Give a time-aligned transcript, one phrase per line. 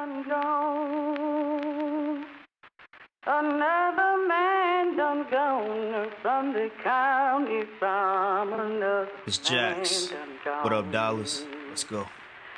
[0.00, 2.24] done gone.
[3.26, 10.10] Another man done gone from the county from another It's Jax.
[10.10, 10.64] man done gone.
[10.64, 11.44] What up, Dallas?
[11.68, 12.06] Let's go.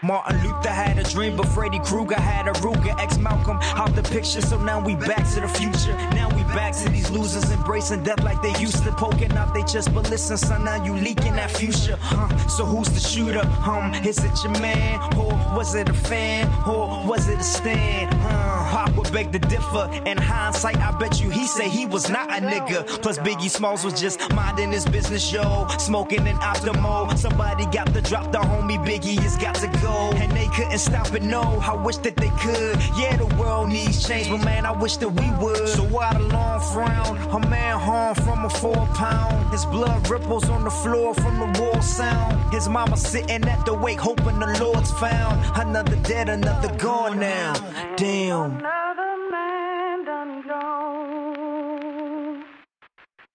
[0.03, 2.99] Martin Luther had a dream, but Freddy Krueger had a Ruger.
[2.99, 5.95] Ex Malcolm out the picture, so now we back to the future.
[6.11, 9.63] Now we back to these losers embracing death like they used to, poking out they
[9.63, 9.95] chest.
[9.95, 11.97] But listen, son, now you leaking that future.
[12.01, 12.37] Huh?
[12.49, 13.47] So who's the shooter?
[13.65, 18.13] Um, is it your man, or was it a fan, or was it a stand?
[18.15, 18.62] Huh?
[18.73, 19.91] Pop would beg to differ.
[20.07, 22.87] In hindsight, I bet you he say he was not a nigga.
[23.03, 27.15] Plus Biggie Smalls was just minding his business, yo, smoking an Optimo.
[27.19, 31.13] Somebody got to drop the homie Biggie has got to go, and they couldn't stop
[31.13, 31.23] it.
[31.23, 32.79] No, I wish that they could.
[32.97, 35.69] Yeah, the world needs change, but man, I wish that we would.
[35.69, 37.19] So why the long frown?
[37.31, 39.53] A man harmed from a four pound.
[39.53, 42.51] His blood ripples on the floor from the wall sound.
[42.55, 45.45] His mama sitting at the wake, hoping the Lord's found.
[45.61, 47.53] Another dead, another gone now.
[47.99, 48.62] Damn.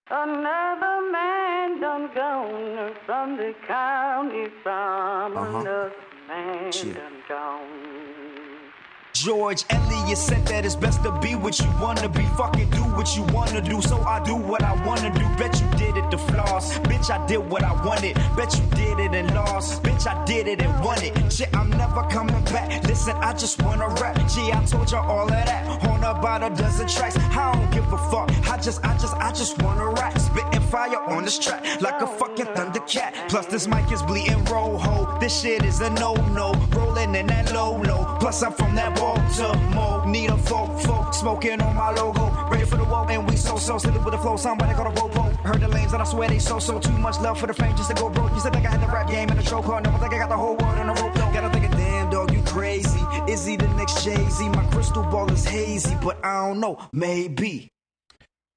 [0.09, 5.59] Another man done gone from the county from Uh-huh.
[5.59, 5.91] another
[6.29, 6.95] man Shit.
[6.95, 8.71] done gone.
[9.13, 12.23] George Eliot said that it's best to be what you wanna be.
[12.37, 13.81] Fucking do what you wanna do.
[13.81, 15.25] So I do what I wanna do.
[15.37, 16.77] Bet you did it to floss.
[16.79, 18.15] Bitch, I did what I wanted.
[18.35, 19.83] Bet you did it and lost.
[19.83, 21.31] Bitch, I did it and won it.
[21.31, 22.83] Shit, I'm never coming back.
[22.87, 24.15] Listen, I just wanna rap.
[24.29, 25.83] Gee, I told you all of that.
[25.87, 27.17] On about a dozen tracks.
[27.17, 28.29] I don't give a fuck.
[28.49, 30.17] I just, I just, I just wanna rap.
[30.17, 33.29] Spitting fire on this track like a fucking thundercat.
[33.29, 35.17] Plus, this mic is bleeding rojo.
[35.19, 36.53] This shit is a no-no.
[36.71, 38.17] Rolling in that low-low.
[38.19, 40.05] Plus, I'm from that Baltimore.
[40.07, 41.13] Need a folk, folk.
[41.13, 42.31] Smoking on my logo.
[42.49, 43.77] Ready for the woe, and we so-so.
[43.77, 44.37] Sit with the flow.
[44.37, 45.35] Somebody call a ropo.
[45.45, 46.79] Heard the lanes, and I swear they so-so.
[46.79, 48.31] Too much love for the fame just to go broke.
[48.31, 49.83] You said think I had the rap game in the chokehold.
[49.83, 51.13] Never think I got the whole world in a rope.
[51.15, 51.33] though.
[51.33, 52.99] Gotta think of damn dog, you crazy.
[53.27, 54.47] Is he the next Jay-Z?
[54.49, 56.77] My crystal ball is hazy, but I don't know.
[56.93, 57.69] Maybe.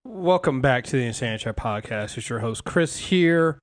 [0.04, 2.18] Welcome back to the Insanity Check Podcast.
[2.18, 3.58] It's your host Chris here.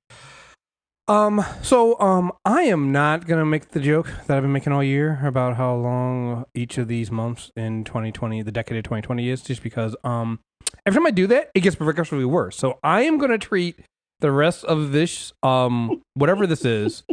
[1.07, 4.83] Um, so um, I am not gonna make the joke that I've been making all
[4.83, 9.41] year about how long each of these months in 2020, the decade of 2020, is,
[9.43, 10.39] just because um,
[10.87, 12.57] every time I do that, it gets progressively worse.
[12.57, 13.79] So I am gonna treat
[14.21, 17.03] the rest of this um, whatever this is.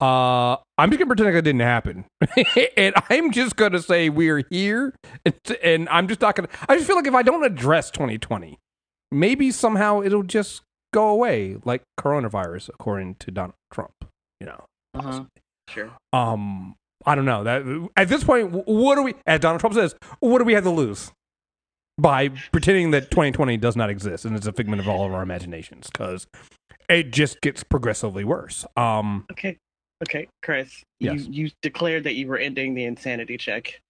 [0.00, 2.04] Uh, I'm just gonna pretend like it didn't happen,
[2.76, 4.92] and I'm just gonna say we're here,
[5.24, 6.48] and, and I'm just not gonna.
[6.68, 8.58] I just feel like if I don't address 2020,
[9.10, 10.62] maybe somehow it'll just
[10.92, 13.92] go away, like coronavirus, according to Donald Trump.
[14.40, 14.64] You know,
[14.94, 15.24] Uh-huh.
[15.70, 15.90] Sure.
[16.12, 16.74] um,
[17.06, 20.38] I don't know that at this point, what do we, as Donald Trump says, what
[20.38, 21.10] do we have to lose
[21.98, 25.22] by pretending that 2020 does not exist and it's a figment of all of our
[25.22, 25.88] imaginations?
[25.90, 26.26] Because
[26.88, 28.64] it just gets progressively worse.
[28.76, 29.58] Um, Okay.
[30.02, 30.82] Okay, Chris.
[31.00, 31.22] Yes.
[31.26, 33.80] You you declared that you were ending the insanity check,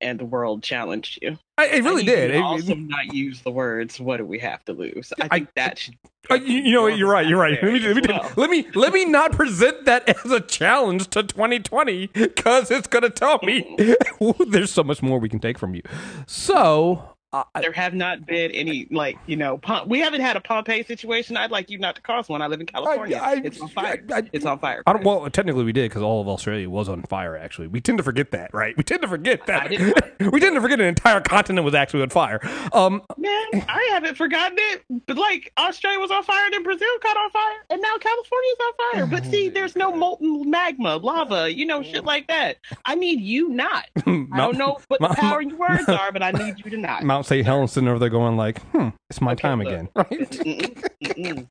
[0.00, 1.38] and the world challenged you.
[1.56, 2.22] I, it really I did.
[2.22, 5.26] you to It- also, not use the words "What do we have to lose?" I
[5.28, 5.94] think that should.
[6.30, 7.26] Uh, you, you know, you're right.
[7.26, 7.58] You're right.
[7.62, 8.30] Let me, let, me, Well.
[8.36, 13.02] let me let me not present that as a challenge to 2020 because it's going
[13.02, 13.74] to tell me
[14.48, 15.82] there's so much more we can take from you.
[16.26, 19.58] So uh, There have not been any like you know.
[19.58, 21.36] Pom- we haven't had a Pompeii situation.
[21.36, 22.40] I'd like you not to cause one.
[22.42, 23.18] I live in California.
[23.22, 24.02] I- it's on fire.
[24.12, 24.82] I- I- it's on fire.
[24.86, 25.06] I don't, Chris.
[25.06, 27.36] well, technically we did because all of Australia was on fire.
[27.36, 28.76] Actually, we tend to forget that, right?
[28.76, 29.62] We tend to forget that.
[29.64, 29.98] I didn't-
[30.32, 32.40] we tend to forget an entire continent was actually on fire.
[32.72, 34.84] Um, Man, I haven't forgotten it.
[35.06, 38.56] But like Australia was on fire, and then Brazil caught on fire, and now California's
[38.60, 39.06] on fire.
[39.06, 42.56] But see, there's no molten magma, lava, you know, shit like that.
[42.84, 43.86] I need you not.
[44.06, 46.76] I don't know what the power in your words are, but I need you to
[46.76, 47.02] not.
[47.04, 47.44] Mount St.
[47.46, 49.68] Helens sitting over there going like, "Hmm, it's my Okay, time look.
[49.68, 51.48] again." Right?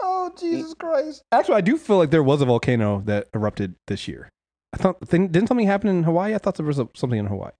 [0.00, 1.22] Oh Jesus Christ!
[1.32, 4.28] Actually, I do feel like there was a volcano that erupted this year.
[4.72, 6.34] I thought thing, didn't something happen in Hawaii?
[6.34, 7.50] I thought there was a, something in Hawaii.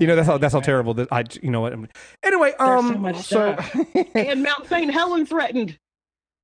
[0.00, 1.24] You know that's how that's how terrible that I.
[1.42, 1.72] You know what?
[1.72, 1.88] I'm-
[2.22, 3.56] Anyway, There's um, so much so
[4.14, 4.90] and Mount St.
[4.90, 5.76] Helen threatened.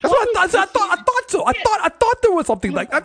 [0.03, 0.55] that's what I thought.
[0.55, 0.91] I thought.
[0.99, 1.47] I thought so.
[1.47, 1.81] I thought.
[1.83, 2.93] I thought there was something like.
[2.93, 3.03] I,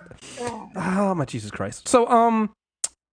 [0.75, 1.87] oh my Jesus Christ!
[1.87, 2.51] So um,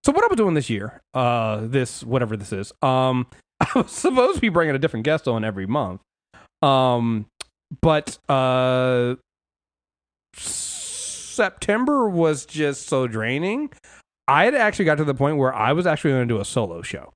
[0.07, 3.27] so what I was doing this year, uh, this whatever this is, um,
[3.61, 6.01] I was supposed to be bringing a different guest on every month,
[6.63, 7.27] um,
[7.83, 9.17] but uh,
[10.37, 13.71] September was just so draining.
[14.29, 16.45] I had actually got to the point where I was actually going to do a
[16.45, 17.13] solo show,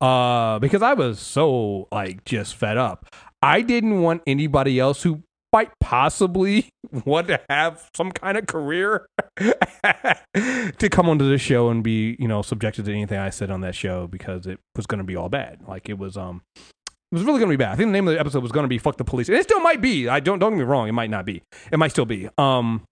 [0.00, 3.04] uh, because I was so like just fed up.
[3.42, 6.68] I didn't want anybody else who might possibly
[7.04, 9.06] want to have some kind of career
[9.38, 13.60] to come onto the show and be, you know, subjected to anything I said on
[13.60, 15.60] that show because it was going to be all bad.
[15.66, 17.72] Like it was, um, it was really going to be bad.
[17.72, 19.36] I think the name of the episode was going to be "Fuck the Police," and
[19.36, 20.08] it still might be.
[20.08, 21.42] I don't don't get me wrong; it might not be.
[21.70, 22.28] It might still be.
[22.38, 22.84] Um,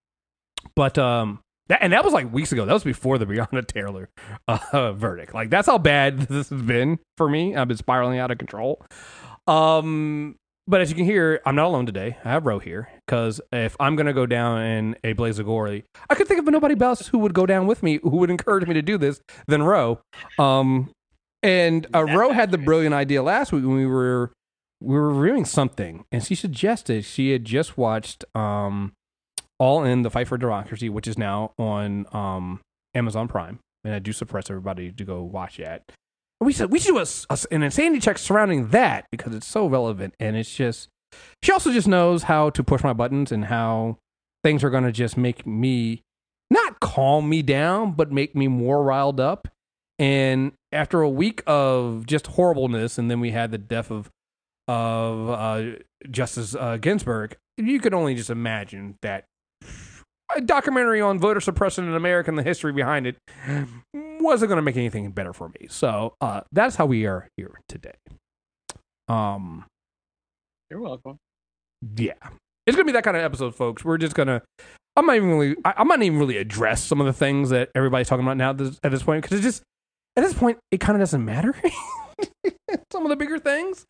[0.76, 2.66] but um, That, and that was like weeks ago.
[2.66, 4.10] That was before the Breonna Taylor
[4.46, 5.32] uh, verdict.
[5.32, 7.56] Like that's how bad this has been for me.
[7.56, 8.84] I've been spiraling out of control.
[9.46, 10.36] Um,
[10.66, 12.16] but as you can hear, I'm not alone today.
[12.24, 15.84] I have Ro here because if I'm gonna go down in a blaze of glory,
[16.08, 18.66] I could think of nobody else who would go down with me, who would encourage
[18.66, 20.00] me to do this than Ro.
[20.38, 20.90] Um,
[21.42, 24.32] and uh, Ro had the brilliant idea last week when we were
[24.80, 28.92] we were reviewing something, and she suggested she had just watched um,
[29.58, 32.60] All in the Fight for Democracy, which is now on um,
[32.94, 35.82] Amazon Prime, and I do suppress everybody to go watch that.
[36.40, 39.66] We said we should do a, a, an insanity check surrounding that because it's so
[39.66, 40.88] relevant, and it's just
[41.42, 43.98] she also just knows how to push my buttons and how
[44.42, 46.02] things are going to just make me
[46.50, 49.48] not calm me down, but make me more riled up.
[49.98, 54.10] And after a week of just horribleness, and then we had the death of
[54.66, 55.78] of uh,
[56.10, 59.24] Justice uh, Ginsburg, you could only just imagine that
[60.36, 63.16] a documentary on voter suppression in America and the history behind it
[63.94, 65.66] wasn't going to make anything better for me.
[65.68, 67.94] So uh, that's how we are here today.
[69.08, 69.64] Um,
[70.70, 71.18] You're welcome.
[71.96, 72.12] yeah,
[72.66, 73.84] it's gonna be that kind of episode, folks.
[73.84, 74.42] We're just gonna.
[74.96, 75.56] I'm not even really.
[75.64, 78.52] I, I'm not even really address some of the things that everybody's talking about now
[78.52, 79.62] this, at this point because it just
[80.16, 81.54] at this point it kind of doesn't matter.
[82.92, 83.86] some of the bigger things,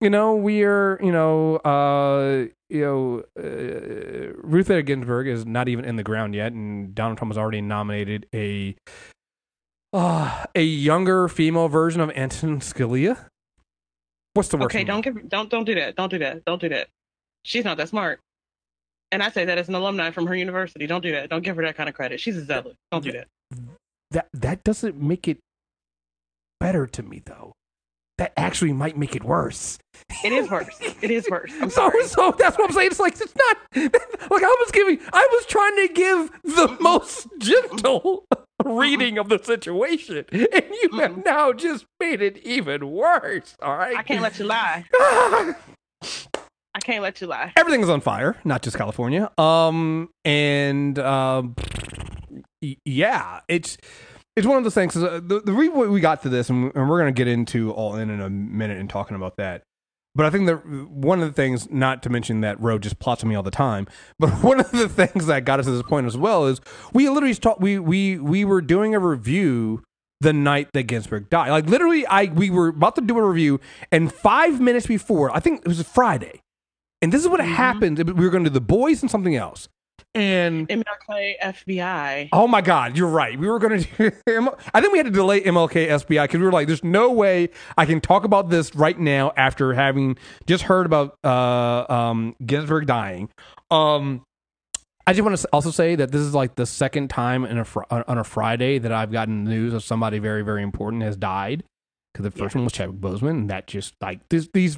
[0.00, 5.68] you know, we are, you know, uh, you know, uh, Ruth Bader Ginsburg is not
[5.68, 8.74] even in the ground yet, and Donald Trump has already nominated a
[9.92, 13.26] uh, a younger female version of Anton Scalia.
[14.34, 14.74] What's the worst?
[14.74, 15.96] Okay, don't give don't don't do that.
[15.96, 16.44] Don't do that.
[16.44, 16.88] Don't do that.
[17.44, 18.20] She's not that smart.
[19.10, 20.86] And I say that as an alumni from her university.
[20.86, 21.28] Don't do that.
[21.28, 22.18] Don't give her that kind of credit.
[22.18, 22.76] She's a zealot.
[22.90, 23.28] Don't do that.
[24.10, 25.38] that that doesn't make it
[26.58, 27.52] better to me though.
[28.22, 29.80] That actually might make it worse.
[30.24, 30.78] It is worse.
[30.80, 31.50] It is worse.
[31.60, 32.06] I'm So, sorry.
[32.06, 32.86] so that's what I'm saying.
[32.92, 33.56] It's like it's not
[34.30, 35.00] like I was giving.
[35.12, 38.24] I was trying to give the most gentle
[38.64, 43.56] reading of the situation, and you have now just made it even worse.
[43.60, 43.96] All right.
[43.96, 44.84] I can't let you lie.
[46.00, 47.52] I can't let you lie.
[47.56, 49.32] everything is on fire, not just California.
[49.36, 51.56] Um, and um,
[52.84, 53.78] yeah, it's
[54.36, 54.96] it's one of those things.
[54.96, 57.72] Uh, the the reason we got to this, and and we're going to get into
[57.72, 59.62] all in in a minute and talking about that.
[60.14, 63.22] But I think that one of the things, not to mention that Ro just plots
[63.22, 63.86] on me all the time,
[64.18, 66.60] but one of the things that got us to this point as well is
[66.92, 67.60] we literally talked.
[67.60, 69.82] We we we were doing a review
[70.20, 71.50] the night that Ginsburg died.
[71.50, 75.40] Like literally, I we were about to do a review, and five minutes before, I
[75.40, 76.40] think it was a Friday,
[77.00, 77.98] and this is what happened.
[77.98, 79.68] We were going to do the boys and something else,
[80.14, 82.28] and MLK FBI.
[82.32, 83.38] Oh my God, you're right.
[83.38, 84.10] We were going to do.
[84.74, 87.50] I think we had to delay MLK FBI because we were like, "There's no way
[87.76, 90.16] I can talk about this right now after having
[90.46, 93.28] just heard about uh, um, Ginsburg dying."
[93.70, 94.22] Um,
[95.06, 97.64] I just want to also say that this is like the second time in a
[97.64, 101.64] fr- on a Friday that I've gotten news of somebody very very important has died.
[102.12, 104.76] Because the first one was Chadwick Boseman, and that just like this, these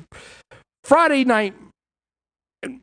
[0.84, 1.54] Friday night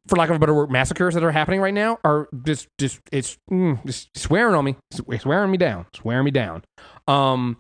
[0.08, 3.00] for lack of a better word, massacres that are happening right now are just, just
[3.12, 4.76] it's mm, just swearing on me,
[5.12, 6.64] it's wearing me down, it's wearing me down.
[7.08, 7.58] Um,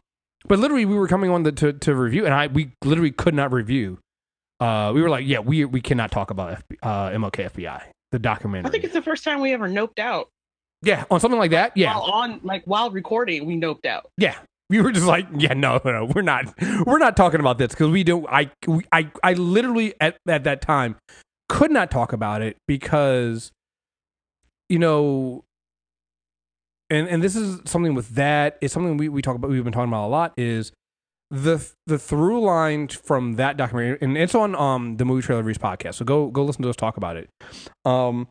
[0.47, 3.33] but literally, we were coming on the, to to review, and I we literally could
[3.35, 3.99] not review.
[4.59, 7.81] Uh, we were like, yeah, we we cannot talk about FB, uh, MLK FBI,
[8.11, 8.67] the documentary.
[8.67, 10.29] I think it's the first time we ever noped out.
[10.83, 11.75] yeah, on something like that.
[11.75, 14.09] Yeah, While on like while recording, we noped out.
[14.17, 14.35] yeah.
[14.69, 16.45] We were just like, yeah, no, no, we're not,
[16.85, 18.25] we're not talking about this because we don't.
[18.29, 20.95] I, we, I, I literally at at that time
[21.51, 23.51] could not talk about it because,
[24.69, 25.43] you know,
[26.89, 28.57] and and this is something with that.
[28.61, 29.51] It's something we we talk about.
[29.51, 30.33] We've been talking about a lot.
[30.37, 30.71] Is
[31.29, 35.57] the the through line from that documentary, and it's on um the movie trailer reviews
[35.57, 35.95] podcast.
[35.95, 37.29] So go go listen to us talk about it.
[37.83, 38.29] Um,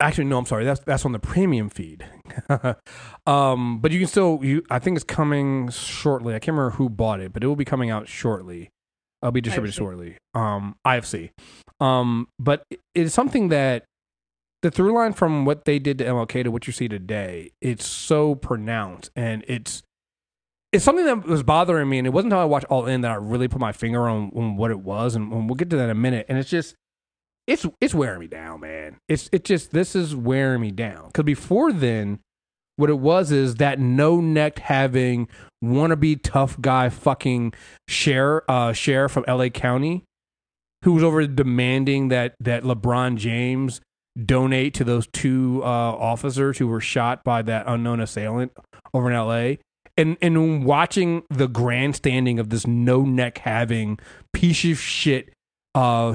[0.00, 2.06] actually no i'm sorry that's that's on the premium feed
[3.26, 6.88] um but you can still you i think it's coming shortly i can't remember who
[6.88, 8.70] bought it but it will be coming out shortly
[9.22, 9.78] it'll be distributed IFC.
[9.78, 11.30] shortly um ifc
[11.80, 13.84] um but it is something that
[14.62, 17.86] the through line from what they did to mlk to what you see today it's
[17.86, 19.82] so pronounced and it's
[20.72, 23.10] it's something that was bothering me and it wasn't until i watched all in that
[23.10, 25.76] i really put my finger on, on what it was and, and we'll get to
[25.76, 26.74] that in a minute and it's just
[27.46, 28.98] it's it's wearing me down, man.
[29.08, 31.06] It's it just this is wearing me down.
[31.06, 32.20] Because before then,
[32.76, 35.28] what it was is that no neck having
[35.64, 37.52] wannabe tough guy fucking
[37.88, 39.50] sheriff uh, sheriff from L.A.
[39.50, 40.04] County,
[40.84, 43.80] who was over demanding that that LeBron James
[44.24, 48.52] donate to those two uh, officers who were shot by that unknown assailant
[48.94, 49.58] over in L.A.
[49.96, 53.98] And and watching the grandstanding of this no neck having
[54.32, 55.32] piece of shit
[55.76, 56.14] uh,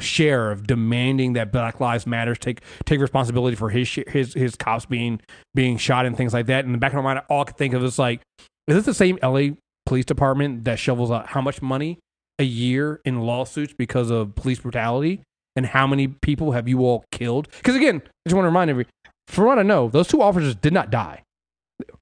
[0.52, 5.22] of demanding that Black Lives Matters take take responsibility for his his his cops being
[5.54, 6.66] being shot and things like that.
[6.66, 8.22] In the back of my mind, all I could think of is like,
[8.68, 12.00] is this the same LA police department that shovels out how much money
[12.40, 15.22] a year in lawsuits because of police brutality?
[15.56, 17.50] And how many people have you all killed?
[17.58, 18.90] Because again, I just want to remind everybody,
[19.28, 21.24] from what I know, those two officers did not die.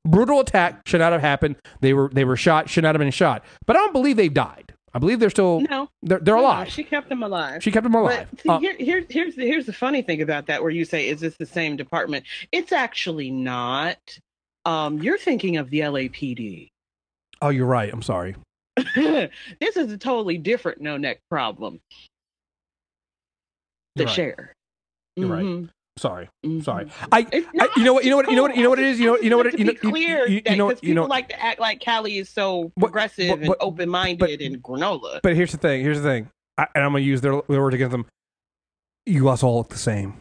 [0.08, 1.56] Brutal attack should not have happened.
[1.82, 3.44] They were they were shot, should not have been shot.
[3.66, 4.69] But I don't believe they've died.
[4.94, 6.70] I believe they're still No, they're, they're no, alive.
[6.70, 7.64] She kept them alive.
[7.64, 8.28] She kept them alive.
[8.32, 10.86] But see, Uh, here, here, here's the, here's the funny thing about that, where you
[10.86, 13.98] say, "Is this the same department?" It's actually not.
[14.66, 16.70] Um, you're thinking of the LAPD.
[17.42, 17.92] oh, you're right.
[17.92, 18.36] I'm sorry.
[18.96, 21.80] this is a totally different no neck problem.
[23.96, 24.14] The right.
[24.14, 24.50] sheriff.
[25.16, 25.70] You're right.
[26.00, 26.30] Sorry.
[26.46, 26.64] mhm.
[26.64, 26.90] Sorry.
[27.12, 28.86] I, I you know what you know what you know what you know what it
[28.86, 29.00] is.
[29.00, 31.02] you know you know what it, you know clear you, you, know what you know
[31.04, 34.64] people like to act like Cali is so progressive but- and open minded but- and
[34.64, 35.20] granola.
[35.22, 35.82] But here's the thing.
[35.82, 36.30] Here's the thing.
[36.58, 38.06] I, and I'm gonna use their, their words against them.
[39.06, 40.16] You guys all look the same.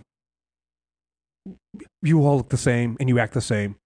[2.02, 3.76] You all look the same, and you act the same.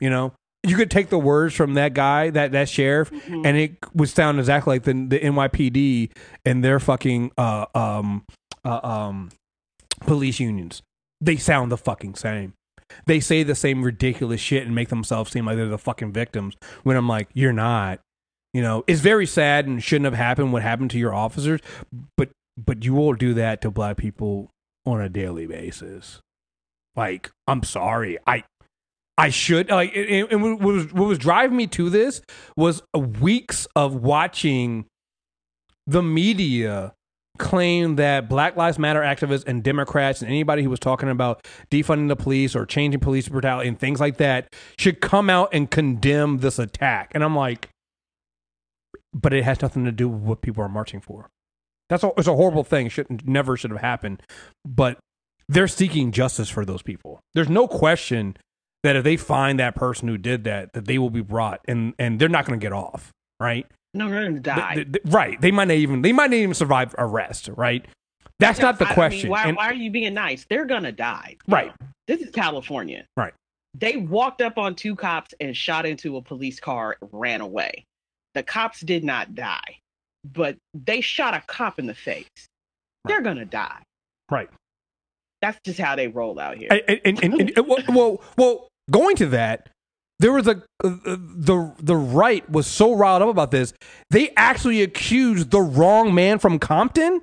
[0.00, 3.46] You know, you could take the words from that guy, that that sheriff, Mhm.
[3.46, 6.10] and it would sound exactly like the the NYPD
[6.44, 8.24] and their fucking uh um
[8.64, 9.30] uh, um
[10.00, 10.82] police unions.
[11.22, 12.54] They sound the fucking same.
[13.06, 16.56] They say the same ridiculous shit and make themselves seem like they're the fucking victims.
[16.82, 18.00] When I'm like, you're not.
[18.52, 21.60] You know, it's very sad and shouldn't have happened what happened to your officers,
[22.16, 24.50] but but you will do that to black people
[24.84, 26.20] on a daily basis.
[26.94, 28.18] Like, I'm sorry.
[28.26, 28.44] I
[29.16, 32.20] I should like and, what was what was driving me to this
[32.56, 34.86] was weeks of watching
[35.86, 36.92] the media
[37.38, 42.08] claim that Black Lives Matter activists and Democrats and anybody who was talking about defunding
[42.08, 46.38] the police or changing police brutality and things like that should come out and condemn
[46.38, 47.10] this attack.
[47.14, 47.68] And I'm like,
[49.14, 51.28] but it has nothing to do with what people are marching for.
[51.88, 52.88] That's a, it's a horrible thing.
[52.88, 54.22] shouldn't never should have happened.
[54.64, 54.98] But
[55.48, 57.20] they're seeking justice for those people.
[57.34, 58.36] There's no question
[58.82, 61.94] that if they find that person who did that, that they will be brought and
[61.98, 63.10] and they're not going to get off.
[63.38, 63.66] Right.
[63.94, 64.74] No, they're gonna die.
[64.74, 65.40] Th- th- right.
[65.40, 67.48] They might not even they might not even survive arrest.
[67.56, 67.84] Right.
[68.38, 69.30] That's not the I- I mean, question.
[69.30, 70.44] why, And- why are you being nice?
[70.48, 71.36] They're gonna die.
[71.46, 71.72] Right.
[72.08, 73.04] This is California.
[73.16, 73.34] Right.
[73.74, 77.84] They walked up on two cops and shot into a police car, ran away.
[78.34, 79.78] The cops did not die,
[80.24, 82.26] but they shot a cop in the face.
[83.04, 83.82] They're gonna die.
[84.30, 84.48] right.
[85.40, 86.68] That's just how they roll out here.
[86.70, 89.68] and, and, and, and- well, well, well, going to that,
[90.18, 93.72] there was a uh, the the right was so riled up about this.
[94.10, 97.22] They actually accused the wrong man from Compton,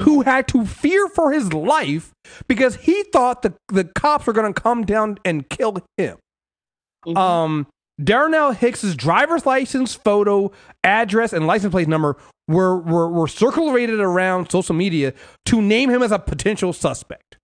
[0.00, 2.12] who had to fear for his life
[2.46, 6.18] because he thought the the cops were going to come down and kill him.
[7.06, 7.16] Mhm.
[7.16, 7.66] Um,
[8.02, 10.52] Darnell Hicks's driver's license photo,
[10.84, 15.14] address, and license plate number were, were were circulated around social media
[15.46, 17.38] to name him as a potential suspect.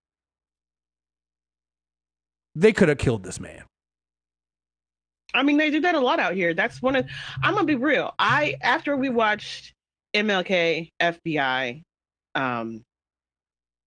[2.55, 3.65] They could have killed this man.
[5.35, 6.55] I mean, they do that a lot out here.
[6.55, 7.07] That's one of.
[7.43, 8.15] I'm gonna be real.
[8.19, 9.75] I after we watched
[10.15, 11.83] MLK FBI,
[12.35, 12.83] um,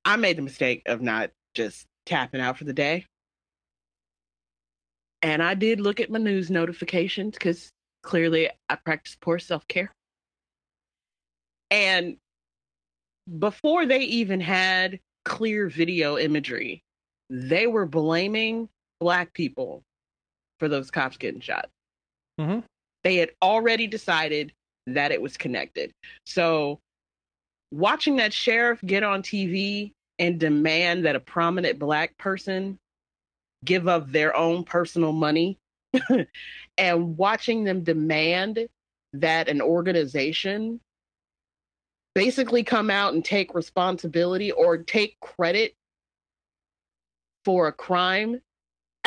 [0.04, 3.06] I made the mistake of not just tapping out for the day,
[5.22, 7.72] and I did look at my news notifications because
[8.04, 9.92] clearly I practice poor self care.
[11.72, 12.18] And
[13.39, 16.82] before they even had clear video imagery,
[17.30, 19.84] they were blaming black people
[20.60, 21.70] for those cops getting shot.
[22.40, 22.64] Mhm.
[23.04, 24.54] They had already decided
[24.88, 25.92] that it was connected.
[26.26, 26.80] So,
[27.72, 32.80] watching that sheriff get on TV and demand that a prominent black person
[33.66, 35.58] give up their own personal money
[36.78, 38.68] and watching them demand
[39.14, 40.80] that an organization
[42.14, 45.74] basically come out and take responsibility or take credit
[47.46, 48.42] for a crime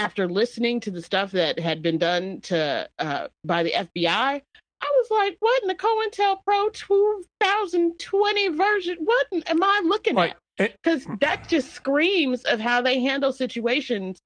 [0.00, 4.42] after listening to the stuff that had been done to uh, by the FBI,
[4.83, 8.97] I was like, "What in the COINTELPRO 2020 version?
[9.00, 10.35] What am I looking Right.
[10.59, 14.19] at?" Because that just screams of how they handle situations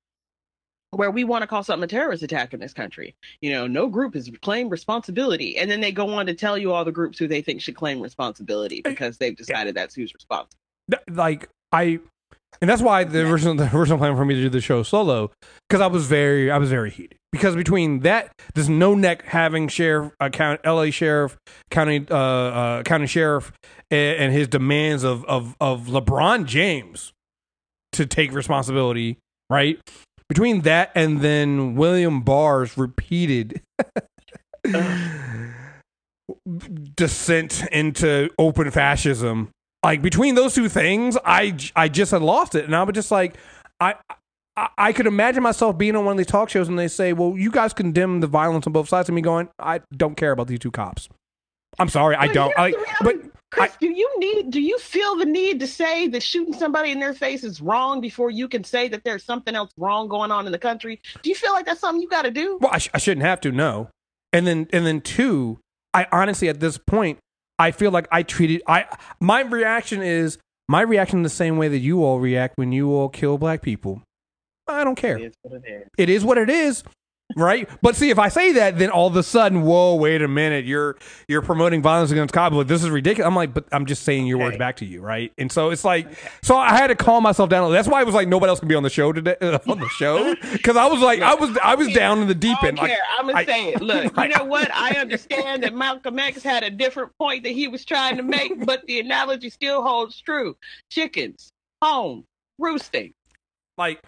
[0.92, 3.16] where we want to call something a terrorist attack in this country.
[3.40, 6.72] You know, no group has claimed responsibility, and then they go on to tell you
[6.72, 10.56] all the groups who they think should claim responsibility because they've decided that's who's responsible.
[11.10, 11.98] Like I,
[12.64, 15.30] and that's why the original the original plan for me to do the show solo
[15.68, 19.68] because I was very I was very heated because between that this no neck having
[19.68, 20.90] sheriff uh, count L.A.
[20.90, 21.36] sheriff
[21.70, 23.52] county uh, uh county sheriff
[23.90, 27.12] and, and his demands of of of LeBron James
[27.92, 29.18] to take responsibility
[29.50, 29.78] right
[30.30, 33.60] between that and then William Barr's repeated
[36.96, 39.50] descent into open fascism
[39.84, 43.10] Like between those two things, I I just had lost it, and I was just
[43.10, 43.36] like,
[43.80, 43.94] I.
[44.56, 47.12] I- I could imagine myself being on one of these talk shows and they say,
[47.12, 50.30] "Well, you guys condemn the violence on both sides," and me going, "I don't care
[50.30, 51.08] about these two cops.
[51.80, 52.72] I'm sorry, I don't." I,
[53.02, 53.16] but.
[53.50, 54.50] Chris, do you need?
[54.52, 58.00] Do you feel the need to say that shooting somebody in their face is wrong
[58.00, 61.00] before you can say that there's something else wrong going on in the country?
[61.22, 62.56] Do you feel like that's something you got to do?
[62.60, 63.50] Well, I, sh- I shouldn't have to.
[63.50, 63.88] No,
[64.32, 65.58] and then and then two,
[65.92, 67.18] I honestly at this point,
[67.58, 68.86] I feel like I treated I
[69.20, 73.08] my reaction is my reaction the same way that you all react when you all
[73.08, 74.02] kill black people.
[74.66, 75.18] I don't care.
[75.18, 75.88] It's what it is.
[75.98, 76.82] It is what it is.
[77.36, 80.28] Right, but see, if I say that, then all of a sudden, whoa, wait a
[80.28, 80.96] minute, you're
[81.28, 82.54] you're promoting violence against cops.
[82.54, 83.26] Like, this is ridiculous.
[83.26, 85.32] I'm like, but I'm just saying your words back to you, right?
[85.38, 86.06] And so it's like,
[86.42, 87.72] so I had to calm myself down.
[87.72, 89.80] That's why I was like, nobody else can be on the show today uh, on
[89.80, 92.68] the show because I was like, I was I was down in the deep I
[92.68, 92.78] end.
[92.78, 92.92] Like.
[93.18, 93.80] I'm gonna I- say it.
[93.82, 94.30] Look, Right.
[94.30, 94.70] you know what?
[94.72, 98.64] I understand that Malcolm X had a different point that he was trying to make,
[98.66, 100.56] but the analogy still holds true.
[100.90, 101.50] Chickens,
[101.82, 102.24] home,
[102.58, 103.12] roosting.
[103.76, 104.00] like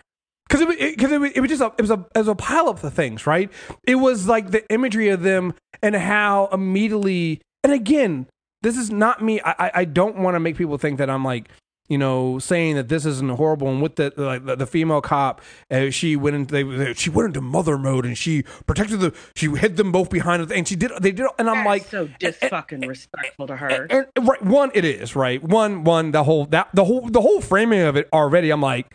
[0.60, 2.68] because it because it, was- it was just a it was a was a pile
[2.68, 3.50] of the things right
[3.84, 8.26] it was like the imagery of them and how immediately and again
[8.62, 11.48] this is not me i i, don't want to make people think that i'm like
[11.88, 15.88] you know saying that this isn't horrible and with the like the, female cop uh,
[15.88, 19.76] she went into they, she went into mother mode and she protected the she hid
[19.76, 22.88] them both behind it and she did they did and i'm That's like so disfucking
[22.88, 23.68] respectful to her.
[23.68, 25.40] and, and- right, one, it is right.
[25.40, 28.50] One, one, the whole that the whole the whole framing of it already.
[28.50, 28.92] I'm like,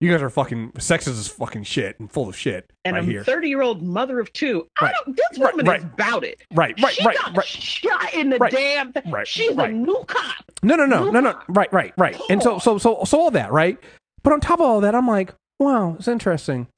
[0.00, 3.06] you guys are fucking sexist as fucking shit and full of shit and right a
[3.06, 3.24] here.
[3.24, 4.66] 30 year old mother of two.
[4.80, 4.94] Right.
[4.94, 5.16] I don't.
[5.16, 5.80] This woman right.
[5.80, 6.40] is about it.
[6.54, 7.46] Right, right, she right, got right.
[7.46, 10.44] shot in the Right, damn right, She's a new cop.
[10.62, 11.30] No, no, no, Move no, no.
[11.30, 11.42] on.
[11.48, 12.20] Right, right, right.
[12.30, 13.78] And so, so, so, so all that, right?
[14.22, 16.68] But on top of all that, I'm like, wow, it's interesting.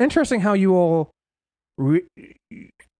[0.00, 1.10] Interesting how you all,
[1.78, 2.04] re-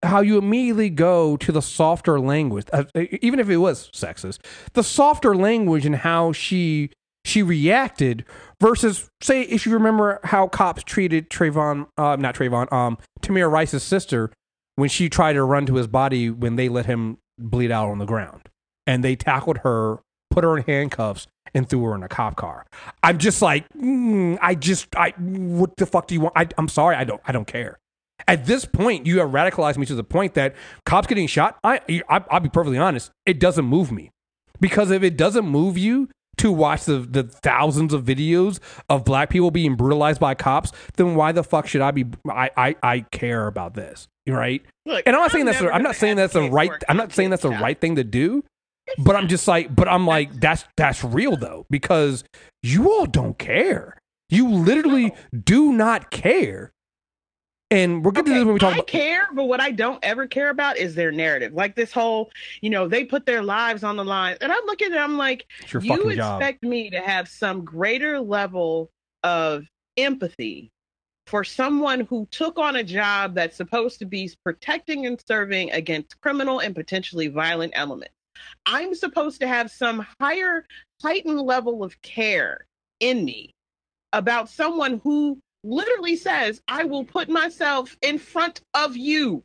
[0.03, 4.39] how you immediately go to the softer language, uh, even if it was sexist,
[4.73, 6.91] the softer language and how she
[7.25, 8.23] she reacted
[8.61, 13.83] versus, say, if you remember how cops treated Trayvon, uh, not Trayvon, um, Tamir Rice's
[13.83, 14.31] sister
[14.75, 17.97] when she tried to run to his body when they let him bleed out on
[17.97, 18.49] the ground
[18.85, 22.65] and they tackled her, put her in handcuffs, and threw her in a cop car.
[23.01, 26.33] I'm just like, mm, I just, I, what the fuck do you want?
[26.37, 27.79] I, I'm sorry, I don't, I don't care.
[28.27, 31.57] At this point, you have radicalized me to the point that cops getting shot.
[31.63, 34.11] I, I, I'll be perfectly honest, it doesn't move me
[34.59, 39.29] because if it doesn't move you to watch the, the thousands of videos of black
[39.29, 42.05] people being brutalized by cops, then why the fuck should I be?
[42.29, 44.61] I, I, I care about this, right?
[44.85, 46.97] Look, And I'm not saying that's the, I'm not saying that's the right a I'm
[46.97, 48.43] not saying that's the right thing to do.
[48.99, 52.23] But I'm just like but I'm like that's that's real though because
[52.61, 53.97] you all don't care.
[54.29, 55.11] You literally
[55.43, 56.71] do not care.
[57.71, 59.71] And we're getting to Okay, this when we talk I about care, but what I
[59.71, 61.53] don't ever care about is their narrative.
[61.53, 64.91] Like this whole, you know, they put their lives on the line, and I'm looking
[64.91, 66.41] at it, I'm like, you fucking job.
[66.41, 68.91] expect me to have some greater level
[69.23, 69.65] of
[69.97, 70.71] empathy
[71.25, 76.21] for someone who took on a job that's supposed to be protecting and serving against
[76.21, 78.13] criminal and potentially violent elements.
[78.65, 80.65] I'm supposed to have some higher,
[81.01, 82.67] heightened level of care
[82.99, 83.55] in me
[84.13, 89.43] about someone who literally says, I will put myself in front of you,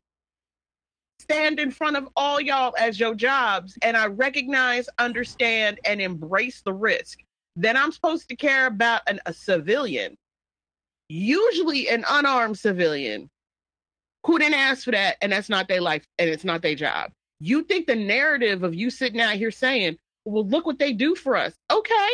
[1.21, 6.63] stand in front of all y'all as your jobs, and I recognize, understand, and embrace
[6.63, 7.19] the risk.
[7.57, 10.17] Then I'm supposed to care about an, a civilian,
[11.09, 13.31] usually an unarmed civilian,
[14.27, 17.11] who didn't ask for that, and that's not their life, and it's not their job.
[17.41, 21.15] You think the narrative of you sitting out here saying, well, look what they do
[21.15, 21.55] for us.
[21.73, 22.11] Okay,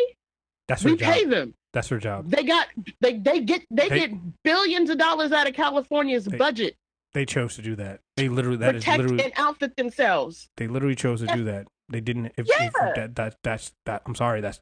[0.69, 1.13] That's we job.
[1.13, 1.55] pay them.
[1.77, 2.31] That's her job.
[2.31, 2.69] They got
[3.03, 6.75] they they get they, They- get billions of dollars out of California's They- budget.
[7.13, 8.01] They chose to do that.
[8.17, 10.49] They literally that is protect literally and outfit themselves.
[10.57, 11.67] they literally chose to do that.
[11.91, 12.71] They didn't if, if Yeah.
[12.95, 14.59] that, that that's that I'm sorry, that's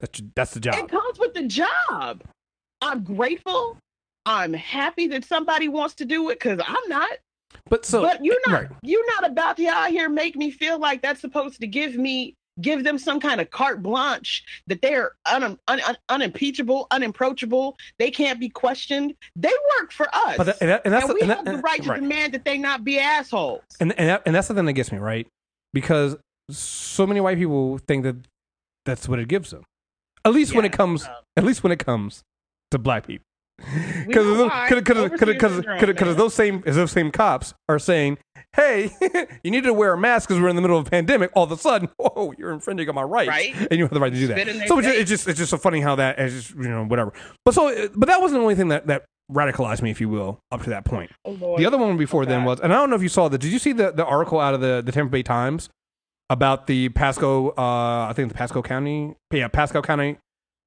[0.00, 0.74] that's that's the job.
[0.74, 2.24] It comes with the job.
[2.82, 3.78] I'm grateful.
[4.26, 7.10] I'm happy that somebody wants to do it because I'm not.
[7.68, 8.62] But so but you're not.
[8.62, 8.70] right.
[8.82, 12.34] You're not about to out here make me feel like that's supposed to give me
[12.60, 17.76] give them some kind of carte blanche that they're un, un, un, unimpeachable, unapproachable.
[17.98, 19.14] They can't be questioned.
[19.36, 21.46] They work for us, But that, and, that, and that's and we and that- have
[21.46, 22.00] the right to right.
[22.00, 23.62] demand that they not be assholes.
[23.80, 25.26] and and, that, and that's the thing that gets me right
[25.72, 26.16] because
[26.50, 28.16] so many white people think that
[28.84, 29.62] that's what it gives them
[30.24, 32.22] at least when it comes um, at least when it comes
[32.72, 33.29] to black people We know why.
[34.06, 38.18] Because Overseer syndrome, because those same as those same cops are saying
[38.56, 38.90] hey
[39.44, 41.44] you need to wear a mask because we're in the middle of a pandemic all
[41.44, 41.88] of a sudden.
[42.00, 43.28] Oh you're infringing on my rights.
[43.28, 43.54] Right.
[43.54, 44.66] and you have the right to do that.
[44.66, 47.12] So it's just, it's just so funny how that is just you know whatever.
[47.44, 50.40] But so but that wasn't the only thing that that radicalized me if you will
[50.50, 51.10] up to that point.
[51.24, 53.38] Oh, the other one before then was, and I don't know if you saw that.
[53.38, 55.68] Did you see the, the article out of the, the Tampa Bay Times
[56.28, 60.18] about the Pasco, uh, I think the Pasco County, yeah, Pasco County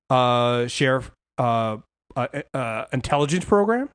[0.10, 1.78] uh, Sheriff uh,
[2.16, 3.90] uh, uh, intelligence program.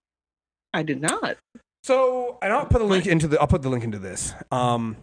[0.72, 1.36] I did not.
[1.82, 3.40] So, and I'll put the link into the.
[3.40, 4.34] I'll put the link into this.
[4.50, 4.96] Um,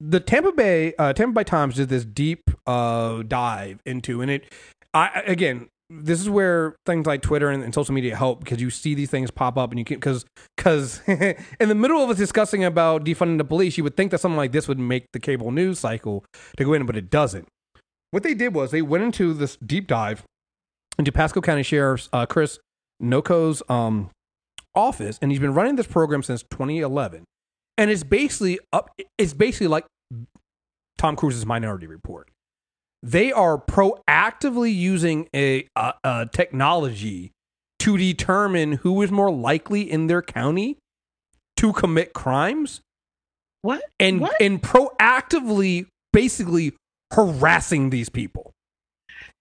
[0.00, 4.52] the Tampa Bay uh, Tampa Bay Times did this deep uh, dive into, and it.
[4.94, 8.70] I again, this is where things like Twitter and, and social media help because you
[8.70, 10.24] see these things pop up, and you can because
[10.56, 14.18] because in the middle of us discussing about defunding the police, you would think that
[14.18, 16.24] something like this would make the cable news cycle
[16.56, 17.48] to go in, but it doesn't.
[18.10, 20.24] What they did was they went into this deep dive
[20.98, 22.58] into Pasco County Sheriff's uh, Chris
[23.00, 24.10] Nocco's um,
[24.74, 27.24] office, and he's been running this program since 2011.
[27.78, 28.90] And it's basically up.
[29.18, 29.84] It's basically like
[30.98, 32.30] Tom Cruise's Minority Report.
[33.02, 37.32] They are proactively using a, a, a technology
[37.80, 40.78] to determine who is more likely in their county
[41.58, 42.80] to commit crimes,
[43.62, 43.82] What?
[44.00, 44.40] and What?
[44.40, 46.74] and proactively, basically
[47.12, 48.52] harassing these people.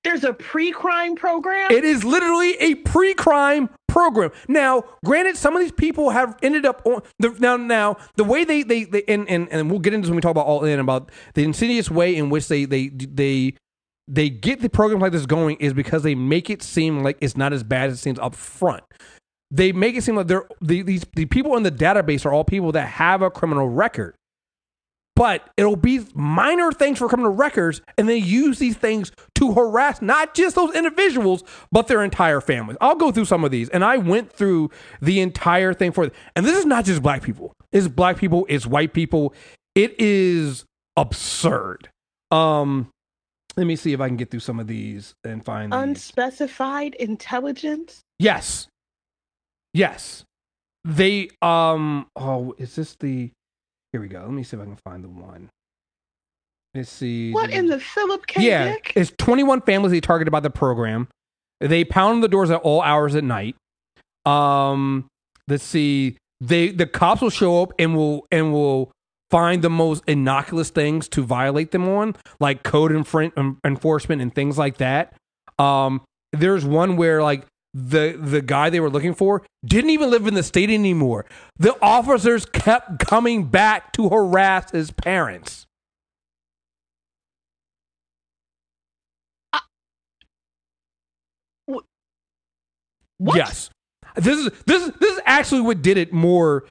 [0.05, 1.71] There's a pre-crime program.
[1.71, 4.29] It is literally a pre-crime program.
[4.47, 7.57] Now, granted, some of these people have ended up on the now.
[7.57, 10.21] Now, the way they they, they and, and and we'll get into this when we
[10.21, 13.55] talk about all in about the insidious way in which they they they
[14.07, 17.35] they get the programs like this going is because they make it seem like it's
[17.35, 18.83] not as bad as it seems up front.
[19.49, 22.43] They make it seem like they're the, these the people in the database are all
[22.43, 24.13] people that have a criminal record
[25.15, 30.01] but it'll be minor things for criminal records, and they use these things to harass
[30.01, 32.77] not just those individuals, but their entire families.
[32.81, 36.45] I'll go through some of these, and I went through the entire thing for, and
[36.45, 37.53] this is not just black people.
[37.71, 38.45] It's black people.
[38.49, 39.33] It's white people.
[39.73, 41.89] It is absurd.
[42.31, 42.89] Um,
[43.57, 45.79] let me see if I can get through some of these and find these.
[45.79, 48.01] Unspecified intelligence.
[48.19, 48.67] Yes.
[49.73, 50.23] Yes.
[50.83, 53.31] They um oh is this the
[53.95, 54.19] here we go.
[54.19, 55.49] Let me see if I can find the one.
[56.73, 57.31] Let's see.
[57.31, 58.45] What in the Philip K.
[58.45, 58.91] Yeah, Dick?
[58.93, 61.07] it's 21 families they targeted by the program.
[61.61, 63.55] They pound on the doors at all hours at night.
[64.25, 65.07] Um,
[65.47, 66.17] let's see.
[66.41, 68.91] They the cops will show up and will and will
[69.31, 74.75] find the most innocuous things to violate them on, like code enforcement and things like
[74.79, 75.13] that.
[75.57, 76.01] Um,
[76.33, 80.33] there's one where like the the guy they were looking for didn't even live in
[80.33, 81.25] the state anymore.
[81.59, 85.67] The officers kept coming back to harass his parents.
[89.51, 89.59] Uh,
[93.17, 93.35] what?
[93.35, 93.69] Yes,
[94.15, 96.65] this is this is this is actually what did it more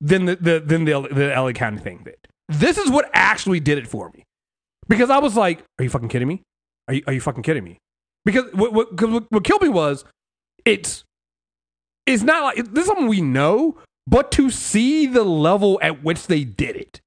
[0.00, 2.16] than the, the than the the LA County thing did.
[2.48, 4.22] This is what actually did it for me
[4.86, 6.42] because I was like, "Are you fucking kidding me?
[6.86, 7.78] Are you are you fucking kidding me?"
[8.24, 10.04] Because what what, what killed me was
[10.64, 11.04] it's
[12.06, 16.26] it's not like this is something we know, but to see the level at which
[16.26, 17.00] they did it,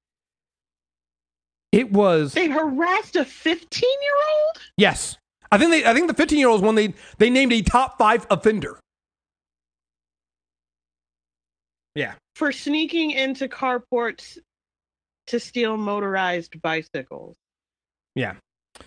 [1.72, 4.62] it was They harassed a 15-year-old.
[4.76, 5.16] yes.
[5.52, 7.98] I think they I think the 15 year olds one they they named a top
[7.98, 8.78] five offender.
[11.94, 12.14] Yeah.
[12.36, 14.38] for sneaking into carports
[15.26, 17.36] to steal motorized bicycles.
[18.14, 18.34] Yeah.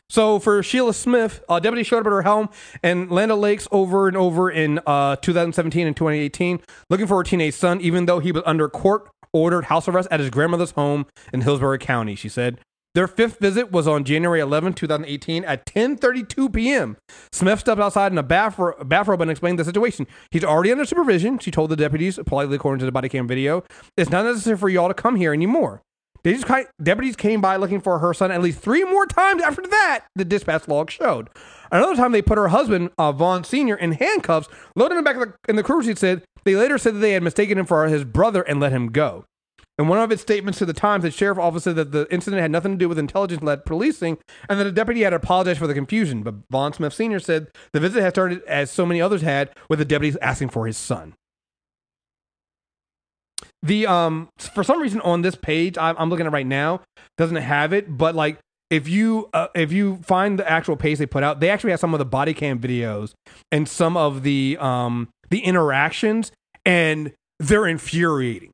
[0.10, 2.50] So for Sheila Smith, uh, deputy showed up at her home
[2.84, 7.56] in Land Lakes over and over in uh, 2017 and 2018, looking for her teenage
[7.56, 11.42] son, even though he was under court ordered house arrest at his grandmother's home in
[11.42, 12.16] Hillsborough County.
[12.16, 12.60] She said
[12.96, 16.98] their fifth visit was on January 11, 2018, at 10:32 p.m.
[17.32, 20.06] Smith stepped outside in a bathro- bathrobe and explained the situation.
[20.30, 21.40] He's already under supervision.
[21.40, 23.64] She told the deputies, politely according to the body cam video,
[23.98, 25.82] "It's not necessary for y'all to come here anymore."
[26.24, 29.44] They just ki- deputies came by looking for her son at least three more times
[29.44, 31.30] after that, the dispatch log showed.
[31.72, 35.22] Another time, they put her husband, uh, Vaughn Sr., in handcuffs, loaded him back in
[35.22, 35.98] the, in the cruiser seat.
[35.98, 38.92] Said they later said that they had mistaken him for his brother and let him
[38.92, 39.26] go.
[39.80, 42.42] In one of its statements to the Times, the sheriff office said that the incident
[42.42, 45.74] had nothing to do with intelligence-led policing, and that the deputy had apologized for the
[45.74, 46.22] confusion.
[46.22, 47.20] But Vaughn Smith Sr.
[47.20, 50.68] said the visit had started as so many others had, with the deputies asking for
[50.68, 51.16] his son.
[53.64, 56.82] The um for some reason on this page I'm, I'm looking at right now
[57.18, 58.38] doesn't have it, but like
[58.70, 61.80] if you uh, if you find the actual page they put out, they actually have
[61.80, 63.14] some of the body cam videos
[63.52, 66.32] and some of the um the interactions,
[66.66, 68.52] and they're infuriating.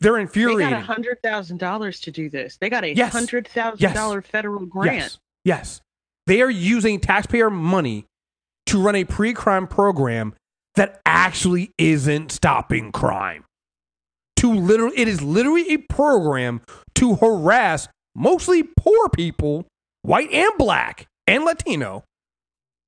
[0.00, 0.66] They're infuriating.
[0.66, 2.56] They got a hundred thousand dollars to do this.
[2.60, 3.12] They got a Yes.
[3.12, 3.94] hundred thousand Yes.
[3.94, 4.96] dollar federal grant.
[4.96, 5.18] Yes.
[5.44, 5.80] Yes.
[6.26, 8.04] They are using taxpayer money
[8.66, 10.34] to run a pre crime program
[10.76, 13.44] that actually isn't stopping crime.
[14.38, 16.60] To literally, it is literally a program
[16.96, 19.66] to harass mostly poor people,
[20.02, 22.04] white and black and Latino,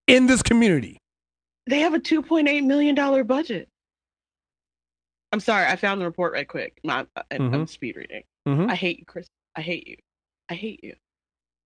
[0.06, 0.98] in this community.
[1.66, 3.68] They have a two point eight million dollar budget.
[5.32, 6.78] I'm sorry, I found the report right quick.
[6.84, 7.68] My, I, I'm Mhm.
[7.68, 8.22] speed reading.
[8.48, 8.70] Mhm.
[8.70, 9.26] I hate you, Chris.
[9.56, 9.96] I hate you.
[10.48, 10.94] I hate you.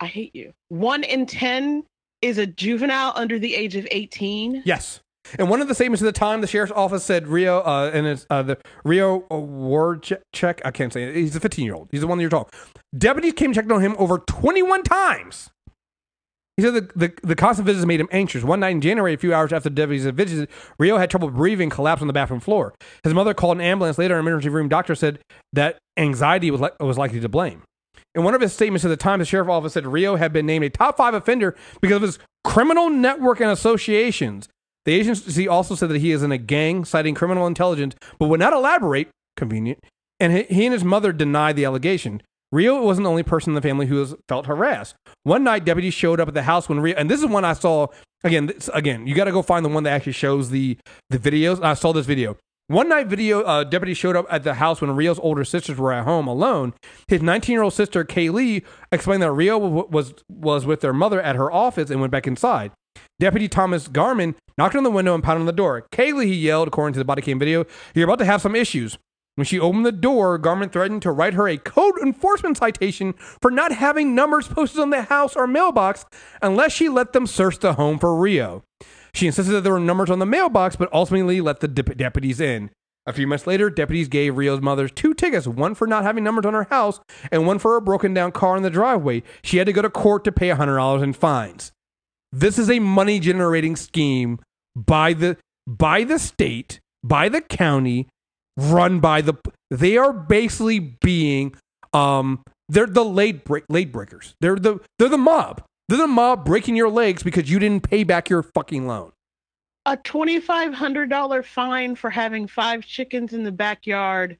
[0.00, 0.52] I hate you.
[0.68, 1.84] One in 10
[2.20, 4.62] is a juvenile under the age of 18.
[4.66, 5.00] Yes.
[5.38, 8.26] And one of the statements at the time, the sheriff's office said Rio, uh, and
[8.30, 10.60] uh, the Rio Ward check.
[10.64, 11.16] I can't say it.
[11.16, 11.88] He's a 15 year old.
[11.90, 12.58] He's the one that you're talking.
[12.96, 15.50] Deputies came and checked on him over 21 times.
[16.56, 18.44] He said the, the, the constant visits made him anxious.
[18.44, 21.30] One night in January, a few hours after the deputies had visited, Rio had trouble
[21.30, 22.74] breathing, collapsed on the bathroom floor.
[23.02, 23.98] His mother called an ambulance.
[23.98, 25.18] Later, an emergency room doctor said
[25.52, 27.62] that anxiety was, was likely to blame.
[28.14, 30.46] In one of his statements at the time, the sheriff's office said Rio had been
[30.46, 34.48] named a top five offender because of his criminal network and associations.
[34.84, 38.40] The agency also said that he is in a gang, citing criminal intelligence, but would
[38.40, 39.08] not elaborate.
[39.36, 39.80] Convenient.
[40.20, 42.22] And he, and his mother denied the allegation.
[42.52, 44.94] Rio wasn't the only person in the family who was felt harassed.
[45.24, 47.54] One night, deputies showed up at the house when Rio, and this is one I
[47.54, 47.88] saw.
[48.22, 50.78] Again, this, again, you got to go find the one that actually shows the
[51.10, 51.62] the videos.
[51.62, 52.36] I saw this video.
[52.68, 55.92] One night, video uh, deputy showed up at the house when Rio's older sisters were
[55.92, 56.72] at home alone.
[57.08, 61.20] His 19 year old sister Kaylee explained that Rio w- was was with their mother
[61.20, 62.72] at her office and went back inside.
[63.18, 65.86] Deputy Thomas Garman knocked on the window and pounded on the door.
[65.92, 68.98] Kaylee, he yelled, according to the body cam video, "You're about to have some issues."
[69.36, 73.50] When she opened the door, Garman threatened to write her a code enforcement citation for
[73.50, 76.06] not having numbers posted on the house or mailbox
[76.40, 78.62] unless she let them search the home for Rio.
[79.12, 82.40] She insisted that there were numbers on the mailbox, but ultimately let the dep- deputies
[82.40, 82.70] in.
[83.06, 86.46] A few months later, deputies gave Rio's mother two tickets, one for not having numbers
[86.46, 89.22] on her house and one for a broken down car in the driveway.
[89.42, 91.72] She had to go to court to pay $100 in fines.
[92.34, 94.40] This is a money generating scheme
[94.74, 95.36] by the
[95.68, 98.08] by the state, by the county,
[98.56, 99.34] run by the
[99.70, 101.54] they are basically being
[101.92, 104.34] um they're the late break late breakers.
[104.40, 105.62] They're the they're the mob.
[105.88, 109.12] They're the mob breaking your legs because you didn't pay back your fucking loan.
[109.86, 114.38] A $2,500 fine for having five chickens in the backyard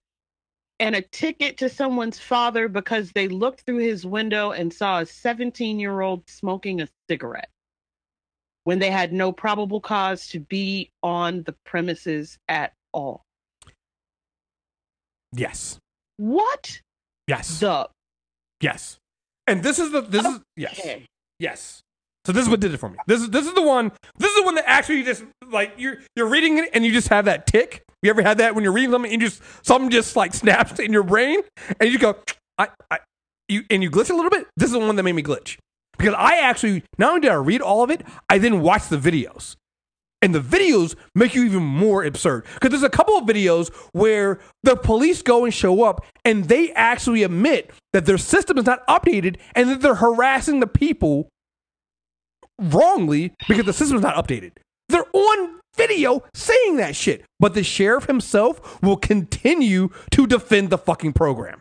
[0.80, 5.06] and a ticket to someone's father because they looked through his window and saw a
[5.06, 7.50] 17 year old smoking a cigarette
[8.64, 13.22] when they had no probable cause to be on the premises at all.
[15.32, 15.78] Yes.
[16.16, 16.80] What
[17.26, 17.60] Yes.
[17.60, 17.88] the?
[18.60, 18.98] Yes.
[19.46, 20.80] And this is the this is yes.
[21.38, 21.80] Yes.
[22.24, 22.96] So this is what did it for me.
[23.06, 23.92] This is this is the one.
[24.18, 27.08] This is the one that actually just like you're you're reading it and you just
[27.08, 27.82] have that tick.
[28.02, 30.78] You ever had that when you're reading something and you just something just like snaps
[30.78, 31.40] in your brain
[31.80, 32.16] and you go,
[32.56, 33.00] I, I
[33.48, 34.46] you and you glitch a little bit.
[34.56, 35.58] This is the one that made me glitch
[35.98, 38.96] because I actually not only did I read all of it, I then watched the
[38.96, 39.56] videos.
[40.22, 42.46] And the videos make you even more absurd.
[42.54, 46.72] Because there's a couple of videos where the police go and show up and they
[46.72, 51.28] actually admit that their system is not updated and that they're harassing the people
[52.58, 54.52] wrongly because the system is not updated.
[54.88, 57.24] They're on video saying that shit.
[57.38, 61.60] But the sheriff himself will continue to defend the fucking program.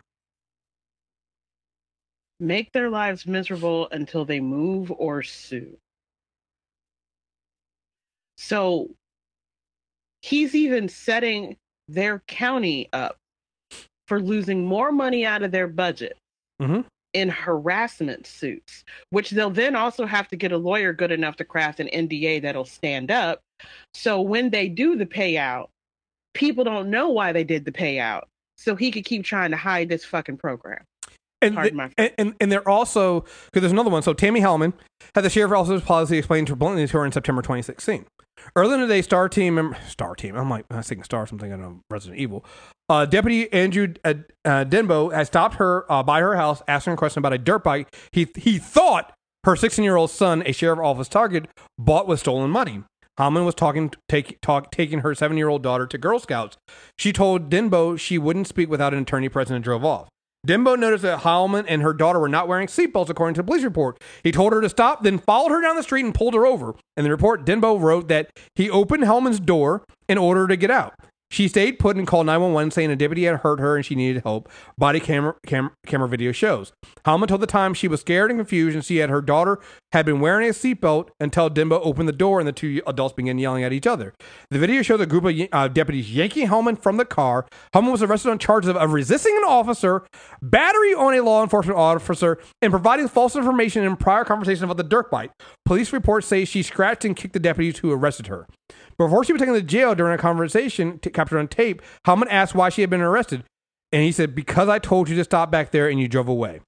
[2.40, 5.78] Make their lives miserable until they move or sue.
[8.36, 8.90] So
[10.22, 11.56] he's even setting
[11.88, 13.16] their county up
[14.08, 16.18] for losing more money out of their budget
[16.60, 16.86] Mhm.
[17.12, 21.44] in harassment suits, which they'll then also have to get a lawyer good enough to
[21.44, 23.40] craft an NDA that'll stand up.
[23.94, 25.68] So when they do the payout,
[26.34, 28.24] people don't know why they did the payout.
[28.56, 30.84] So he could keep trying to hide this fucking program.
[31.46, 34.02] And, my- and, and and they're also because there's another one.
[34.02, 34.72] So Tammy Hellman
[35.14, 38.06] had the sheriff's office's policy explained to bluntly to her in September 2016.
[38.56, 40.36] Earlier in the day, Star Team member, Star Team.
[40.36, 41.26] I'm like I'm thinking Star.
[41.26, 42.44] Something I know Resident Evil.
[42.88, 46.94] Uh, Deputy Andrew uh, uh, Denbo has stopped her uh, by her house, asking her
[46.94, 47.94] a question about a dirt bike.
[48.12, 49.12] He he thought
[49.44, 51.46] her 16 year old son, a sheriff office target,
[51.78, 52.82] bought with stolen money.
[53.18, 56.56] Hellman was talking, take, talk, taking her seven year old daughter to Girl Scouts.
[56.98, 60.08] She told Denbo she wouldn't speak without an attorney present and drove off.
[60.46, 63.64] Dembo noticed that Heilman and her daughter were not wearing seatbelts, according to the police
[63.64, 64.02] report.
[64.22, 66.74] He told her to stop, then followed her down the street and pulled her over.
[66.96, 70.94] In the report, Denbo wrote that he opened Hellman's door in order to get out.
[71.30, 74.22] She stayed put and called 911 saying a deputy had hurt her and she needed
[74.22, 74.48] help.
[74.78, 76.72] Body camera, cam- camera video shows.
[77.04, 79.58] Hellman told the time she was scared and confused and she had her daughter
[79.92, 83.38] had been wearing a seatbelt until Dembo opened the door and the two adults began
[83.38, 84.14] yelling at each other.
[84.50, 87.46] The video shows a group of uh, deputies yanking Hellman from the car.
[87.74, 90.06] Hellman was arrested on charges of, of resisting an officer,
[90.40, 94.84] battery on a law enforcement officer, and providing false information in prior conversation about the
[94.84, 95.32] dirt bike.
[95.64, 98.46] Police reports say she scratched and kicked the deputies who arrested her.
[98.98, 102.54] Before she was taken to jail during a conversation t- captured on tape, Hellman asked
[102.54, 103.44] why she had been arrested.
[103.92, 106.60] And he said, Because I told you to stop back there and you drove away.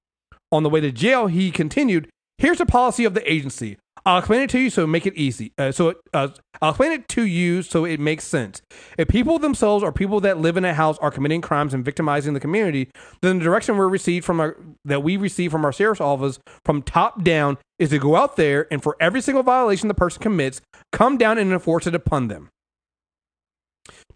[0.51, 3.77] On the way to jail, he continued, Here's the policy of the agency.
[4.05, 5.51] I'll explain it to you so make it easy.
[5.57, 6.29] Uh, so it, uh,
[6.61, 8.61] I'll explain it to you so it makes sense.
[8.97, 12.33] If people themselves or people that live in a house are committing crimes and victimizing
[12.33, 12.89] the community,
[13.21, 14.55] then the direction we're received from our
[14.87, 18.67] that we receive from our sheriff's office from top down is to go out there
[18.71, 22.49] and for every single violation the person commits, come down and enforce it upon them.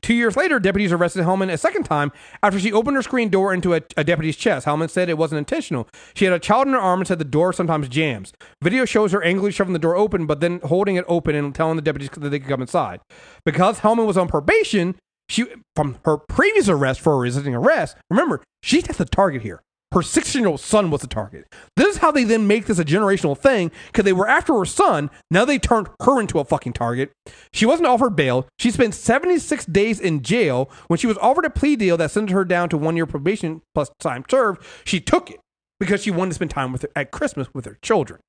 [0.01, 3.53] Two years later, deputies arrested Hellman a second time after she opened her screen door
[3.53, 4.65] into a, a deputy's chest.
[4.65, 5.87] Hellman said it wasn't intentional.
[6.15, 8.33] She had a child in her arm and said the door sometimes jams.
[8.63, 11.75] Video shows her angrily shoving the door open, but then holding it open and telling
[11.75, 12.99] the deputies that they could come inside.
[13.45, 14.95] Because Hellman was on probation,
[15.29, 17.95] she from her previous arrest for resisting arrest.
[18.09, 19.61] Remember, she's at the target here.
[19.93, 21.53] Her 16 year old son was the target.
[21.75, 24.65] This is how they then make this a generational thing because they were after her
[24.65, 25.09] son.
[25.29, 27.11] Now they turned her into a fucking target.
[27.51, 28.47] She wasn't offered bail.
[28.57, 30.71] She spent 76 days in jail.
[30.87, 33.61] When she was offered a plea deal that sent her down to one year probation
[33.75, 35.39] plus time served, she took it
[35.79, 38.21] because she wanted to spend time with her at Christmas with her children.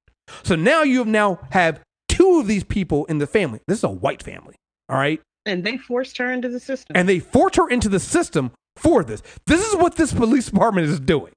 [0.42, 3.61] So now you have now have two of these people in the family.
[3.68, 4.57] This is a white family.
[4.88, 5.20] All right.
[5.46, 6.96] And they forced her into the system.
[6.96, 9.22] And they forced her into the system for this.
[9.46, 11.33] This is what this police department is doing.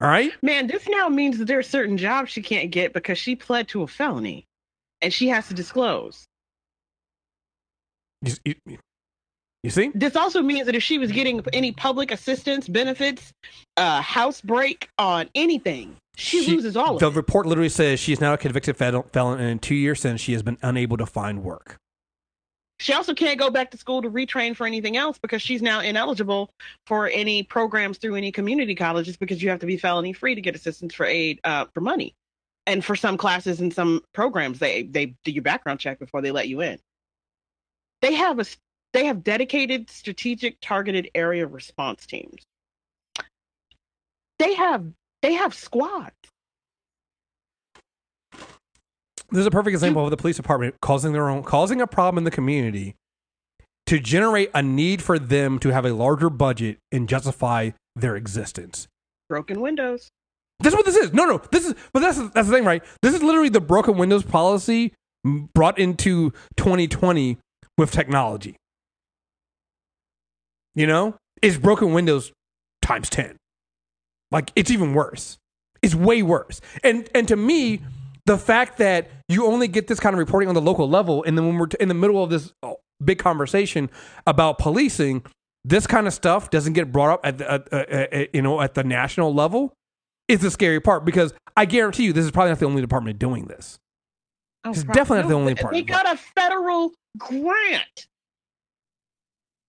[0.00, 0.32] All right.
[0.42, 3.68] Man, this now means that there are certain jobs she can't get because she pled
[3.68, 4.44] to a felony
[5.00, 6.24] and she has to disclose.
[8.22, 8.32] You,
[8.66, 8.78] you,
[9.62, 9.90] you see?
[9.94, 13.32] This also means that if she was getting any public assistance benefits,
[13.76, 17.14] uh, house break on anything, she, She- loses all of The it.
[17.16, 20.20] report literally says she is now a convicted fel- felon, and in two years since
[20.20, 21.76] she has been unable to find work.
[22.78, 25.80] She also can't go back to school to retrain for anything else because she's now
[25.80, 26.50] ineligible
[26.86, 30.40] for any programs through any community colleges because you have to be felony free to
[30.42, 32.14] get assistance for aid uh, for money.
[32.66, 36.32] And for some classes and some programs, they they do your background check before they
[36.32, 36.78] let you in.
[38.02, 38.44] They have a
[38.92, 42.42] they have dedicated strategic targeted area response teams.
[44.38, 44.84] They have
[45.22, 46.14] they have squads.
[49.30, 52.18] This is a perfect example of the police department causing their own, causing a problem
[52.18, 52.94] in the community
[53.86, 58.88] to generate a need for them to have a larger budget and justify their existence.
[59.28, 60.10] Broken windows.
[60.60, 61.12] That's what this is.
[61.12, 61.74] No, no, this is.
[61.92, 62.82] But that's that's the thing, right?
[63.02, 64.92] This is literally the broken windows policy
[65.54, 67.38] brought into 2020
[67.76, 68.56] with technology.
[70.74, 72.32] You know, it's broken windows
[72.82, 73.36] times 10.
[74.30, 75.38] Like it's even worse.
[75.82, 76.60] It's way worse.
[76.82, 77.80] And and to me,
[78.26, 81.38] the fact that you only get this kind of reporting on the local level, and
[81.38, 83.88] then when we're t- in the middle of this oh, big conversation
[84.26, 85.24] about policing,
[85.64, 89.32] this kind of stuff doesn't get brought up at the, you know at the national
[89.32, 89.72] level
[90.28, 93.18] is the scary part because I guarantee you this is probably not the only department
[93.18, 93.78] doing this.
[94.64, 98.06] Oh, It's prob- definitely not the only part They got a federal grant.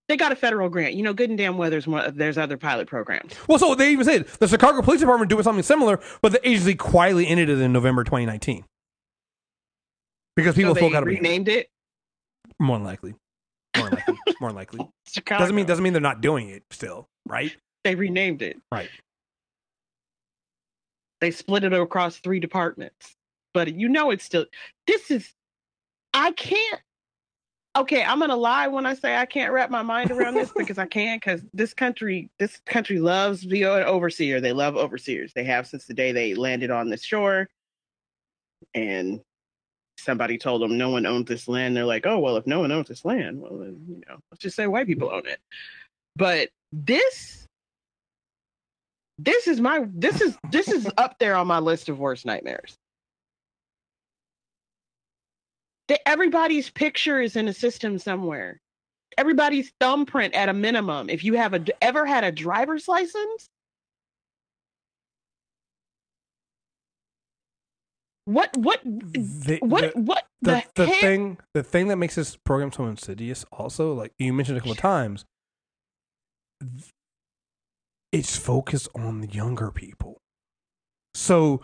[0.07, 0.93] They got a federal grant.
[0.93, 3.33] You know, good and damn well there's more, there's other pilot programs.
[3.47, 6.75] Well, so they even said the Chicago Police Department doing something similar, but the agency
[6.75, 8.63] quietly ended it in November 2019
[10.35, 11.69] because people so still they got to be renamed it
[12.59, 13.15] more than likely,
[13.75, 14.89] more than likely, more than likely.
[15.07, 15.39] Chicago.
[15.39, 17.55] Doesn't mean doesn't mean they're not doing it still, right?
[17.87, 18.57] they renamed it.
[18.69, 18.89] Right.
[21.21, 23.15] They split it across three departments.
[23.53, 24.45] But you know it's still
[24.85, 25.33] this is
[26.13, 26.81] I can't
[27.77, 30.79] Okay, I'm gonna lie when I say I can't wrap my mind around this because
[30.79, 34.41] I can't because this country this country loves being an overseer.
[34.41, 35.31] They love overseers.
[35.33, 37.47] They have since the day they landed on this shore
[38.73, 39.21] and
[39.99, 41.77] somebody told them no one owns this land.
[41.77, 44.41] They're like, oh well, if no one owns this land, well then you know, let's
[44.41, 45.39] just say white people own it.
[46.15, 47.45] But this
[49.19, 52.75] this is my this is this is up there on my list of worst nightmares.
[55.87, 58.59] That everybody's picture is in a system somewhere.
[59.17, 61.09] Everybody's thumbprint at a minimum.
[61.09, 63.49] If you have a, ever had a driver's license,
[68.27, 72.35] what what The, what the, what the, the, the thing the thing that makes this
[72.35, 75.23] program so insidious also like you mentioned a couple of times
[78.11, 80.17] it's focused on the younger people
[81.15, 81.61] so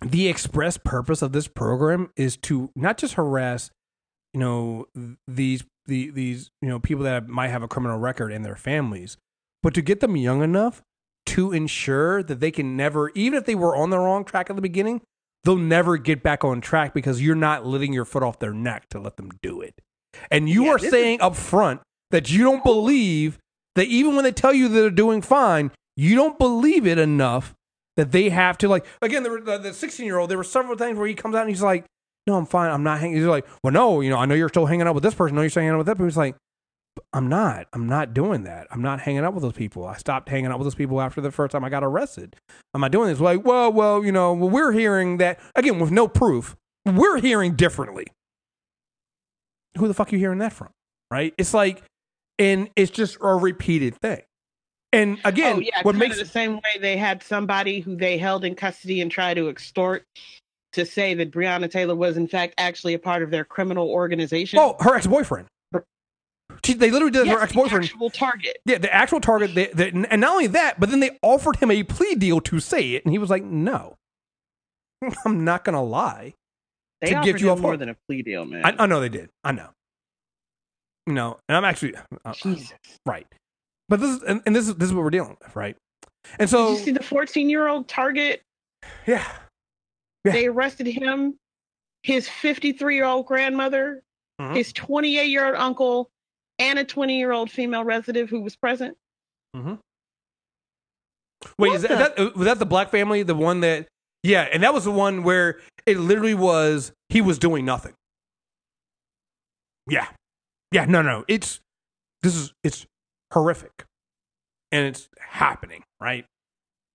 [0.00, 3.70] the express purpose of this program is to not just harass
[4.32, 8.32] you know th- these the, these you know people that might have a criminal record
[8.32, 9.16] and their families
[9.62, 10.82] but to get them young enough
[11.26, 14.56] to ensure that they can never even if they were on the wrong track at
[14.56, 15.00] the beginning
[15.44, 18.88] they'll never get back on track because you're not letting your foot off their neck
[18.90, 19.80] to let them do it.
[20.30, 21.80] And you Yeah, are saying up front
[22.10, 23.38] that you don't believe
[23.74, 27.54] that even when they tell you that they're doing fine, you don't believe it enough
[27.98, 30.98] that they have to like again the, the 16 year old there were several times
[30.98, 31.84] where he comes out and he's like
[32.26, 34.48] no i'm fine i'm not hanging he's like well no you know i know you're
[34.48, 36.16] still hanging out with this person no you're still hanging out with that person he's
[36.16, 36.36] like
[37.12, 40.28] i'm not i'm not doing that i'm not hanging out with those people i stopped
[40.30, 42.34] hanging out with those people after the first time i got arrested
[42.72, 46.08] i'm not doing this like well well you know we're hearing that again with no
[46.08, 46.56] proof
[46.94, 48.06] we're hearing differently.
[49.76, 50.70] Who the fuck are you hearing that from?
[51.10, 51.34] Right?
[51.38, 51.82] It's like,
[52.38, 54.22] and it's just a repeated thing.
[54.92, 57.94] And again, oh yeah, what kind makes of the same way they had somebody who
[57.94, 60.04] they held in custody and tried to extort
[60.72, 64.58] to say that Breonna Taylor was in fact actually a part of their criminal organization.
[64.58, 65.46] oh her ex boyfriend.
[66.64, 67.84] She, they literally did Yes, her ex boyfriend.
[67.84, 68.58] the actual target.
[68.64, 69.54] Yeah, the actual target.
[69.54, 72.58] They, they, and not only that, but then they offered him a plea deal to
[72.58, 73.96] say it, and he was like, "No,
[75.24, 76.34] I'm not gonna lie."
[77.00, 78.64] They to offered get you him off more than a plea deal, man.
[78.64, 79.28] I, I know they did.
[79.44, 79.68] I know.
[81.06, 82.72] You know, and I'm actually uh, Jesus.
[83.06, 83.26] right.
[83.88, 85.76] But this is and, and this is this is what we're dealing with, right?
[86.38, 88.42] And so Did you see the 14 year old target?
[89.06, 89.24] yeah,
[90.24, 90.32] Yeah.
[90.32, 91.36] They arrested him,
[92.02, 94.02] his 53 year old grandmother,
[94.40, 94.56] Mhm.
[94.56, 96.10] his 28 year old uncle,
[96.58, 98.96] and a 20 year old female resident who was present.
[99.54, 99.74] Hmm.
[101.58, 103.88] wait, What is that, that was that the black family, the one that
[104.22, 107.94] yeah, and that was the one where it literally was he was doing nothing.
[109.88, 110.08] Yeah,
[110.72, 111.60] yeah, no, no, it's
[112.22, 112.84] this is it's
[113.32, 113.84] horrific,
[114.72, 116.26] and it's happening right,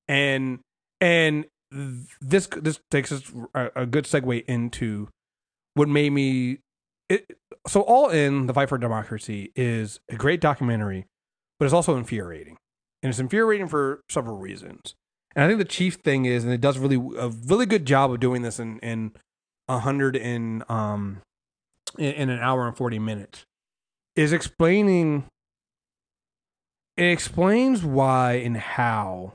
[0.07, 0.59] and
[1.01, 1.45] and
[2.21, 3.23] this this takes us
[3.55, 5.09] a, a good segue into
[5.73, 6.59] what made me
[7.09, 7.25] it,
[7.67, 11.05] so all in the fight for democracy is a great documentary
[11.63, 12.57] but it's also infuriating.
[13.01, 14.95] And it's infuriating for several reasons.
[15.34, 18.11] And i think the chief thing is and it does really a really good job
[18.11, 19.13] of doing this in in
[19.69, 21.21] a hundred in um
[21.97, 23.45] in, in an hour and 40 minutes
[24.17, 25.23] is explaining
[26.98, 29.34] it explains why and how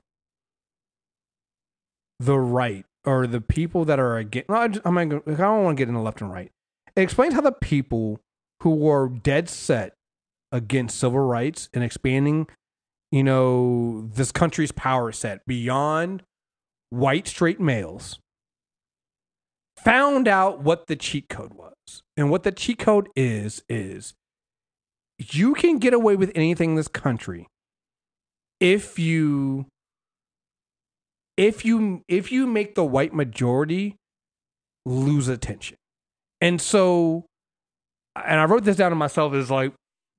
[2.20, 4.50] the right or the people that are against.
[4.50, 6.50] I, just, not I don't want to get into left and right.
[6.94, 8.20] It explains how the people
[8.62, 9.94] who are dead set
[10.52, 12.48] against civil rights and expanding,
[13.10, 16.22] you know, this country's power set beyond
[16.90, 18.18] white straight males
[19.76, 22.02] found out what the cheat code was.
[22.16, 24.14] And what the cheat code is is
[25.18, 27.46] you can get away with anything in this country
[28.60, 29.66] if you
[31.36, 33.96] if you if you make the white majority
[34.84, 35.76] lose attention.
[36.40, 37.26] And so
[38.16, 39.72] and I wrote this down to myself is like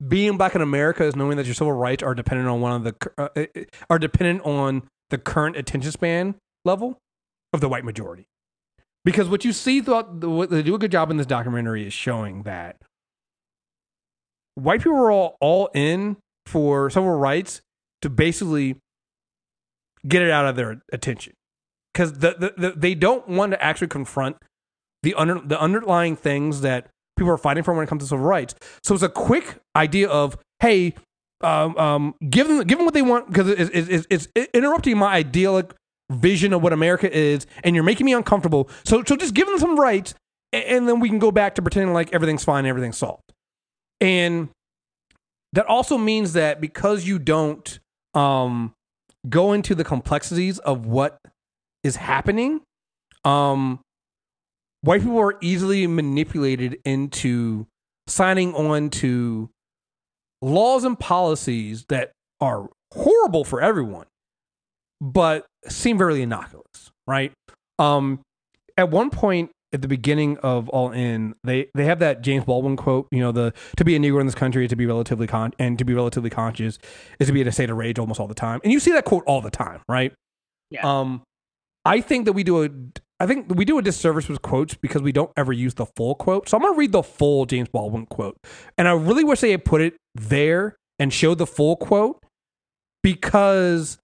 [0.06, 2.84] being black in America is knowing that your civil rights are dependent on one of
[2.84, 6.34] the uh, are dependent on the current attention span
[6.64, 6.98] level
[7.52, 8.26] of the white majority.
[9.04, 11.86] Because what you see throughout the, what they do a good job in this documentary
[11.86, 12.76] is showing that
[14.62, 17.60] white people are all, all in for civil rights
[18.02, 18.76] to basically
[20.06, 21.34] get it out of their attention
[21.92, 24.36] because the, the, the, they don't want to actually confront
[25.02, 28.24] the under, the underlying things that people are fighting for when it comes to civil
[28.24, 28.54] rights.
[28.82, 30.94] So it's a quick idea of hey,
[31.42, 35.72] um, um, give them give them what they want because it's, it's, interrupting my idyllic
[36.10, 38.68] vision of what America is, and you're making me uncomfortable.
[38.84, 40.14] So so just give them some rights,
[40.52, 43.22] a- and then we can go back to pretending like everything's fine, everything's solved.
[44.00, 44.48] And
[45.52, 47.78] that also means that because you don't
[48.14, 48.72] um,
[49.28, 51.18] go into the complexities of what
[51.82, 52.60] is happening,
[53.24, 53.80] um,
[54.82, 57.66] white people are easily manipulated into
[58.06, 59.50] signing on to
[60.42, 64.06] laws and policies that are horrible for everyone,
[65.00, 67.32] but seem very innocuous, right?
[67.78, 68.20] Um,
[68.76, 72.76] at one point at the beginning of All In, they they have that James Baldwin
[72.76, 73.08] quote.
[73.10, 75.52] You know, the to be a Negro in this country is to be relatively con
[75.58, 76.78] and to be relatively conscious
[77.18, 78.60] is to be in a state of rage almost all the time.
[78.64, 80.12] And you see that quote all the time, right?
[80.70, 80.86] Yeah.
[80.86, 81.22] Um,
[81.84, 82.68] I think that we do a
[83.18, 86.14] I think we do a disservice with quotes because we don't ever use the full
[86.14, 86.48] quote.
[86.48, 88.36] So I'm gonna read the full James Baldwin quote,
[88.78, 92.22] and I really wish they had put it there and showed the full quote
[93.02, 93.98] because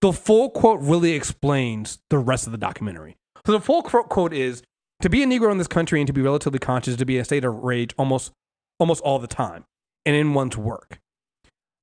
[0.00, 3.16] the full quote really explains the rest of the documentary.
[3.46, 4.62] So the full quote quote is
[5.02, 7.22] to be a Negro in this country and to be relatively conscious to be in
[7.22, 8.32] a state of rage almost
[8.80, 9.64] almost all the time
[10.06, 10.98] and in one's work.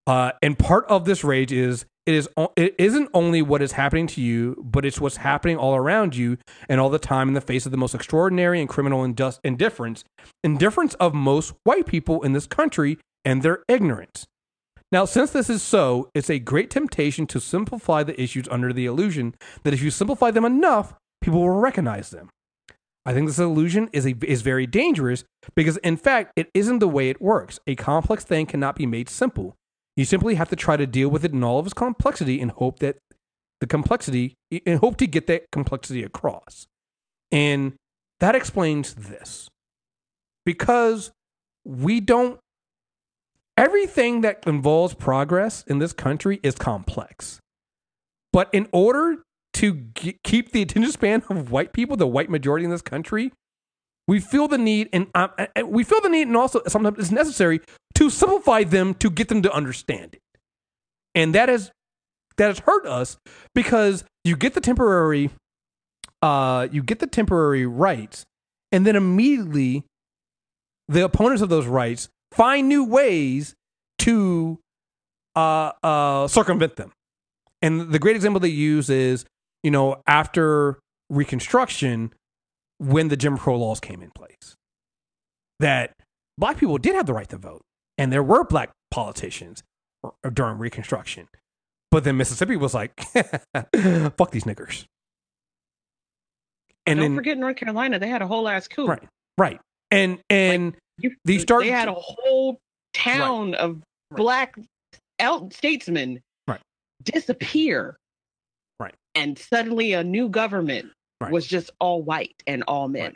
[0.07, 4.07] Uh, and part of this rage is it is it isn't only what is happening
[4.07, 7.41] to you, but it's what's happening all around you and all the time in the
[7.41, 10.03] face of the most extraordinary and criminal indus- indifference,
[10.43, 14.26] indifference of most white people in this country and their ignorance.
[14.91, 18.88] Now, since this is so, it's a great temptation to simplify the issues under the
[18.88, 22.32] illusion that if you simplify them enough, people will recognize them.
[23.06, 25.24] I think this illusion is a, is very dangerous
[25.56, 27.60] because, in fact, it isn't the way it works.
[27.66, 29.56] A complex thing cannot be made simple.
[29.95, 32.52] You simply have to try to deal with it in all of its complexity and
[32.52, 32.97] hope that
[33.60, 34.36] the complexity
[34.66, 36.68] and hope to get that complexity across.
[37.32, 37.74] And
[38.20, 39.50] that explains this.
[40.45, 41.12] Because
[41.66, 42.39] we don't
[43.58, 47.39] everything that involves progress in this country is complex.
[48.32, 49.18] But in order
[49.60, 53.32] to g- keep the attention span of white people, the white majority in this country,
[54.10, 57.12] We feel the need, and um, and we feel the need, and also sometimes it's
[57.12, 57.62] necessary
[57.93, 60.22] to simplify them to get them to understand it.
[61.14, 61.72] And that has
[62.38, 63.18] that has hurt us
[63.53, 65.30] because you get the temporary,
[66.24, 68.26] uh, you get the temporary rights,
[68.72, 69.84] and then immediately
[70.88, 73.53] the opponents of those rights find new ways
[73.99, 74.57] to
[75.36, 76.91] uh, uh, circumvent them.
[77.62, 79.24] And the great example they use is,
[79.64, 80.80] you know, after
[81.10, 82.14] Reconstruction,
[82.78, 84.55] when the Jim Crow laws came in place,
[85.60, 85.93] that
[86.38, 87.62] black people did have the right to vote,
[87.97, 89.64] and there were black politicians
[90.03, 91.28] uh, during Reconstruction.
[91.91, 94.86] But then Mississippi was like, fuck these niggers.
[96.86, 98.88] And Don't then, forget North Carolina, they had a whole ass coup.
[98.88, 99.03] right,
[99.38, 99.60] right.
[99.91, 102.60] And, and You, These start- they had a whole
[102.93, 103.82] town of
[104.12, 104.18] Right.
[104.18, 104.55] black
[105.20, 106.62] out statesmen Right.
[107.03, 107.95] disappear.
[109.20, 110.91] And suddenly a new government
[111.22, 111.32] Right.
[111.34, 113.07] was just all white and all men.
[113.07, 113.15] Right.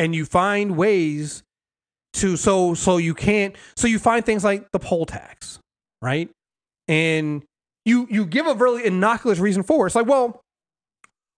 [0.00, 1.42] and you find ways
[2.14, 5.58] to so so you can't so you find things like the poll tax
[6.02, 6.28] right
[6.88, 7.42] and
[7.84, 9.88] you you give a really innocuous reason for it.
[9.90, 10.40] it's like well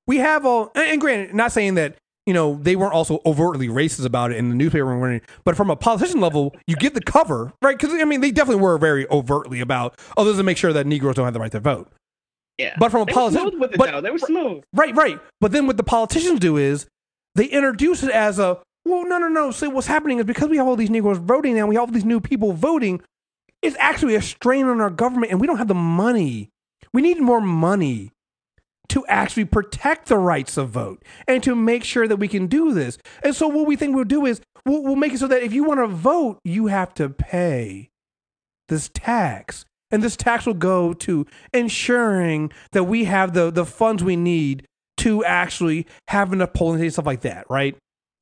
[0.06, 1.96] we have all and, granted not saying that
[2.26, 5.76] you know they weren't also overtly racist about it in the newspaper but from a
[5.76, 9.60] politician level you get the cover right because i mean they definitely were very overtly
[9.60, 11.90] about oh this is to make sure that negroes don't have the right to vote
[12.58, 12.74] Yeah.
[12.78, 14.00] but from a politician smooth with it but, though.
[14.00, 14.64] They were smooth.
[14.72, 15.20] Right, right.
[15.40, 16.86] But then what the politicians do is
[17.34, 19.50] they introduce it as a well, no, no, no.
[19.50, 21.92] See, what's happening is because we have all these Negroes voting now, we have all
[21.92, 23.02] these new people voting.
[23.60, 26.50] It's actually a strain on our government, and we don't have the money.
[26.92, 28.12] We need more money
[28.88, 32.72] to actually protect the rights of vote and to make sure that we can do
[32.72, 32.98] this.
[33.22, 35.52] And so, what we think we'll do is we'll, we'll make it so that if
[35.52, 37.90] you want to vote, you have to pay
[38.68, 39.64] this tax.
[39.90, 44.66] And this tax will go to ensuring that we have the, the funds we need
[44.98, 47.76] to actually have enough polling and stuff like that, right?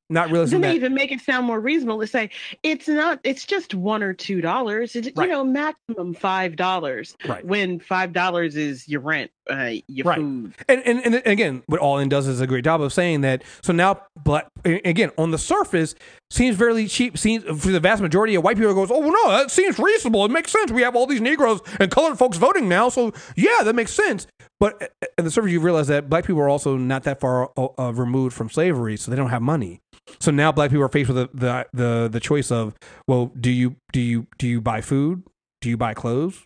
[0.09, 0.75] Not realizing Then they that.
[0.85, 2.29] even make it sound more reasonable to say
[2.63, 3.19] it's not.
[3.25, 4.95] It's just one or two dollars.
[4.95, 5.25] It's Right.
[5.25, 7.13] you know maximum five dollars.
[7.27, 7.43] Right.
[7.43, 10.17] When five dollars is your rent, uh, your Right.
[10.17, 10.53] food.
[10.67, 13.43] and, and and again, what All In does is a great job of saying that.
[13.63, 15.95] So now, black again on the surface
[16.29, 17.17] seems fairly cheap.
[17.17, 20.25] Seems for the vast majority of white people goes, oh well, no, that seems reasonable.
[20.25, 20.71] It makes sense.
[20.71, 24.27] We have all these Negroes and colored folks voting now, so yeah, that makes sense.
[24.59, 27.67] But at the surface, you realize that black people are also not that far uh,
[27.77, 29.79] uh, removed from slavery, so they don't have money.
[30.19, 32.73] So now black people are faced with the, the the the choice of,
[33.07, 35.23] well, do you do you do you buy food?
[35.61, 36.43] Do you buy clothes?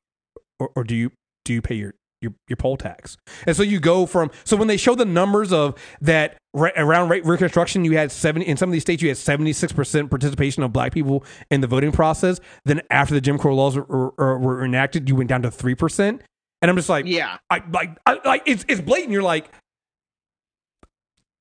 [0.60, 1.12] Or, or do you
[1.46, 3.18] do you pay your your your poll tax.
[3.48, 7.10] And so you go from so when they show the numbers of that right, around
[7.10, 10.64] reconstruction, you had seventy in some of these states you had seventy six percent participation
[10.64, 12.40] of black people in the voting process.
[12.66, 13.84] Then after the Jim Crow laws were,
[14.18, 16.22] were, were enacted, you went down to three percent.
[16.62, 17.38] And I'm just like, Yeah.
[17.50, 19.12] I like, I, like it's it's blatant.
[19.12, 19.50] You're like,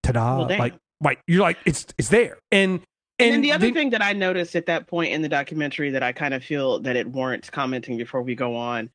[0.02, 0.38] ta-da!
[0.38, 2.38] Well, like, like you're like it's it's there.
[2.50, 2.80] And
[3.18, 5.90] And, then the other they- thing that I noticed at that point in the documentary
[5.90, 8.88] that I kind of feel that it warrants commenting before we go on.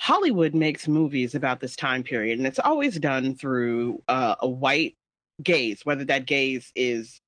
[0.00, 4.96] Hollywood makes movies about this time period, and it's always done through uh, a white
[5.42, 7.20] gaze, whether that gaze is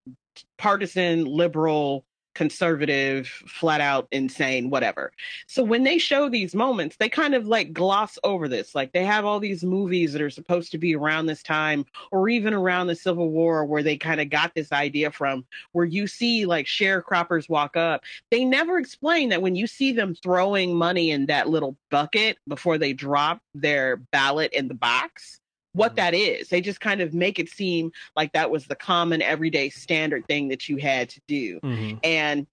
[0.59, 2.05] partisan, liberal,
[2.35, 5.12] conservative, flat out insane, whatever.
[5.47, 8.74] So when they show these moments, they kind of like gloss over this.
[8.74, 12.28] Like they have all these movies that are supposed to be around this time or
[12.28, 16.07] even around the Civil War where they kind of got this idea from where you
[16.07, 18.05] see like sharecroppers walk up.
[18.31, 22.78] They never explain that when you see them throwing money in that little bucket before
[22.78, 25.39] they drop their ballot in the box,
[25.73, 25.97] what Mhm.
[25.97, 26.49] that is.
[26.49, 30.49] They just kind of make it seem like that was the common everyday standard thing
[30.49, 31.99] that you had to do Mhm.
[32.03, 32.47] and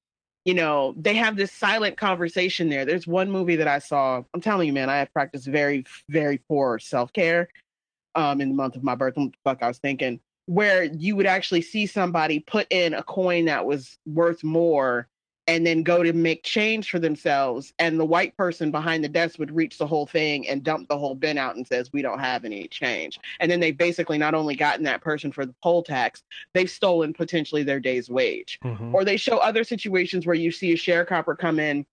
[0.45, 4.39] you know they have this silent conversation there there's one movie that i saw i'm
[4.39, 7.49] telling you man i have practiced very very poor self-care
[8.15, 11.17] um in the month of my birth what the fuck i was thinking where you
[11.17, 15.09] would actually see somebody put in a coin that was worth more
[15.47, 19.39] and then go to make change for themselves and the white person behind the desk
[19.39, 22.19] would reach the whole thing and dump the whole bin out and says we don't
[22.19, 23.19] have any change.
[23.39, 26.23] And then they've basically not only gotten that person for the poll tax
[26.53, 28.59] they've stolen potentially their day's wage.
[28.63, 28.93] Mhm.
[28.93, 31.85] or they show other situations where you see a sharecropper come in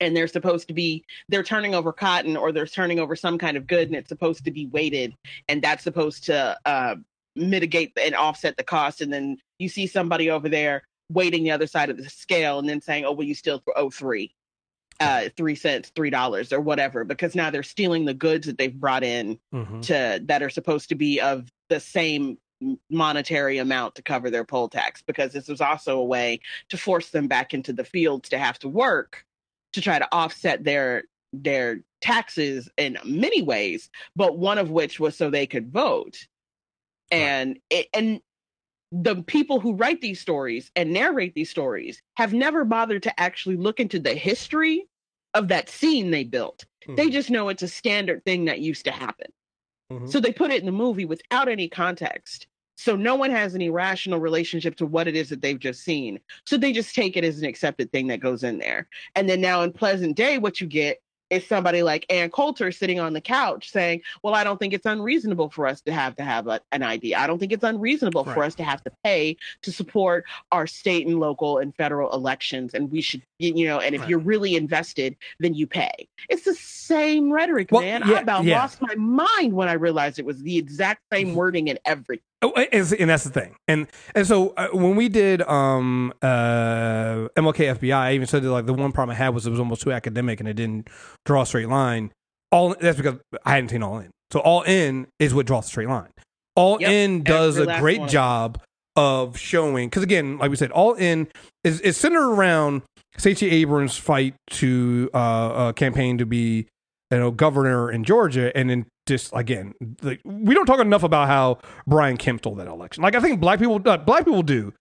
[0.00, 3.56] and they're supposed to be they're turning over cotton or they're turning over some kind
[3.56, 5.14] of good and it's supposed to be weighted
[5.48, 6.94] and that's supposed to uh,
[7.36, 9.00] mitigate and offset the cost.
[9.00, 12.68] And then you see somebody over there weighting the other side of the scale and
[12.68, 14.34] then saying oh well you still owe three
[15.00, 18.78] uh three cents three dollars or whatever because now they're stealing the goods that they've
[18.80, 19.82] brought in Mhm.
[19.86, 22.38] to that are supposed to be of the same
[22.90, 27.08] monetary amount to cover their poll tax because this was also a way to force
[27.10, 29.24] them back into the fields to have to work
[29.72, 35.16] to try to offset their their taxes in many ways but one of which was
[35.16, 36.26] so they could vote
[37.10, 38.20] and it and
[38.92, 43.56] the people who write these stories and narrate these stories have never bothered to actually
[43.56, 44.86] look into the history
[45.34, 46.64] of that scene they built.
[46.96, 47.12] They Mhm.
[47.12, 49.32] just know it's a standard thing that used to happen.
[49.90, 50.08] Mhm.
[50.10, 52.48] So they put it in the movie without any context.
[52.76, 56.18] So no one has any rational relationship to what it is that they've just seen.
[56.46, 58.88] So they just take it as an accepted thing that goes in there.
[59.14, 61.00] And then now in Pleasant Day, what you get
[61.30, 64.86] is somebody like Ann Coulter sitting on the couch saying, Well, I don't think it's
[64.86, 67.14] unreasonable for us to have to have a, an ID.
[67.14, 71.06] I don't think it's unreasonable for us to have to pay to support our state
[71.06, 72.74] and local and federal elections.
[72.74, 74.10] And we should, you know, and if Right.
[74.10, 76.08] you're really invested, then you pay.
[76.28, 78.02] It's the same rhetoric, Well, man.
[78.06, 78.58] yeah, I about yeah.
[78.58, 81.36] lost my mind when I realized it was the exact same mm-hmm.
[81.36, 82.22] wording in every.
[82.42, 83.56] Oh, and, that's the thing.
[83.68, 88.50] And and so uh, when we did um uh MLK FBI, I even said that
[88.50, 90.88] like the one problem I had was it was almost too academic and it didn't
[91.26, 92.12] draw a straight line.
[92.50, 94.10] All that's because I hadn't seen All In.
[94.32, 96.10] So All In is what draws a straight line.
[96.56, 98.08] All Yep, In does every a great one.
[98.08, 98.60] job
[98.96, 101.28] of showing because again, like we said, All In
[101.62, 102.82] is is centered around
[103.18, 106.68] Stacey Abrams' fight to uh, uh campaign to be
[107.10, 111.28] you know governor in Georgia, and then just again, like we don't talk enough about
[111.28, 113.02] how Brian Kemp stole that election.
[113.02, 114.72] Like I think black people, uh, black people do,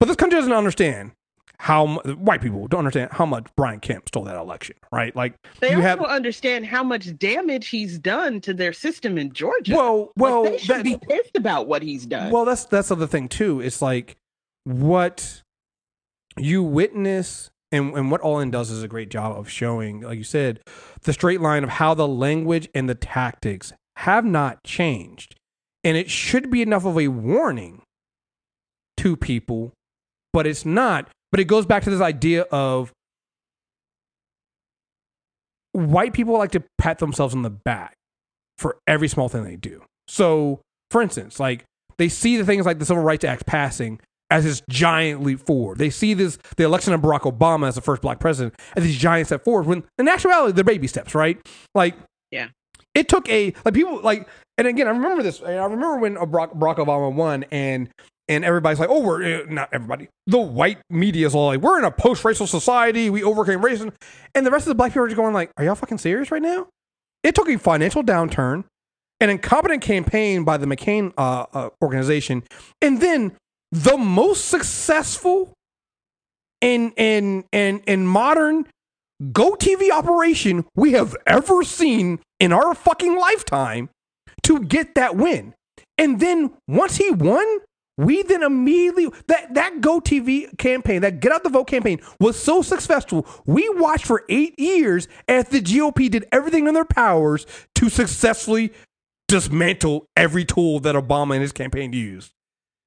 [0.00, 1.12] but this country doesn't understand
[1.58, 4.76] how white people don't understand how much Brian Kemp stole that election.
[4.92, 5.14] Right?
[5.14, 9.32] Like They you also have understand how much damage he's done to their system in
[9.32, 9.74] Georgia.
[9.74, 12.30] well, Like, well, they should that- be pissed about what he's done.
[12.32, 13.60] Well, that's that's the other thing too.
[13.60, 14.16] It's like
[14.64, 15.42] what
[16.36, 20.18] you witness and, and what All In does is a great job of showing, like
[20.18, 20.60] you said,
[21.02, 25.34] the straight line of how the language and the tactics have not changed.
[25.82, 27.82] And it should be enough of a warning
[28.98, 29.72] to people,
[30.32, 31.08] but it's not.
[31.30, 32.92] But it goes back to this idea of
[35.72, 37.94] white people like to pat themselves on the back
[38.56, 39.82] for every small thing they do.
[40.06, 40.60] So,
[40.90, 41.64] for instance, like
[41.98, 44.00] they see the things like the Civil Rights Act passing
[44.30, 45.78] as this giant leap forward.
[45.78, 48.96] They see this the election of Barack Obama as the first black president as these
[48.96, 49.66] giant step forward.
[49.66, 51.38] When in actuality, they're baby steps, right?
[51.74, 51.94] Like,
[52.30, 52.48] Yeah.
[52.94, 55.42] it took a like people like, and again, I remember this.
[55.42, 57.88] I remember when Barack, Barack Obama won, and
[58.26, 60.08] and everybody's like, oh, we're uh, not everybody.
[60.26, 63.10] The white media is all like, we're in a post-racial society.
[63.10, 63.92] We overcame racism,
[64.34, 66.30] and the rest of the black people are just going like, are y'all fucking serious
[66.30, 66.68] right now?
[67.22, 68.64] It took a financial downturn,
[69.20, 72.44] an incompetent campaign by the McCain uh, uh, organization,
[72.80, 73.32] and then
[73.72, 75.52] the most successful
[76.60, 78.66] in and and and modern
[79.22, 83.90] GOTV operation we have ever seen in our fucking lifetime
[84.42, 85.54] to get that win.
[85.98, 87.46] And then once he won,
[87.96, 92.62] we then immediately that that GOTV campaign, that Get Out the Vote campaign, was so
[92.62, 93.26] successful.
[93.46, 97.46] We watched for eight years as the GOP did everything in their powers
[97.76, 98.72] to successfully
[99.28, 102.32] dismantle every tool that Obama and his campaign used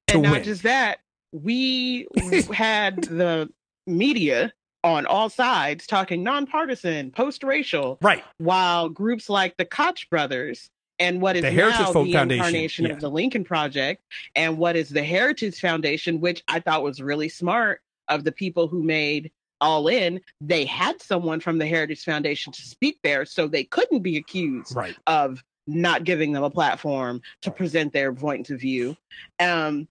[0.08, 0.44] and not win.
[0.44, 1.00] just that,
[1.32, 2.08] we
[2.54, 3.50] had the
[3.86, 4.54] media
[4.84, 8.24] on all sides talking nonpartisan, post-racial, right.
[8.38, 12.46] while groups like the Koch brothers and what is The Heritage now Folk the Foundation,
[12.46, 12.94] incarnation yeah.
[12.94, 14.02] of the Lincoln Project
[14.36, 18.68] and what is the Heritage Foundation, which I thought was really smart of the people
[18.68, 19.32] who made
[19.62, 20.22] All In.
[20.42, 24.76] They had someone from the Heritage Foundation to speak there, so they couldn't be accused
[24.76, 24.96] Right.
[25.08, 28.96] of not giving them a platform to present their point of view,
[29.40, 29.88] um,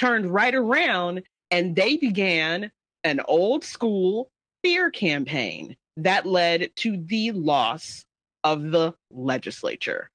[0.00, 2.72] turned right around and they began
[3.04, 4.30] an old school
[4.62, 8.02] fear campaign that led to the loss
[8.42, 10.08] of the legislature.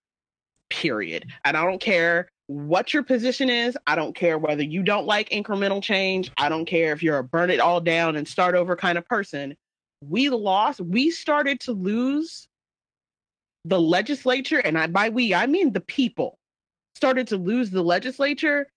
[0.72, 1.28] Period.
[1.44, 3.78] And I don't care what your position is.
[3.86, 6.32] I don't care whether you don't like incremental change.
[6.38, 9.06] I don't care if you're a burn it all down and start over kind of
[9.06, 9.56] person.
[10.02, 12.48] We lost, we started to lose
[13.66, 16.38] the legislature, and I, by we, I mean the people,
[16.96, 18.68] started to lose the legislature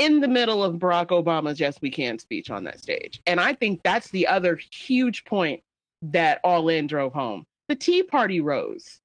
[0.00, 3.20] in the middle of Barack Obama's Yes We Can speech on that stage.
[3.26, 5.62] And I think that's the other huge point
[6.02, 7.44] that All In drove home.
[7.68, 8.98] The Tea Party rose.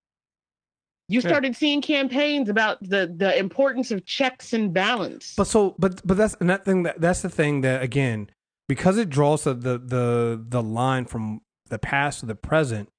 [1.09, 1.29] You Yeah.
[1.29, 5.35] started seeing campaigns about the, the importance of checks and balance.
[5.35, 8.31] But so, but but that's and that thing that that's the thing that again,
[8.67, 12.89] because it draws the the the, the line from the past to the present,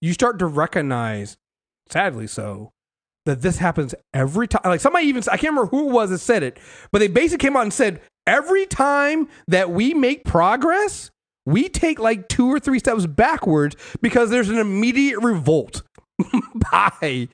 [0.00, 1.36] you start to recognize,
[1.90, 2.72] sadly so,
[3.28, 4.62] that this happens every time.
[4.64, 6.58] Like somebody even I can't remember who it was that said it,
[6.90, 11.10] but they basically came out and said every time that we make progress,
[11.46, 15.82] we take like two or three steps backwards because there's an immediate revolt
[16.72, 17.28] by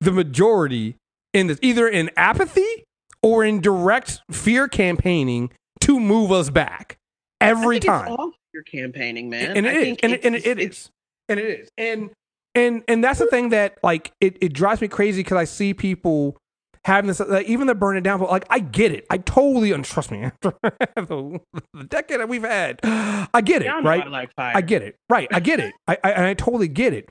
[0.00, 0.96] the majority
[1.34, 2.84] in this, either in apathy
[3.22, 6.96] or in direct fear campaigning to move us back
[7.40, 8.08] every time.
[8.12, 8.32] It's all
[8.70, 9.56] campaigning, man.
[9.56, 10.90] and it I is, and, it, and it it's- is,
[11.28, 12.10] and it is, and
[12.54, 15.74] and and that's the thing that like it, it drives me crazy because I see
[15.74, 16.36] people
[16.84, 18.20] having this, like, even the burn it down.
[18.20, 19.06] Like I get it.
[19.10, 20.22] I totally and trust me.
[20.42, 20.52] After
[20.96, 21.40] the,
[21.74, 23.66] the decade that we've had, I get it.
[23.66, 24.04] Y'all right?
[24.04, 24.30] I like.
[24.38, 24.96] I get it.
[25.08, 25.28] Right.
[25.30, 25.74] I get it.
[25.86, 27.08] I, I and I totally get it.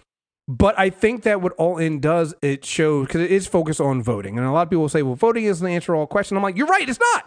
[0.48, 4.02] But I think that what All In does, it shows because it is focused on
[4.02, 6.36] voting, and a lot of people say, "Well, voting isn't the answer to all questions."
[6.38, 6.90] I'm like, "You're right.
[6.90, 7.26] It's not."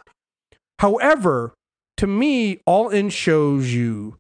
[0.81, 1.55] However,
[1.99, 4.17] to me, All In shows you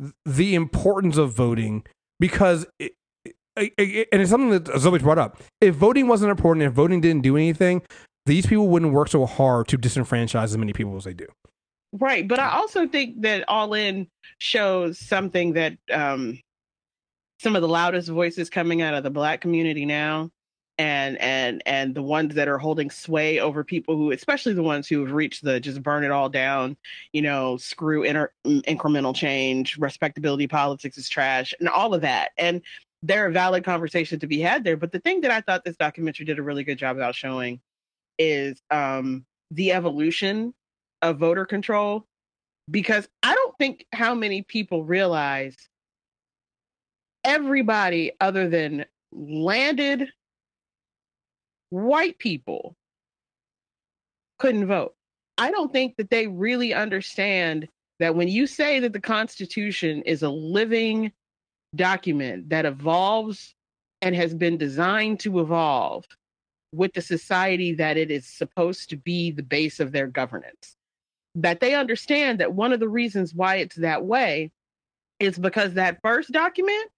[0.00, 1.84] th- the importance of voting
[2.20, 2.92] because, it-
[3.56, 5.40] and it's something that somebody's brought up.
[5.60, 7.82] If voting wasn't important, if voting didn't do anything,
[8.26, 11.26] these people wouldn't work so hard to disenfranchise as many people as they do.
[11.92, 16.38] Right, but I also think that All In shows something that um,
[17.40, 20.30] some of the loudest voices coming out of the Black community now,
[20.78, 24.86] and and and the ones that are holding sway over people who, especially the ones
[24.86, 26.76] who have reached the just burn it all down,
[27.12, 32.32] you know, screw inter- mm, incremental change, respectability politics is trash, and all of that,
[32.36, 32.60] and
[33.06, 34.76] there are valid conversations to be had there.
[34.76, 37.60] But the thing that I thought this documentary did a really good job about showing
[38.18, 40.54] is um, the evolution
[41.02, 42.06] of voter control
[42.70, 45.56] because I don't think how many people realize
[47.22, 50.08] everybody other than landed
[51.70, 52.74] white people
[54.38, 54.94] couldn't vote.
[55.38, 57.68] I don't think that they really understand
[58.00, 61.12] that when you say that the Constitution is a living
[61.76, 63.54] document that evolves
[64.02, 66.04] and has been designed to evolve
[66.72, 70.76] with the society that it is supposed to be the base of their governance
[71.36, 74.50] that they understand that one of the reasons why it's that way
[75.20, 76.90] is because that first document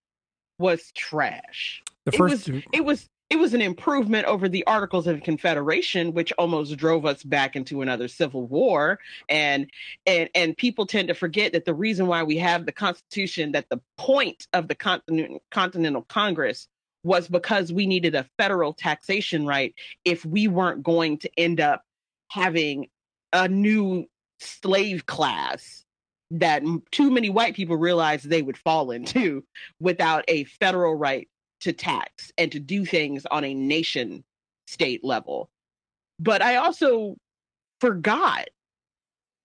[0.59, 1.83] was trash.
[2.07, 6.33] The It first, It was it was an improvement over the Articles of Confederation, which
[6.39, 8.99] almost drove us back into another civil war.
[9.29, 9.71] And
[10.07, 13.69] and and people tend to forget that the reason why we have the Constitution, that
[13.69, 16.69] the point of the Continental, Continental Congress
[17.05, 19.75] was because we needed a federal taxation right
[20.05, 21.83] if we weren't going to end up
[22.31, 22.89] having
[23.33, 24.07] a new
[24.41, 25.85] slave class
[26.31, 29.43] that too many white people realized they would fall into
[29.81, 31.29] without a federal right
[31.61, 34.25] to tax and to do things on a nation
[34.67, 35.51] state level.
[36.19, 37.17] But I also
[37.81, 38.49] forgot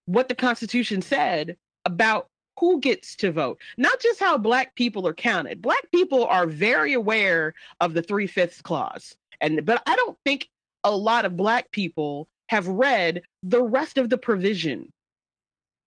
[0.06, 5.14] what the Constitution said about who gets to vote, not just how Black people are
[5.14, 5.60] counted.
[5.60, 10.48] Black people are very aware of the three fifths clause, and but I don't think
[10.84, 14.92] a lot of Black people have read the rest of the provision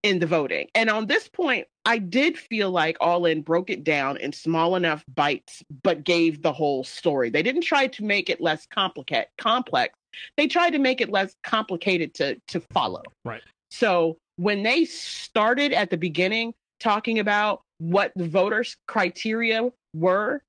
[0.03, 0.67] in the voting.
[0.75, 4.75] And on this point, I did feel like All In broke it down in small
[4.75, 7.29] enough bites, but gave the whole story.
[7.29, 9.95] They didn't try to make it less complicated, complex.
[10.35, 13.03] They tried to make it less complicated to to follow.
[13.25, 13.41] Right.
[13.69, 20.41] So when they started at the beginning talking about what the voters' criteria were,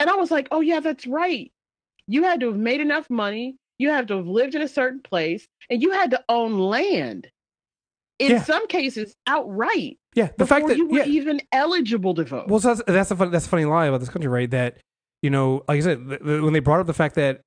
[0.00, 1.50] and I was like, oh yeah, that's right.
[2.08, 3.56] You had to have made enough money.
[3.78, 7.28] You had to have lived in a certain place, and you had to own land.
[8.22, 8.42] In Yeah.
[8.44, 12.48] some cases, outright yeah, the fact that you were yeah, even eligible to vote.
[12.48, 14.50] Well, so that's that's a fun, that's a funny lie about this country, right?
[14.50, 14.78] That
[15.22, 17.40] you know, like I said, th- th- when they brought up the fact that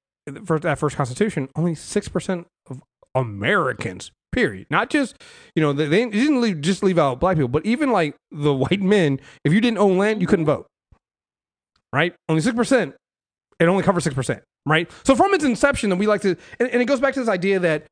[0.45, 2.81] for that first Constitution, only six percent of
[3.13, 5.15] Americans, period, not just
[5.55, 8.53] you know, they, they didn't leave, just leave out black people, but even like the
[8.53, 10.65] white men, if you didn't own land, you couldn't vote,
[11.93, 12.13] right?
[12.29, 12.95] Only six percent.
[13.59, 14.89] It only covers six percent, right?
[15.05, 17.29] So from its inception, that we like to, and, and it goes back to this
[17.29, 17.85] idea that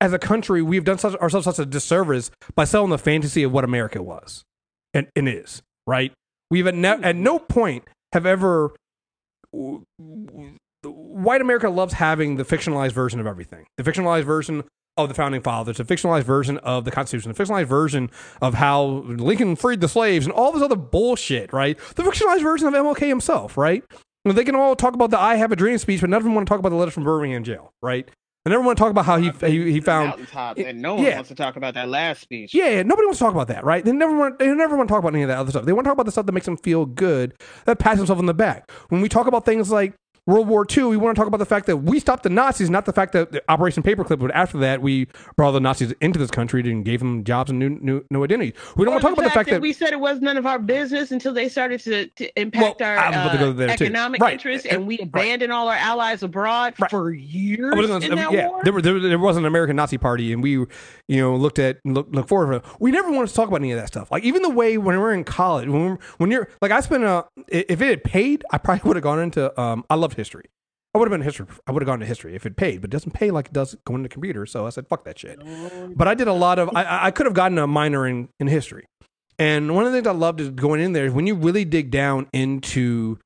[0.00, 3.52] as a country, we've done such, ourselves such a disservice by selling the fantasy of
[3.52, 4.42] what America was
[4.94, 6.12] and, and is, right?
[6.50, 8.72] We've at, no, at no point have ever.
[10.82, 13.66] White America loves having the fictionalized version of everything.
[13.76, 14.64] The fictionalized version
[14.96, 18.10] of the founding fathers, the fictionalized version of the Constitution, the fictionalized version
[18.42, 21.78] of how Lincoln freed the slaves, and all this other bullshit, right?
[21.94, 23.84] The fictionalized version of MLK himself, right?
[24.24, 26.34] They can all talk about the "I Have a Dream" speech, but none of them
[26.34, 28.10] want to talk about the letter from Birmingham jail, right?
[28.48, 30.26] They never want to talk about how he he, he found
[30.56, 31.16] and no one yeah.
[31.16, 32.54] wants to talk about that last speech.
[32.54, 33.84] yeah, yeah, nobody wants to talk about that, right?
[33.84, 34.38] They never want.
[34.38, 35.66] They never want to talk about any of that other stuff.
[35.66, 37.34] They want to talk about the stuff that makes them feel good,
[37.66, 38.70] that pats themselves on the back.
[38.88, 39.92] When we talk about things like
[40.28, 42.68] World War II, we want to talk about the fact that we stopped the Nazis,
[42.68, 44.18] not the fact that Operation Paperclip.
[44.18, 45.06] But after that, we
[45.36, 48.52] brought the Nazis into this country and gave them jobs and new new, new identities.
[48.76, 50.44] We don't want to talk about the fact that, we said it was none of
[50.44, 53.72] our business until they started to, to impact Well, our I was about to uh,
[53.72, 54.34] economic Right.
[54.34, 55.06] interests, And- and we right.
[55.08, 56.90] abandoned all our allies abroad Right.
[56.90, 58.60] for years gonna- in that yeah, war.
[58.64, 60.66] there, there, there was an American Nazi party, and we, you
[61.08, 62.50] know, looked at look, look forward.
[62.50, 62.64] To it.
[62.80, 64.10] We never wanted to talk about any of that stuff.
[64.10, 67.04] Like even the way when we're in college, when we're, when you're like, I spent
[67.04, 69.58] a if it had paid, I probably would have gone into.
[69.58, 70.44] Um, I loved history.
[70.94, 71.46] I would have been history.
[71.66, 73.52] I would have gone to history if it paid, but it doesn't pay like it
[73.52, 74.46] does going to computer.
[74.46, 75.38] So I said, fuck that shit.
[75.96, 76.70] But I did a lot of.
[76.74, 78.84] I- I, could have gotten a minor in in history,
[79.38, 81.64] and one of the things I loved is going in there is when you really
[81.64, 83.18] dig down into.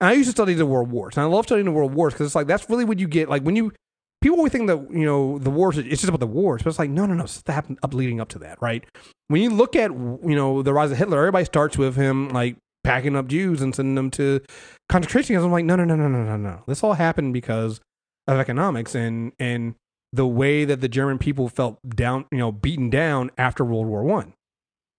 [0.00, 2.26] I used to study the world wars, and I love studying the world wars because
[2.26, 3.30] it's like that's really what you get.
[3.30, 3.72] Like when you
[4.20, 6.78] people always think that you know the wars it's just about the wars, but it's
[6.78, 8.84] like no, no, no, it's that happened up leading up to that, right?
[9.28, 12.56] When you look at you know the rise of Hitler, everybody starts with him like
[12.86, 14.40] packing up Jews and sending them to
[14.88, 15.44] concentration camps.
[15.44, 16.62] I'm like, no, no, no, no, no, no, no.
[16.66, 17.80] This all happened because
[18.26, 19.74] of economics and and
[20.12, 24.04] the way that the German people felt down, you know, beaten down after World War
[24.04, 24.32] One,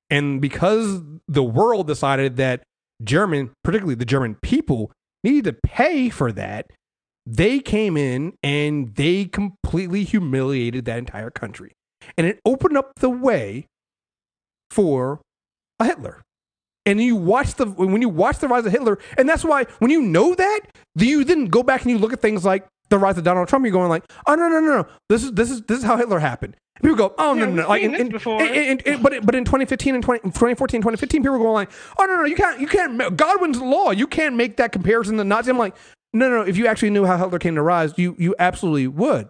[0.10, 2.64] and because the world decided that
[3.04, 4.92] German, particularly the German people,
[5.24, 6.70] needed to pay for that,
[7.26, 11.72] they came in and they completely humiliated that entire country,
[12.18, 13.66] and it opened up the way
[14.72, 15.22] for
[15.80, 16.22] a Hitler.
[16.88, 19.92] And you watch the when you watch the rise of Hitler, and that's why when
[19.92, 20.60] you know that,
[20.98, 23.48] do you then go back and you look at things like the rise of Donald
[23.48, 23.66] Trump?
[23.66, 25.98] You're going like, oh no no no no, this is this is this is how
[25.98, 26.56] Hitler happened.
[26.82, 28.42] People go, oh no Yeah, no no, like seen in, this in- before.
[28.42, 32.06] in- in- but but in 2015 and 20, 2014 2015, people were going like, oh
[32.06, 35.52] no no, you can't you can't Godwin's law, you can't make that comparison to Nazi.
[35.52, 35.76] I'm like,
[36.14, 38.88] no no, no, if you actually knew how Hitler came to rise, you you absolutely
[38.88, 39.28] would.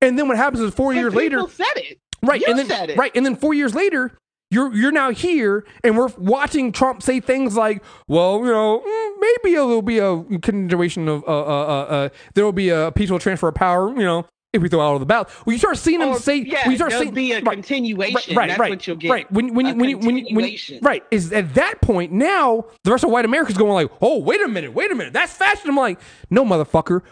[0.00, 1.98] And then what happens is four years later, said it.
[2.22, 2.96] Right, You and then said it.
[2.98, 4.16] right, and then four years later,
[4.50, 9.12] you're you're now here, and we're watching Trump say things like, "Well, you know, mm,
[9.20, 13.18] maybe there'll be a continuation of uh, uh, uh, uh, there will be a peaceful
[13.18, 15.78] transfer of power." You know, if we throw out all the ballot, when you start
[15.78, 18.14] seeing him Or, say, yeah, when you start seeing, be a right, continuation.
[18.14, 19.10] Right, right, That's right, what you'll get.
[19.10, 19.30] right.
[19.32, 22.66] When when you when you, when you, when you, right is at that point now
[22.84, 25.32] the rest of white America's going like, "Oh, wait a minute, wait a minute, that's
[25.32, 27.02] fascism." I'm like, no, motherfucker.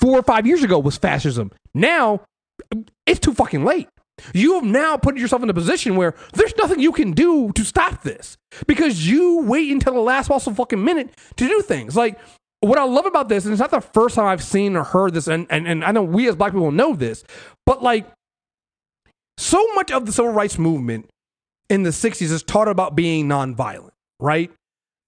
[0.00, 1.52] Four or five years ago was fascism.
[1.74, 2.22] Now
[3.06, 3.88] it's too fucking late.
[4.34, 7.64] You have now put yourself in a position where there's nothing you can do to
[7.64, 11.96] stop this because you wait until the last possible fucking minute to do things.
[11.96, 12.18] Like
[12.60, 15.14] what I love about this, and it's not the first time I've seen or heard
[15.14, 17.24] this, and, and, and I know we as black people know this,
[17.66, 18.06] but like
[19.38, 21.08] so much of the civil rights movement
[21.70, 24.50] in the 60s is taught about being nonviolent, right?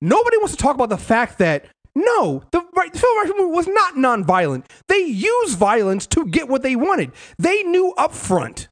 [0.01, 3.51] Nobody wants to talk about the fact that no, the, right, the civil rights movement
[3.51, 4.65] was not nonviolent.
[4.89, 7.13] They used violence to get what they wanted.
[7.39, 8.69] They knew up front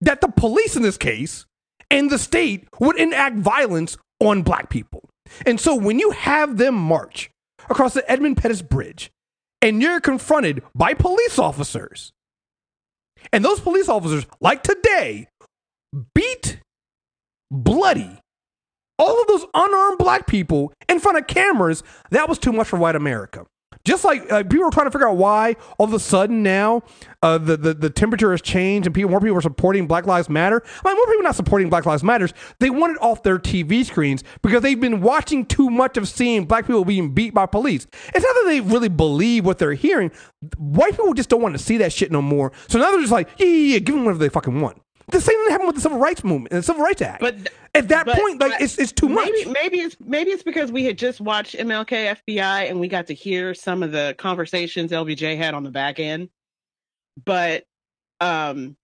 [0.00, 1.46] that the police in this case
[1.90, 5.08] and the state would enact violence on black people.
[5.46, 7.30] And so when you have them march
[7.68, 9.10] across the Edmund Pettus Bridge
[9.60, 12.12] and you're confronted by police officers,
[13.32, 15.28] and those police officers, like today,
[16.14, 16.60] beat,
[17.50, 18.20] bloody,
[18.98, 22.78] all of those unarmed black people in front of cameras, that was too much for
[22.78, 23.44] white America.
[23.88, 26.82] Just like uh, people are trying to figure out why all of a sudden now
[27.22, 30.28] uh, the, the the temperature has changed and people more people are supporting Black Lives
[30.28, 30.62] Matter.
[30.84, 32.34] Like more people not supporting Black Lives Matters.
[32.60, 36.44] They want it off their TV screens because they've been watching too much of seeing
[36.44, 37.86] black people being beat by police.
[38.14, 40.10] It's not that they really believe what they're hearing.
[40.58, 42.52] White people just don't want to see that shit no more.
[42.68, 44.82] So now they're just like, yeah, yeah, yeah, give them whatever they fucking want.
[45.10, 47.20] The same thing happened with the Civil Rights Movement and the Civil Rights Act.
[47.20, 47.34] But
[47.74, 49.30] at that but point, like it's it's too much.
[49.32, 53.06] Maybe, maybe it's maybe it's because we had just watched MLK FBI and we got
[53.06, 56.28] to hear some of the conversations LBJ had on the back end.
[57.24, 57.64] But
[58.20, 58.76] um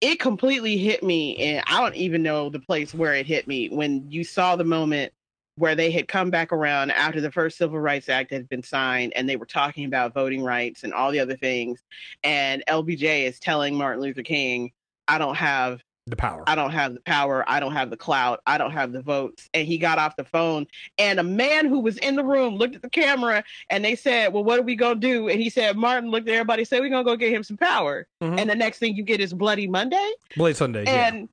[0.00, 3.68] it completely hit me and I don't even know the place where it hit me
[3.68, 5.12] when you saw the moment
[5.56, 9.12] where they had come back around after the first Civil Rights Act had been signed
[9.16, 11.80] and they were talking about voting rights and all the other things
[12.22, 14.72] and LBJ is telling Martin Luther King
[15.08, 16.44] I don't have the power.
[16.46, 17.44] I don't have the power.
[17.48, 18.40] I don't have the clout.
[18.46, 19.48] I don't have the votes.
[19.54, 20.66] And he got off the phone.
[20.98, 24.32] And a man who was in the room looked at the camera and they said,
[24.34, 25.28] Well, what are we going to do?
[25.28, 27.56] And he said, Martin looked at everybody, said, We're going to go get him some
[27.56, 28.06] power.
[28.22, 28.38] Mhm.
[28.38, 30.12] And the next thing you get is Bloody Monday.
[30.36, 30.84] Blade Sunday.
[30.84, 31.08] yeah.
[31.08, 31.28] And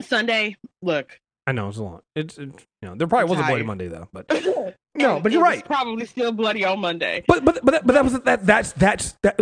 [0.00, 1.18] Sunday, look.
[1.48, 2.02] I know it's a lot.
[2.14, 3.62] It's, it's you know there probably was a Bloody.
[3.62, 5.64] Monday though, but no, No, but you're right.
[5.64, 7.22] Probably still bloody on Monday.
[7.28, 9.38] but but but that, but that was that that's that's that.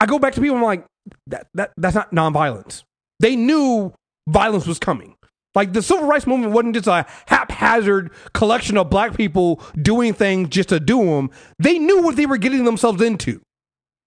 [0.00, 0.56] I go back to people.
[0.56, 0.84] I'm like
[1.28, 2.82] that that that's not nonviolence.
[3.20, 3.92] They knew
[4.28, 5.16] violence was coming.
[5.54, 10.50] Like the civil rights movement wasn't just a haphazard collection of black people doing things
[10.50, 11.30] just to do them.
[11.58, 13.40] They knew what they were getting themselves into.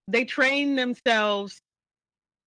[0.08, 1.60] They trained themselves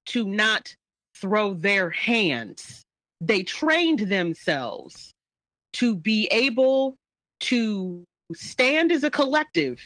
[0.07, 0.74] to not
[1.16, 2.82] throw their hands.
[3.20, 5.12] They trained themselves
[5.74, 6.97] to be able
[7.40, 9.80] to stand as a collective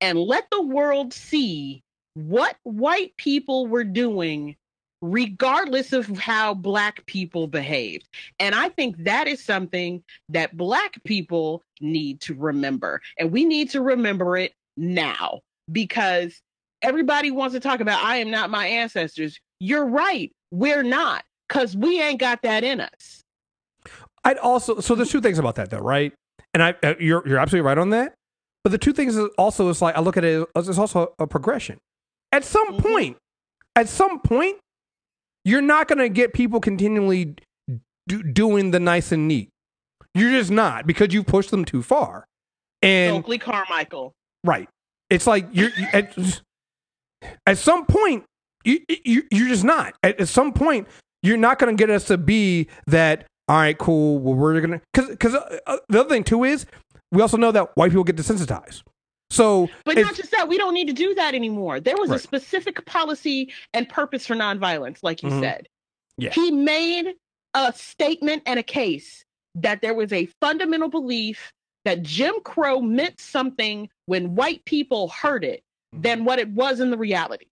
[0.00, 1.82] and let the world see
[2.16, 4.56] what white people were doing
[5.02, 8.08] regardless of how black people behaved.
[8.40, 13.02] And I think that is something that black people need to remember.
[13.18, 15.40] And we need to remember it now
[15.70, 16.40] because
[16.80, 19.38] everybody wants to talk about I am not my ancestors.
[19.60, 20.32] You're right.
[20.50, 23.22] We're not cuz we ain't got that in us.
[24.24, 26.14] I'd also so there's two things about that though, right?
[26.54, 28.14] And I uh, you're you're absolutely right on that.
[28.64, 31.26] But the two things also is like I look at it as it's also a
[31.26, 31.78] progression.
[32.36, 32.82] At some Mhm.
[32.82, 33.16] point,
[33.74, 34.58] at some point,
[35.44, 37.34] you're not going to get people continually
[38.06, 39.48] do, doing the nice and neat.
[40.14, 42.26] You're just not because you've pushed them too far.
[42.82, 44.12] And Stokely Carmichael.
[44.44, 44.68] right,
[45.08, 45.70] it's like you're.
[45.70, 46.42] You, it's-
[47.46, 48.24] at some point,
[48.64, 49.94] you, you you're just not.
[50.02, 50.86] At, at some point,
[51.22, 53.26] you're not going to get us to be that.
[53.48, 54.18] All right, cool.
[54.18, 56.66] Well, we're gonna because because uh, uh, the other thing too is
[57.12, 58.82] we also know that white people get desensitized.
[59.30, 61.80] So, But not just that, we don't need to do that anymore.
[61.80, 62.20] There was Right.
[62.20, 65.40] a specific policy and purpose for nonviolence, like you Mhm.
[65.40, 65.68] said.
[66.16, 66.32] Yeah.
[66.32, 67.14] He made
[67.54, 69.24] a statement and a case
[69.56, 71.52] that there was a fundamental belief
[71.84, 75.62] that Jim Crow meant something when white people heard it
[75.94, 76.02] Mm-hmm.
[76.02, 77.46] than what it was in the reality.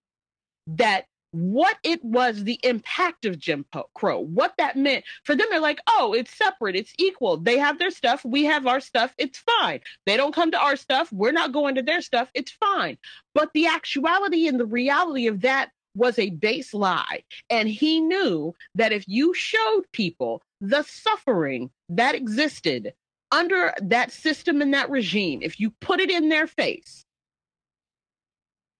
[0.67, 1.05] That
[1.35, 5.79] what it was, the impact of Jim Crow, what that meant for them, they're like,
[5.87, 7.37] oh, it's separate, it's equal.
[7.37, 9.81] They have their stuff, we have our stuff, it's fine.
[10.05, 12.97] They don't come to our stuff, we're not going to their stuff, it's fine.
[13.33, 17.23] But the actuality and the reality of that was a base lie.
[17.49, 22.93] And he knew that if you showed people the suffering that existed
[23.31, 27.05] under that system and that regime, if you put it in their face,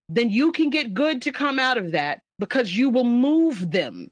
[0.09, 4.09] then you can get good to come out of that because you will move them.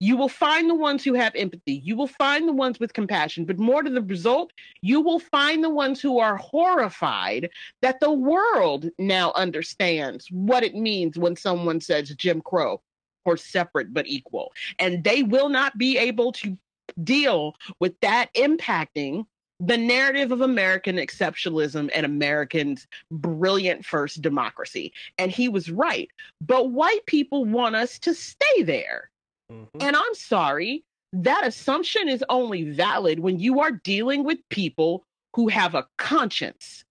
[0.00, 1.82] You will find the ones who have empathy.
[1.84, 3.44] You will find the ones with compassion.
[3.44, 7.50] But more to the result, you will find the ones who are horrified
[7.82, 12.80] that the world now understands what it means when someone says Jim Crow
[13.24, 14.52] or separate but equal.
[14.78, 16.56] And they will not be able to
[17.02, 19.26] deal with that impacting
[19.60, 24.92] the narrative of American exceptionalism and Americans' brilliant first democracy.
[25.18, 26.08] And he was right.
[26.40, 29.10] But white people want us to stay there.
[29.50, 29.78] Mm-hmm.
[29.80, 35.04] And I'm sorry, that assumption is only valid when you are dealing with people
[35.34, 36.84] who have a conscience.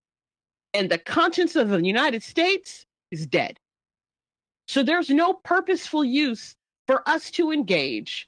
[0.74, 3.59] And the conscience of the United States is dead.
[4.68, 6.55] So there's no purposeful use
[6.88, 8.28] for us to engage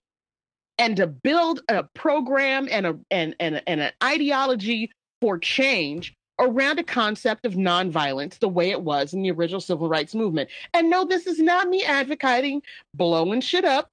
[0.80, 6.80] and to build a program and a and, and, and an ideology for change around
[6.80, 10.49] a concept of nonviolence the way it was in the original civil rights movement.
[10.73, 12.63] And no, this is not me advocating
[12.95, 13.89] blowing shit up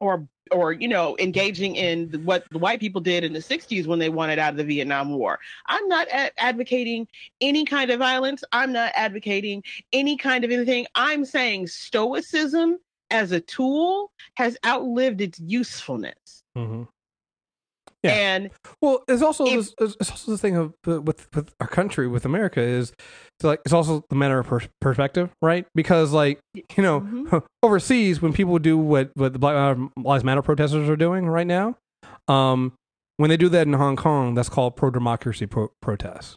[0.00, 3.98] or or you know engaging in what the white people did in the 60s when
[3.98, 5.38] they wanted out of the Vietnam War.
[5.66, 7.06] I'm not a- advocating
[7.40, 8.42] any kind of violence.
[8.52, 9.62] I'm not advocating
[9.92, 10.86] any kind of anything.
[10.96, 12.78] I'm saying stoicism
[13.14, 16.42] as a tool has outlived its usefulness.
[16.58, 16.88] Mhm.
[18.02, 18.10] Yeah.
[18.12, 18.50] And
[18.82, 22.06] Well, it's also If- this, it's also the thing of uh, with with our country,
[22.06, 25.66] with America, is it's like it's also the matter of per- perspective, right?
[25.74, 27.44] Because like you know, Mhm.
[27.62, 31.76] overseas when people do what what the Black Lives Matter protesters are doing right now,
[32.28, 32.74] um,
[33.16, 36.36] when they do that in Hong Kong, that's called pro democracy pro- protests,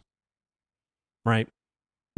[1.26, 1.48] right?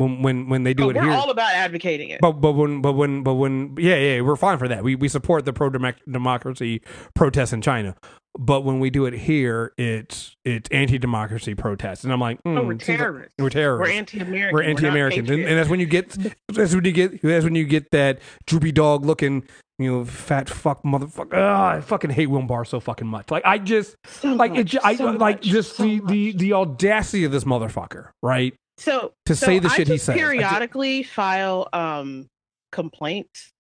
[0.01, 2.20] When when when they do oh, it we're here, all about advocating it.
[2.20, 4.82] but but when but when but when yeah yeah we're fine for that.
[4.82, 6.82] We we support the pro democracy
[7.14, 7.94] protests in China.
[8.38, 12.51] But when we do it here, it's it's anti democracy protests, and I'm like, Oh,
[12.51, 13.34] mm, we're seems like- terrorists.
[13.40, 13.90] we're terrorists.
[13.92, 14.55] We're anti-American.
[14.55, 16.16] We're anti-Americans, and, and that's when you get
[16.48, 19.42] that's when you get that's when you get that droopy dog looking,
[19.80, 21.30] you know, fat fuck motherfucker.
[21.34, 23.32] Ah, I fucking hate William Barr so fucking much.
[23.32, 24.59] Like I just So like it.
[24.59, 28.11] much, ju- I so like much, just so the, the the audacity of this motherfucker,
[28.22, 28.55] right?
[28.80, 30.16] So to so say the I shit he says.
[30.16, 32.28] I periodically file um
[32.72, 33.52] complaints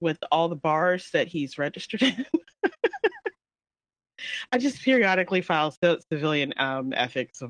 [0.00, 2.26] with all the bars that he's registered in.
[4.52, 5.72] I just periodically file
[6.10, 7.40] civilian um ethics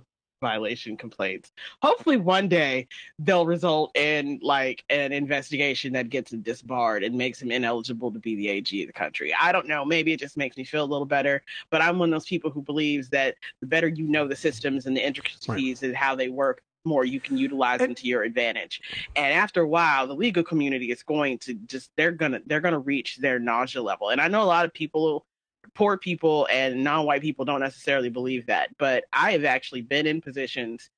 [0.41, 1.53] violation complaints.
[1.83, 2.87] Hopefully one day
[3.19, 8.19] they'll result in like an investigation that gets him disbarred and makes him ineligible to
[8.19, 9.35] be the AG of the country.
[9.35, 12.11] I don't know, maybe it just makes me feel a little better, but I'm one
[12.11, 15.83] of those people who believes that the better you know the systems and the intricacies
[15.83, 18.81] and how they work, more you can utilize them to your advantage.
[19.15, 22.79] And after a while, the legal community is going to just they're gonna they're gonna
[22.79, 24.11] reach their nausea level.
[24.11, 25.27] And I know a lot of people
[25.75, 30.21] poor people and non-white people don't necessarily believe that, but I have actually been in
[30.21, 30.91] positions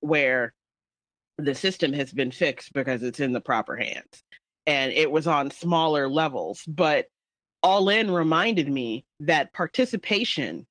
[0.00, 0.54] where
[1.38, 4.24] the system has been fixed because it's in the proper hands.
[4.66, 7.06] And it was on smaller levels, but
[7.62, 10.66] All In reminded me that participation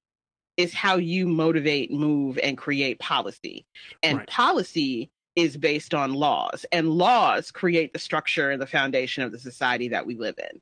[0.58, 3.66] is how you motivate, move, and create policy.
[4.02, 4.28] And Right.
[4.28, 9.40] policy is based on laws, and laws create the structure and the foundation of the
[9.40, 10.62] society that we live in.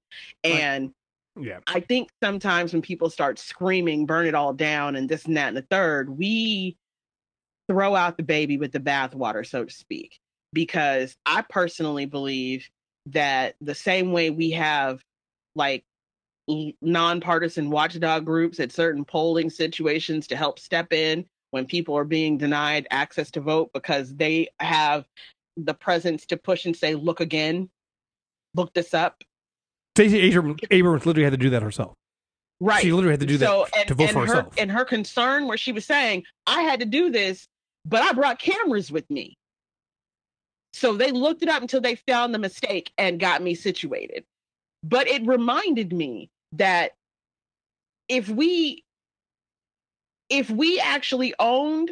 [0.50, 0.62] Right.
[0.62, 0.94] And
[1.39, 1.60] Yeah.
[1.68, 5.48] I think sometimes when people start screaming, burn it all down, and this and that
[5.50, 6.78] and the third, we
[7.70, 10.20] throw out the baby with the bathwater, so to speak.
[10.54, 12.70] Because I personally believe
[13.08, 15.02] that the same way we have
[15.56, 15.86] like
[16.82, 22.38] nonpartisan watchdog groups at certain polling situations to help step in when people are being
[22.38, 25.06] denied access to vote because they have
[25.58, 27.70] the presence to push and say, look again,
[28.56, 29.24] look this up.
[29.96, 31.94] Stacey Abrams, Abrams literally had to do that herself.
[32.62, 32.82] Right.
[32.82, 34.54] She literally had to do that so, and, to vote and for her, herself.
[34.58, 37.48] And her concern, where she was saying, I had to do this,
[37.86, 39.38] but I brought cameras with me.
[40.74, 44.24] So they looked it up until they found the mistake and got me situated.
[44.84, 46.91] But it reminded me that
[48.09, 48.84] if we
[50.29, 51.91] if we actually owned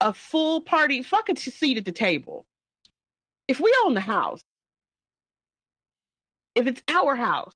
[0.00, 2.46] a full party fucking seat at the table,
[3.46, 4.42] if we own the house,
[6.54, 7.54] if it's our house,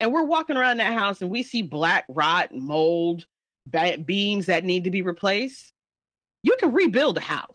[0.00, 3.24] and we're walking around that house and we see black rot, mold,
[4.04, 5.72] beams that need to be replaced,
[6.42, 7.46] you can rebuild a house.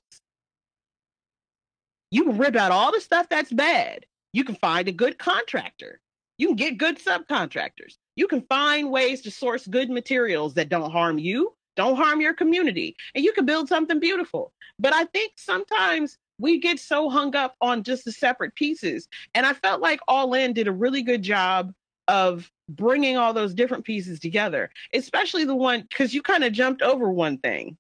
[2.10, 4.06] You can rip out all the stuff that's bad.
[4.34, 6.00] You can find a good contractor.
[6.38, 7.98] You can get good subcontractors.
[8.16, 12.34] You can find ways to source good materials that don't harm you, don't harm your
[12.34, 14.54] community, and you can build something beautiful.
[14.80, 19.08] But I think sometimes we get so hung up on just the separate pieces.
[19.34, 21.74] And I felt like All In did a really good job
[22.08, 26.82] of bringing all those different pieces together, especially the one because you kind of jumped
[26.82, 27.78] over one thing.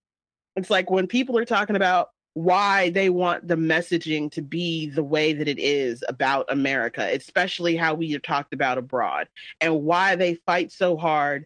[0.55, 5.03] It's like when people are talking about why they want the messaging to be the
[5.03, 9.27] way that it is about America, especially how we have talked about abroad,
[9.59, 11.45] and why they fight so hard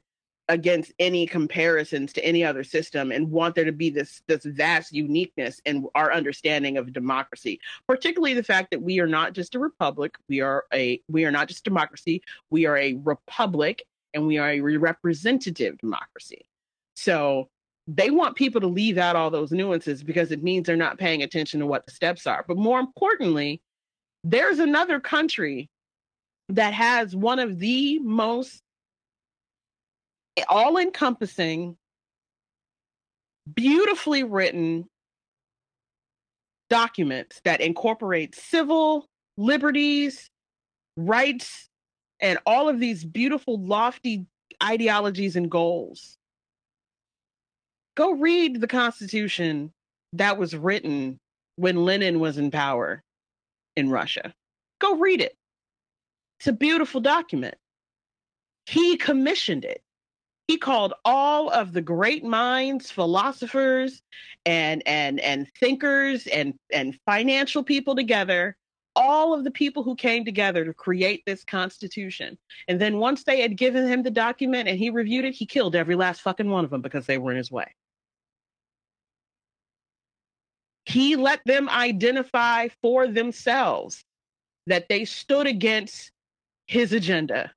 [0.49, 4.91] against any comparisons to any other system and want there to be this this vast
[4.91, 9.59] uniqueness in our understanding of democracy particularly the fact that we are not just a
[9.59, 14.37] republic we are a we are not just democracy we are a republic and we
[14.37, 16.45] are a representative democracy.
[16.95, 17.49] So
[17.87, 21.23] they want people to leave out all those nuances because it means they're not paying
[21.23, 23.61] attention to what the steps are but more importantly
[24.23, 25.69] there's another country
[26.49, 28.61] that has one of the most
[30.49, 31.77] all encompassing,
[33.53, 34.85] beautifully written
[36.69, 39.05] documents that incorporate civil
[39.37, 40.29] liberties,
[40.95, 41.69] rights,
[42.21, 44.25] and all of these beautiful, lofty
[44.63, 46.17] ideologies and goals.
[47.95, 49.71] Go read the Constitution
[50.13, 51.19] that was written
[51.55, 53.03] when Lenin was in power
[53.75, 54.33] in Russia.
[54.79, 55.35] Go read it.
[56.39, 57.55] It's a beautiful document.
[58.65, 59.81] He commissioned it
[60.51, 64.01] he called all of the great minds philosophers
[64.45, 68.57] and and and thinkers and and financial people together
[68.97, 72.37] all of the people who came together to create this constitution
[72.67, 75.73] and then once they had given him the document and he reviewed it he killed
[75.73, 77.73] every last fucking one of them because they were in his way
[80.85, 84.03] he let them identify for themselves
[84.67, 86.11] that they stood against
[86.67, 87.51] his agenda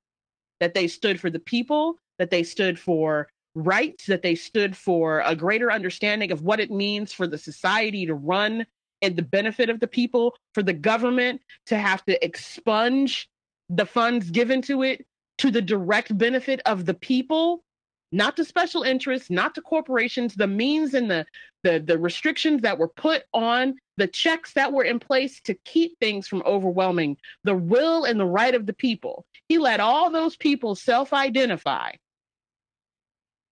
[0.59, 5.21] that they stood for the people that they stood for rights, that they stood for
[5.21, 8.65] a greater understanding of what it means for the society to run
[9.01, 13.29] in the benefit of the people, for the government to have to expunge
[13.69, 15.05] the funds given to it
[15.37, 17.63] to the direct benefit of the people
[18.11, 21.25] not to special interests, not to corporations, the means and the,
[21.63, 25.97] the the restrictions that were put on the checks that were in place to keep
[25.99, 29.25] things from overwhelming the will and the right of the people.
[29.47, 31.91] He let all those people self-identify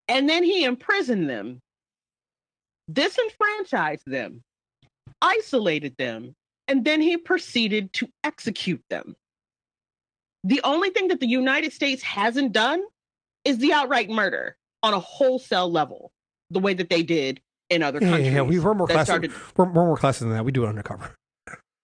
[0.08, 1.62] and then he imprisoned them,
[2.92, 4.44] disenfranchised them,
[5.22, 6.36] isolated them,
[6.68, 9.16] and then he proceeded to execute them.
[10.44, 12.84] The only thing that the United States hasn't done
[13.46, 16.12] is the outright murder on a wholesale level,
[16.50, 18.28] the way that they did in other Yeah, countries.
[18.28, 18.42] yeah, yeah.
[18.42, 19.08] We we're more classes.
[19.08, 20.46] started- We're, we're more classes than that.
[20.46, 21.16] We do it undercover.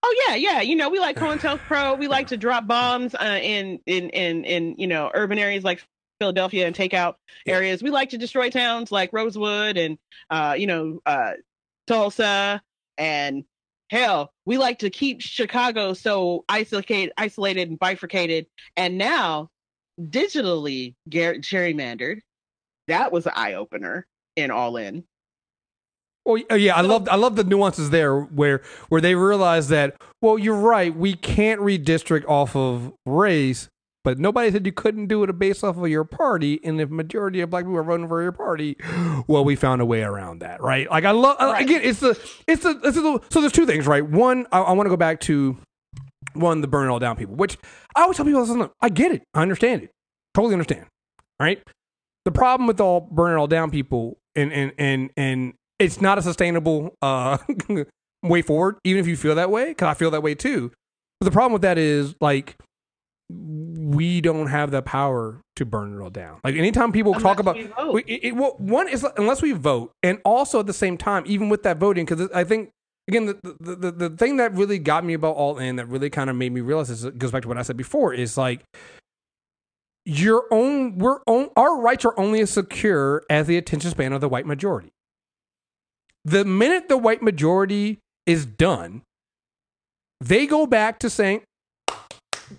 [0.02, 0.62] Oh yeah, yeah.
[0.62, 1.98] You know, we like COINTELPRO.
[2.00, 5.84] We like to drop bombs uh, in in in in you know urban areas like
[6.20, 7.56] Philadelphia and take out Yeah.
[7.56, 7.82] areas.
[7.84, 9.98] We like to destroy towns like Rosewood and
[10.30, 11.34] uh, you know uh,
[11.88, 12.62] Tulsa
[12.98, 13.44] and
[13.90, 18.46] hell, we like to keep Chicago so isolated, isolated and bifurcated.
[18.78, 19.50] And now
[20.00, 22.20] digitally gar- gerrymandered.
[22.88, 25.04] That was an eye opener in All In.
[26.26, 29.96] Well, uh, yeah, I love I love the nuances there where where they realize that
[30.22, 33.70] well, you're right, we can't redistrict off of race,
[34.04, 37.40] but nobody said you couldn't do it based off of your party, and if majority
[37.42, 38.76] of black people are voting for your party,
[39.28, 40.90] well, we found a way around that, right?
[40.92, 41.64] Like I love Right.
[41.64, 42.10] again, it's the
[42.48, 44.06] it's the it's the, so there's two things, right?
[44.08, 45.58] One, I, I want to go back to
[46.40, 47.58] one the burn it all down people, which
[47.96, 49.92] I always tell people, listen, I get it, I understand it,
[50.34, 50.86] totally understand,
[51.40, 51.62] right?
[52.26, 56.18] The problem with all burn it all down people, and and and and it's not
[56.18, 57.38] a sustainable uh,
[58.24, 60.72] way forward, even if you feel that way, because I feel that way too.
[61.20, 62.58] But the problem with that is like
[63.32, 66.40] we don't have the power to burn it all down.
[66.44, 67.58] Like anytime people talk about
[67.94, 71.24] we- it, it- well, one is unless we vote, and also at the same time,
[71.28, 72.72] even with that voting, because I think
[73.10, 76.10] again the, the the the thing that really got me about all in that really
[76.10, 78.62] kind of made me realize this goes back to what I said before is like
[80.06, 84.22] your own we're own our rights are only as secure as the attention span of
[84.22, 84.90] the white majority.
[86.24, 89.02] The minute the white majority is done,
[90.22, 91.42] they go back to saying,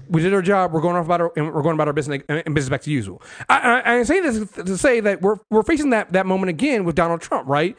[0.09, 0.72] we did our job.
[0.72, 2.90] We're going off about our, and we're going about our business and business back to
[2.90, 3.22] usual.
[3.48, 6.85] I, I, I say this to say that we're we're facing that that moment again
[6.85, 7.77] with Donald Trump, right?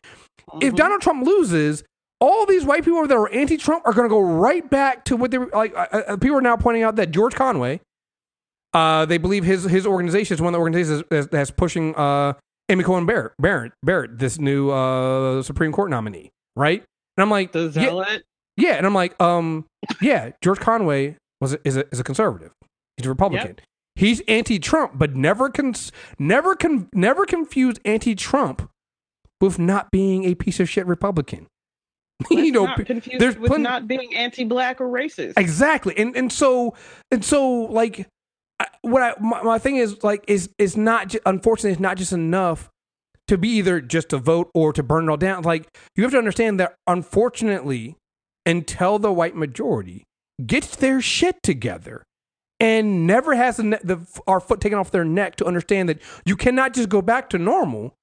[0.55, 0.75] If mm-hmm.
[0.75, 1.83] Donald Trump loses,
[2.21, 5.31] all these white people that are anti-Trump are going to go right back to what
[5.31, 5.75] they were like.
[5.75, 7.81] Uh, uh, people are now pointing out that George Conway,
[8.73, 12.33] uh, they believe his his organization is one of the organizations that's, that's pushing uh,
[12.69, 16.83] Amy Coney Barrett, Barrett, Barrett, this new uh, Supreme Court nominee, right?
[17.17, 18.23] And I'm like, The yeah, zealot.
[18.55, 19.65] yeah, and I'm like, um,
[20.01, 22.53] yeah, George Conway was a, is a is a conservative.
[22.97, 23.57] He's a Republican.
[23.95, 28.69] He's anti-Trump, but never cons- never con- never confused anti-Trump
[29.41, 31.47] with not being a piece of shit Republican.
[32.31, 35.33] you know, not p- there's with plenty- not being anti-black or racist.
[35.37, 36.75] exactly, and and so
[37.11, 38.07] and so like
[38.81, 42.13] what I my, my thing is like is is not ju- unfortunately it's not just
[42.13, 42.69] enough
[43.27, 45.43] to be either just to vote or to burn it all down.
[45.43, 47.95] Like you have to understand that unfortunately,
[48.45, 50.03] until the white majority
[50.45, 52.03] gets their shit together
[52.59, 55.99] and never has the, ne- the our foot taken off their neck to understand that
[56.25, 57.93] you cannot just go back to normal.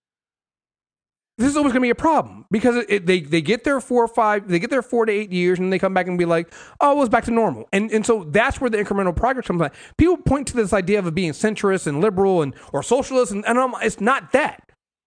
[1.38, 3.80] This is always going to be a problem because it, it- they they get their
[3.80, 6.18] four or five, they get their four to eight years, and they come back and
[6.18, 9.14] be like, "Oh, it was back to normal." And and so that's where the incremental
[9.14, 9.60] progress comes.
[9.62, 9.70] From.
[9.96, 13.72] People point to this idea of being centrist and liberal and or socialist, and, and
[13.82, 14.62] it's not that.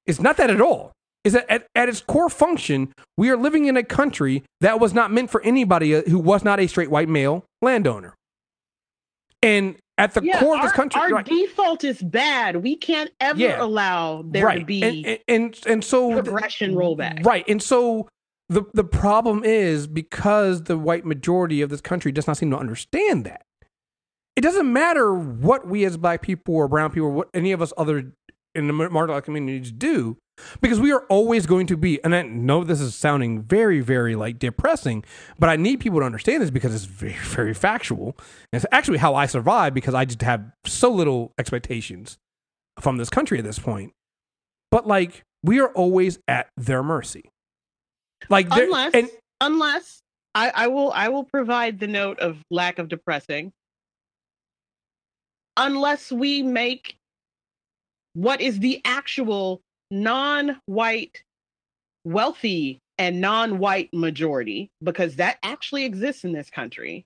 [0.06, 0.94] It's not that at all.
[1.24, 4.94] Is that at, at its core function, we are living in a country that was
[4.94, 8.16] not meant for anybody uh, who was not a straight white male landowner.
[9.44, 12.58] And at the yeah, core of this country, our right, default is bad.
[12.58, 13.62] We can't ever Yeah.
[13.62, 14.60] allow there right.
[14.60, 17.26] to be and, and, and and so progression rollback.
[17.26, 17.48] Right.
[17.48, 18.10] And so
[18.50, 22.58] the the problem is because the white majority of this country does not seem to
[22.58, 23.44] understand that.
[24.36, 27.62] It doesn't matter what we as black people or brown people or what any of
[27.62, 28.14] us other
[28.56, 30.18] in the marginalized communities do,
[30.62, 32.04] because we are always going to be.
[32.04, 35.04] And I know this is sounding very, very like depressing,
[35.40, 38.16] but I need people to understand this because it's very, very factual.
[38.52, 42.18] And it's actually how I survive because I just have so little expectations
[42.80, 43.94] from this country at this point.
[44.72, 47.30] But like we are always at their mercy.
[48.30, 49.10] Like Unless and
[49.40, 50.02] unless
[50.36, 53.52] I, I will I will provide the note of lack of depressing.
[55.58, 56.96] Unless we make
[58.14, 59.62] what is the actual
[59.92, 61.24] non-white
[62.06, 67.06] wealthy and non-white majority because that actually exists in this country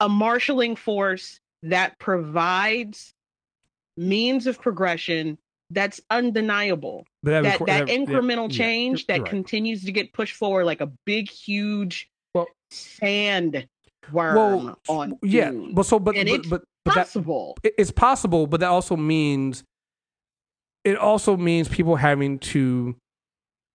[0.00, 3.14] a marshaling force that provides
[3.96, 5.38] means of progression
[5.70, 9.30] that's undeniable but that, that that yeah, incremental yeah, change you're that right.
[9.30, 13.66] continues to get pushed forward like a big huge Well- sand
[14.12, 15.50] worm well, on yeah.
[15.50, 19.64] Well, so but And but but, but possible it- it's possible, but that also means
[20.86, 22.94] it also means people having to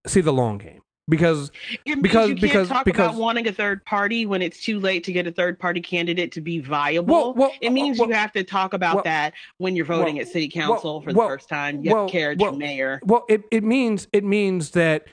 [0.06, 1.50] see the long game because
[1.84, 5.04] because- you can't because- talk because- about wanting a third party when it's too late
[5.04, 8.14] to get a third party candidate to be viable well, well it means well, you
[8.14, 11.84] have to talk about that when you're voting at city council for the first time.
[11.84, 12.98] You well- carriage mayor.
[13.04, 15.06] Well, it, it means it means that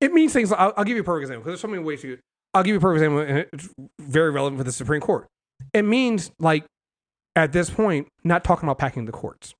[0.00, 0.52] it means things.
[0.52, 2.16] I'll, I'll give you a perfect example because there's so many ways to.
[2.54, 3.68] I'll give you a perfect example, and it's
[4.00, 5.26] very relevant for the Supreme Court.
[5.74, 6.64] It means like
[7.34, 9.54] at this point, not talking about packing the courts,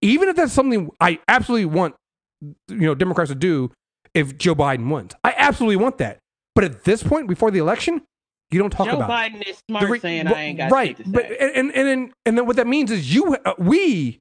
[0.00, 1.94] even if that's something I absolutely want,
[2.40, 3.70] you know, Democrats to do
[4.14, 5.14] if Joe Biden wins.
[5.24, 6.18] I absolutely want that,
[6.54, 8.02] but at this point, before the election,
[8.50, 9.10] you don't talk Joe about.
[9.10, 9.32] it.
[9.32, 11.88] Biden is smart re- saying well, I ain't got right, shit to but and and
[11.88, 14.20] and and then what that means is you, uh, we,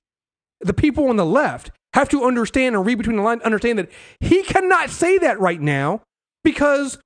[0.61, 3.89] the people on the left, have to understand and read between the lines, understand that
[4.19, 6.01] he cannot say that right now
[6.43, 6.99] because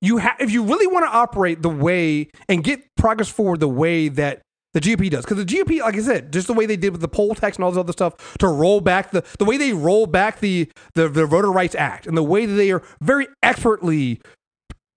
[0.00, 0.36] you have.
[0.40, 4.40] If you really want to operate the way and get progress forward the way that
[4.74, 7.00] the GOP does, because the GOP, like I said, just the way they did with
[7.00, 9.72] the poll tax and all this other stuff to roll back the the way they
[9.72, 13.26] roll back the the, the Voter Rights Act and the way that they are very
[13.42, 14.20] expertly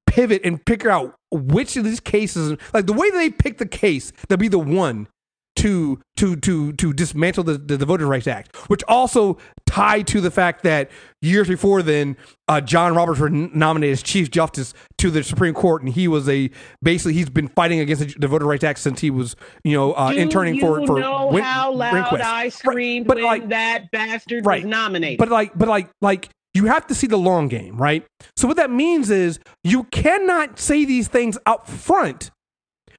[0.08, 4.12] pivot and figure out which of these cases, like the way they pick the case
[4.30, 5.08] to be the one
[5.58, 10.22] to to to to dismantle the, the, the Voter Rights Act, which also tied to
[10.22, 10.90] the fact that
[11.22, 12.16] years before then,
[12.48, 16.30] uh, John Roberts was nominated as Chief Justice to the Supreme Court, and he was
[16.30, 16.50] a
[16.82, 19.94] basically he's been fighting against the, the Voter Rights Act since he was you know
[19.94, 22.22] uh, Do interning you for for know Win- how loud Rehnquist.
[22.22, 24.64] I screamed but when like- that bastard Right.
[24.64, 25.18] was nominated.
[25.20, 28.04] But like, but like, like you have to see the long game, right?
[28.36, 32.32] So what that means is you cannot say these things up front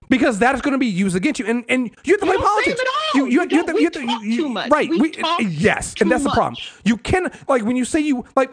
[0.08, 2.36] because that is going to be used against you, and and you have to play
[2.36, 2.76] politics.
[2.78, 3.20] them at all.
[3.20, 4.48] You, you, You have- you have don't- to, you we have to, talk you- too
[4.48, 4.70] much.
[4.70, 4.90] right?
[4.90, 6.56] We talk yes, and that's the problem.
[6.84, 8.50] You can like when you say you like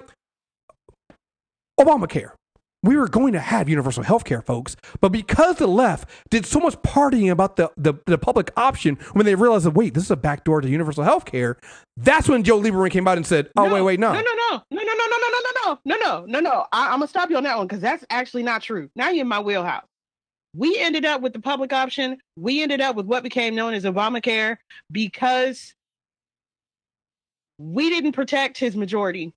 [1.80, 2.32] Obamacare.
[2.84, 4.76] we were going to have universal health care, folks.
[5.02, 9.26] But because the left did so much partying about the, the, the public option when
[9.26, 11.57] they realized that, wait, this is a backdoor to universal health care,
[11.98, 14.14] that's when Joe Lieberman came out and said, oh, wait, wait, no.
[14.14, 16.65] no, no, no, no, no, no, no, no, no, no, no, no, no, no.
[16.72, 18.90] I, I'm gonna stop you on that one because that's actually not true.
[18.95, 19.84] Now you're in my wheelhouse.
[20.56, 22.18] We ended up with the public option.
[22.38, 24.57] We ended up with what became known as Obamacare
[24.90, 25.73] because
[27.57, 29.34] we didn't protect his majority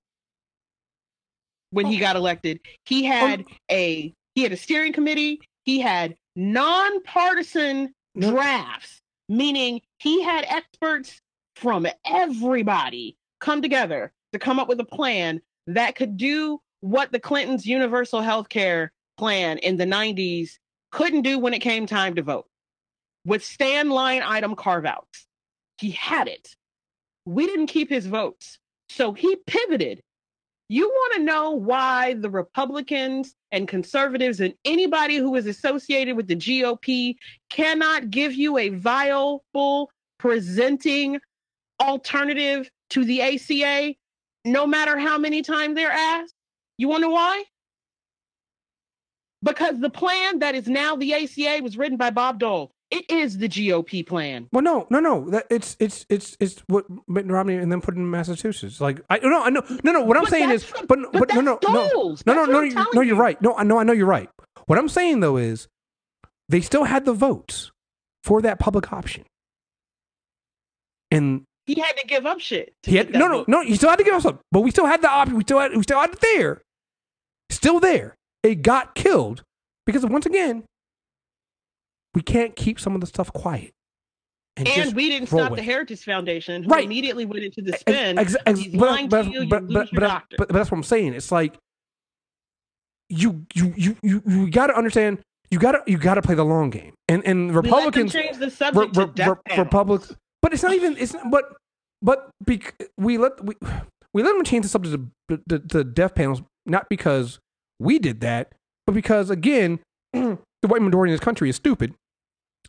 [1.71, 1.99] when he oh.
[1.99, 2.61] got elected.
[2.85, 3.53] He had oh.
[3.69, 5.41] a he had a steering committee.
[5.65, 8.31] He had nonpartisan No.
[8.31, 11.19] drafts, meaning he had experts
[11.57, 17.19] from everybody come together to come up with a plan that could do what the
[17.19, 20.51] Clintons' universal health care plan in the 90s
[20.91, 22.45] couldn't do when it came time to vote.
[23.25, 25.27] with stand line item carve outs.
[25.79, 26.55] He had it.
[27.25, 28.59] We didn't keep his votes.
[28.89, 30.01] So he pivoted.
[30.67, 36.27] You want to know why the Republicans and conservatives and anybody who is associated with
[36.27, 37.15] the GOP
[37.49, 41.19] cannot give you a viable presenting
[41.81, 43.95] alternative to the ACA,
[44.45, 46.33] no matter how many times they're asked?
[46.77, 47.43] You want to know why?
[49.41, 52.71] Because the plan that is now the ACA was written by Bob Dole.
[52.91, 54.47] It is the GOP plan.
[54.51, 55.29] Well, no, no, no.
[55.29, 58.81] That it's it's it's it's what Mitt Romney and then put in Massachusetts.
[58.81, 60.01] Like I no, I know, no, no.
[60.01, 62.25] What I'm But saying is, but but but no, no, no, Dole's.
[62.25, 63.01] no, no, That's no, what you- no.
[63.01, 63.39] You're right.
[63.41, 64.29] No, I know, I know you're right.
[64.65, 65.67] What I'm saying though is,
[66.49, 67.71] they still had the votes
[68.23, 69.23] for that public option,
[71.11, 72.73] and He had to give up shit.
[72.83, 73.47] he had no, no, vote.
[73.47, 73.61] no.
[73.61, 75.35] You still had to give us up, but we still had the option.
[75.37, 76.61] We still had, we still had it there,
[77.51, 78.15] still there.
[78.43, 79.43] It got killed
[79.85, 80.63] because once again,
[82.15, 83.71] we can't keep some of the stuff quiet.
[84.57, 85.61] And just we didn't stop the.
[85.61, 86.83] Heritage Foundation, who Right.
[86.83, 88.17] immediately went into the spin.
[88.19, 91.13] ex- ex- He's but- but- you, but- but- but- that's what I'm saying.
[91.13, 91.55] It's like
[93.09, 95.19] you you you you you got to understand.
[95.49, 96.93] You got to you got to play the long game.
[97.07, 100.13] And and Republicans, change the subject re, death re, panels.
[100.41, 100.95] But it's not even.
[100.97, 101.55] It's not, but
[102.01, 103.55] but bec- we let we
[104.13, 107.39] we let them change the subject to, to, to death panels not because
[107.79, 108.53] we did that,
[108.85, 109.79] but because again,
[110.13, 110.37] the
[110.67, 111.93] white majority in this country is stupid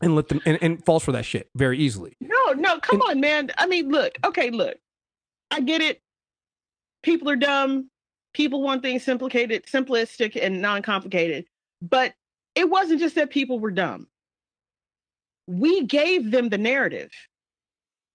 [0.00, 2.12] and let them and, and falls for that shit very easily.
[2.20, 3.50] No, no, come And- on, man.
[3.58, 4.76] I mean, look, okay, look.
[5.50, 5.98] I get it.
[7.02, 7.88] People are dumb.
[8.34, 11.46] People want things simplicated, simplistic, and non-complicated.
[11.82, 12.14] But
[12.54, 14.06] it wasn't just that people were dumb.
[15.48, 17.10] We gave them the narrative.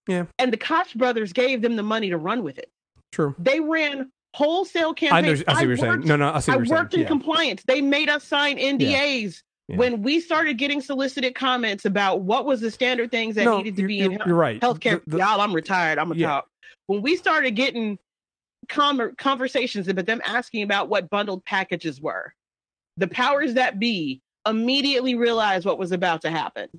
[0.07, 0.25] Yeah.
[0.39, 2.69] And the Koch brothers gave them the money to run with it.
[3.11, 3.35] True.
[3.39, 5.17] They ran wholesale campaign.
[5.17, 5.31] I know.
[5.31, 5.99] I see what you're saying.
[6.01, 6.31] No, no.
[6.33, 7.01] I see I what you're worked saying.
[7.01, 7.07] in Yeah.
[7.09, 7.63] compliance.
[7.63, 9.77] They made us sign NDAs Yeah.
[9.77, 13.77] when we started getting solicited comments about what was the standard things that no, needed
[13.77, 14.59] to be in you're right.
[14.61, 15.03] healthcare.
[15.05, 15.97] The- the- Y'all, I'm retired.
[15.99, 16.27] I'm gonna Yeah.
[16.27, 16.49] talk.
[16.87, 17.97] When we started getting
[18.67, 22.33] com- conversations about them asking about what bundled packages were,
[22.97, 26.69] the powers that be immediately realized what was about to happen,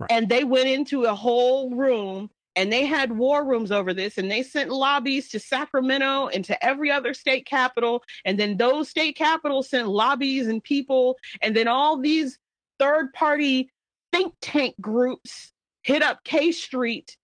[0.00, 0.10] Right.
[0.10, 4.30] and they went into a whole room and they had war rooms over this and
[4.30, 9.14] they sent lobbies to Sacramento and to every other state capital and then those state
[9.16, 12.38] capitals sent lobbies and people and then all these
[12.78, 13.68] third party
[14.12, 15.52] think tank groups
[15.82, 17.16] hit up K Street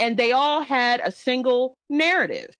[0.00, 2.54] and they all had a single narrative.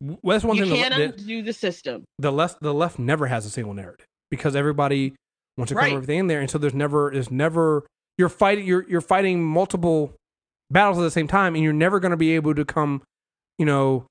[0.00, 0.74] well, that's one you thing.
[0.74, 2.04] can't the, the, undo the system.
[2.18, 5.14] the left the left never has a single narrative because everybody
[5.56, 5.84] wants to Right.
[5.88, 7.86] cover everything in there, and so there's never there's never
[8.18, 10.14] you're fighting you're you're fighting multiple
[10.72, 13.02] battles at the same time, and you're never going to be able to come,
[13.58, 14.06] you know.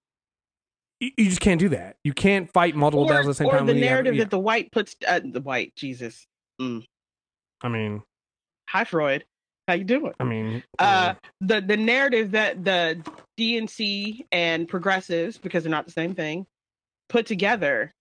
[0.99, 1.95] You, you just can't do that.
[2.03, 3.65] You can't fight multiple Or, battles at the same or time.
[3.65, 4.23] the when you have- narrative yeah.
[4.23, 6.25] that the white puts uh, the white Jesus.
[6.59, 8.03] I mean,
[8.69, 9.25] Hi Freud.
[9.67, 10.13] How you doing?
[10.19, 13.01] I mean, uh the the narrative that the
[13.39, 16.45] DNC and progressives because they're not the same thing
[17.09, 17.93] put together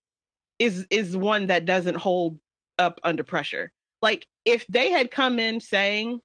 [0.59, 2.39] is is one that doesn't hold
[2.78, 3.70] up under pressure.
[4.03, 6.20] Like if they had come in saying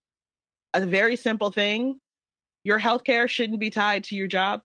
[0.73, 1.99] a very simple thing,
[2.65, 4.61] your healthcare shouldn't be tied to your job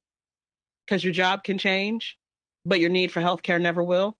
[0.85, 2.19] because your job can change,
[2.65, 4.17] but your need for healthcare never will.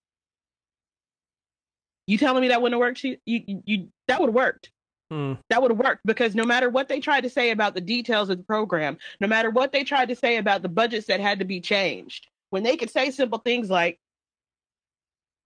[2.07, 3.03] You telling me that wouldn't have worked?
[3.03, 4.71] You, you, you that would have worked
[5.11, 5.35] hmm.
[5.49, 8.31] that would have worked because no matter what they tried to say about the details
[8.31, 11.39] of the program, no matter what they tried to say about the budgets that had
[11.41, 13.99] to be changed, when they could say simple things like,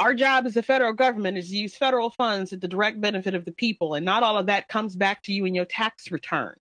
[0.00, 3.34] our job as the federal government is to use federal funds at the direct benefit
[3.34, 6.10] of the people, and not all of that comes back to you in your tax
[6.10, 6.56] return.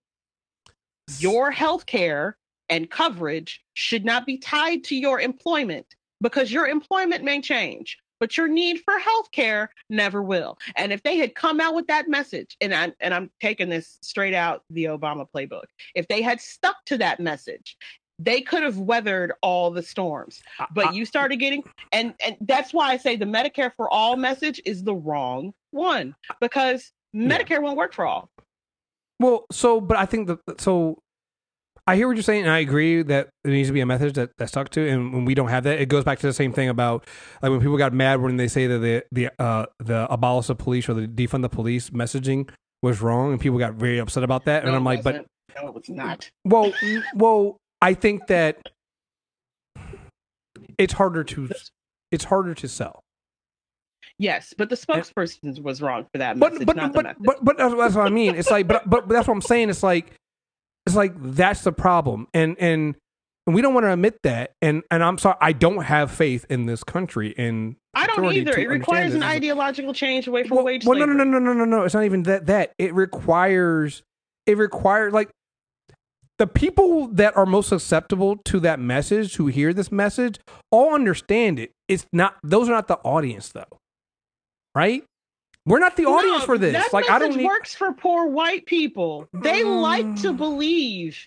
[1.18, 2.36] Your health care
[2.68, 5.86] and coverage should not be tied to your employment
[6.20, 10.56] because your employment may change, but your need for health care never will.
[10.76, 13.98] And if they had come out with that message, and I and I'm taking this
[14.02, 15.64] straight out the Obama playbook,
[15.94, 17.76] if they had stuck to that message
[18.18, 20.40] they could have weathered all the storms.
[20.72, 24.60] But you started getting and and that's why I say the Medicare for all message
[24.64, 28.30] is the wrong one because Medicare won't work for all.
[29.20, 30.98] Well, so but I think that so
[31.86, 34.14] I hear what you're saying, and I agree that there needs to be a message
[34.14, 34.88] that that's stuck to.
[34.88, 37.06] And when we don't have that, it goes back to the same thing about
[37.42, 40.54] like when people got mad when they say that the the uh the abolish the
[40.54, 42.48] police or the defund the police messaging
[42.82, 44.64] was wrong, and people got very upset about that.
[44.64, 45.26] and I'm like, but
[45.56, 46.30] no, it's not.
[46.44, 46.72] well,
[47.14, 48.70] well, I think that
[50.78, 51.50] it's harder to
[52.10, 53.03] it's harder to sell.
[54.18, 57.44] Yes, but the spokesperson was wrong for that but message, but not the but, but
[57.44, 58.36] but that's, that's what I mean.
[58.36, 59.70] It's like but but that's what I'm saying.
[59.70, 60.12] It's like
[60.86, 62.96] it's like that's the problem, and and
[63.46, 64.52] and we don't want to admit that.
[64.62, 67.34] And and I'm sorry, I don't have faith in this country.
[67.36, 68.58] And I don't either.
[68.58, 69.36] It requires understand an this.
[69.36, 71.82] ideological change away from well, wage well, no, no, no, no, no, no, no.
[71.82, 72.46] It's not even that.
[72.46, 74.02] That it requires
[74.46, 75.30] it requires like
[76.38, 80.38] the people that are most susceptible to that message who hear this message
[80.70, 81.72] all understand it.
[81.88, 83.78] It's not those are not the audience though,
[84.74, 85.04] right?
[85.66, 86.72] We're not the audience No, for this.
[86.74, 87.46] That Like I don't need.
[87.46, 89.28] works for poor white people.
[89.32, 90.36] They like to Mm.
[90.36, 91.26] believe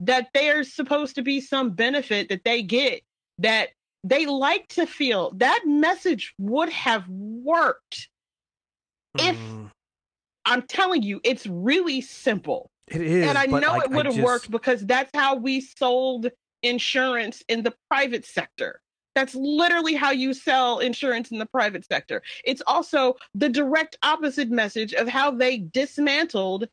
[0.00, 3.02] that there's supposed to be some benefit that they get.
[3.38, 3.70] That
[4.04, 8.08] they like to feel that message would have worked.
[9.18, 9.70] if- Mm,
[10.46, 12.70] I'm telling you, it's really simple.
[12.88, 15.60] it is, and I know like, it would have just- worked because that's how we
[15.60, 16.30] sold
[16.62, 18.80] insurance in the private sector.
[19.14, 22.22] That's literally how you sell insurance in the private sector.
[22.44, 26.68] It's also the direct opposite message of how they dismantled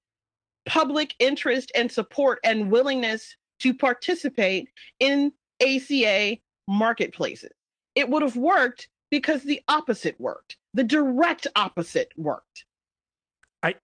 [0.66, 6.38] public interest and support and willingness to participate in ACA
[6.68, 7.52] marketplaces.
[7.95, 10.56] It would have worked because the opposite worked.
[10.74, 12.64] The direct opposite worked.
[13.64, 13.76] I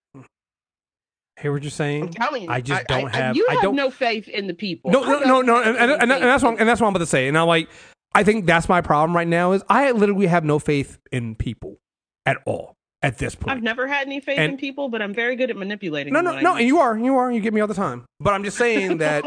[1.41, 2.03] hear what you're saying?
[2.03, 2.49] I'm telling you.
[2.49, 4.91] I just don't have- You I don't- no faith in the people.
[4.91, 6.87] No, I no, no, no, and, and, and, and that's what in- and that's what
[6.87, 7.27] I'm about to say.
[7.27, 7.67] And I'm like,
[8.15, 11.77] I think that's my problem right now is I literally have no faith in people
[12.25, 13.55] at all at this point.
[13.55, 16.13] I've never had any faith And- in people, but I'm very good at manipulating.
[16.13, 18.05] no, no, no, and you are, you are, you get me all the time.
[18.19, 19.23] But I'm just saying that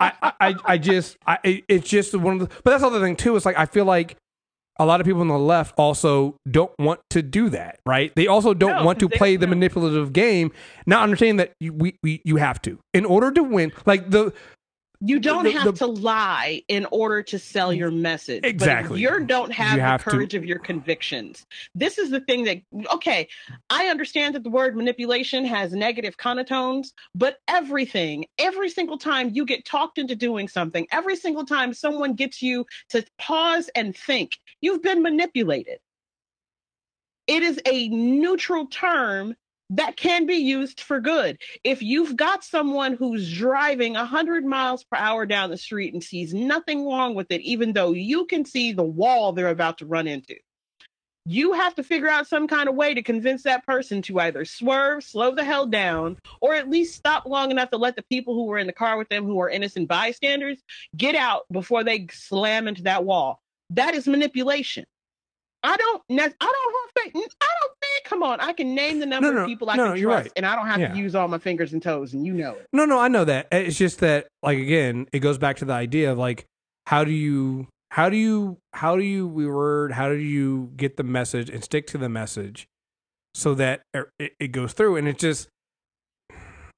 [0.00, 2.54] I, I, I, just, I, it's just one of the.
[2.64, 3.34] But that's the other thing too.
[3.36, 4.16] Is like I feel like
[4.80, 8.12] a lot of people on the left also don't want to do that, right?
[8.16, 10.50] They also don't No, want to they play the manipulative game,
[10.84, 13.70] not understanding that you, we, we, you have to in order to win.
[13.86, 14.32] Like the
[15.00, 18.44] You don't the- have the- to lie in order to sell mm, your message.
[18.44, 19.00] Exactly.
[19.00, 21.44] you don't have You the have to- courage of your convictions.
[21.74, 22.62] This is the thing that
[22.92, 23.28] okay,
[23.68, 29.44] I understand that the word manipulation has negative connotations, but everything, every single time you
[29.44, 34.38] get talked into doing something, every single time someone gets you to pause and think,
[34.60, 35.78] you've been manipulated.
[37.26, 39.34] It is a neutral term
[39.70, 41.38] that can be used for good.
[41.64, 46.34] If you've got someone who's driving 100 miles per hour down the street and sees
[46.34, 50.06] nothing wrong with it, even though you can see the wall they're about to run
[50.06, 50.36] into,
[51.26, 54.44] you have to figure out some kind of way to convince that person to either
[54.44, 58.34] swerve, slow the hell down, or at least stop long enough to let the people
[58.34, 60.58] who were in the car with them, who are innocent bystanders,
[60.94, 63.40] get out before they slam into that wall.
[63.70, 64.84] That is manipulation.
[65.62, 66.02] I don't.
[66.10, 67.34] I don't have faith.
[67.40, 67.73] I don't.
[68.04, 70.24] Come on, I can name the number No, no, of people I no, can trust,
[70.24, 70.32] right.
[70.36, 70.88] and I don't have Yeah.
[70.92, 72.66] to use all my fingers and toes, and you know it.
[72.72, 73.48] No, no, I know that.
[73.50, 76.44] Eh, it's just that, like, again, it goes back to the idea of like,
[76.86, 81.02] how do you, how do you, how do you reword, how do you get the
[81.02, 82.66] message and stick to the message
[83.34, 84.96] so that er, it, it goes through?
[84.96, 85.48] And it just,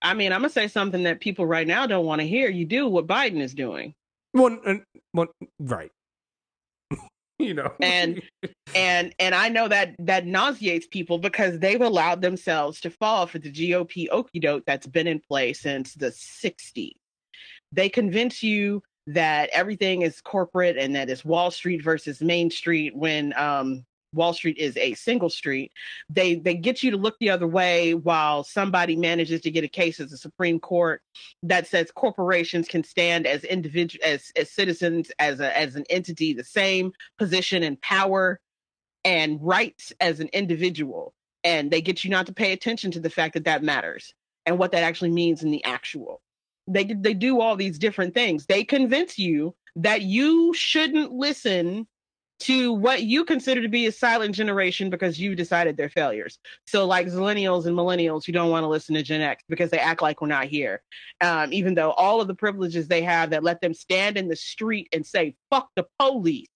[0.02, 2.48] I mean, I'm gonna say something that people right now don't want to hear.
[2.50, 3.94] You do what Biden is doing,
[4.32, 4.82] one, and-
[5.12, 5.28] one,
[5.58, 5.90] right.
[7.38, 8.22] you know, And-
[8.74, 13.38] and and I know that that nauseates people because they've allowed themselves to fall for
[13.38, 16.92] the GOP okey doke that's been in place since the '60s.
[17.72, 22.96] They convince you that everything is corporate and that it's Wall Street versus Main Street
[22.96, 25.72] when um, Wall Street is a single street.
[26.08, 29.68] They they get you to look the other way while somebody manages to get a
[29.68, 31.02] case at the Supreme Court
[31.42, 36.32] that says corporations can stand as individual as as citizens as a as an entity
[36.32, 38.40] the same position and power
[39.04, 41.14] and rights as an individual
[41.44, 44.12] and they get you not to pay attention to the fact that that matters
[44.46, 46.20] and what that actually means in the actual
[46.66, 51.86] they they do all these different things they convince you that you shouldn't listen
[52.38, 56.38] to what you consider to be a silent generation because you decided they're failures.
[56.66, 59.78] So like millennials and millennials who don't want to listen to gen x because they
[59.78, 60.82] act like we're not here.
[61.20, 64.36] Um, even though all of the privileges they have that let them stand in the
[64.36, 66.48] street and say fuck the police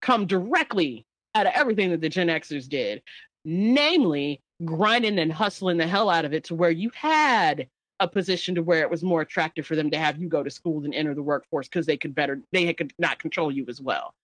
[0.00, 3.02] come directly out of everything that the Gen Xers did,
[3.44, 7.68] namely grinding and hustling the hell out of it to where you had
[8.00, 10.50] a position to where it was more attractive for them to have you go to
[10.50, 13.80] school than enter the workforce because they could better they could not control you as
[13.80, 14.14] well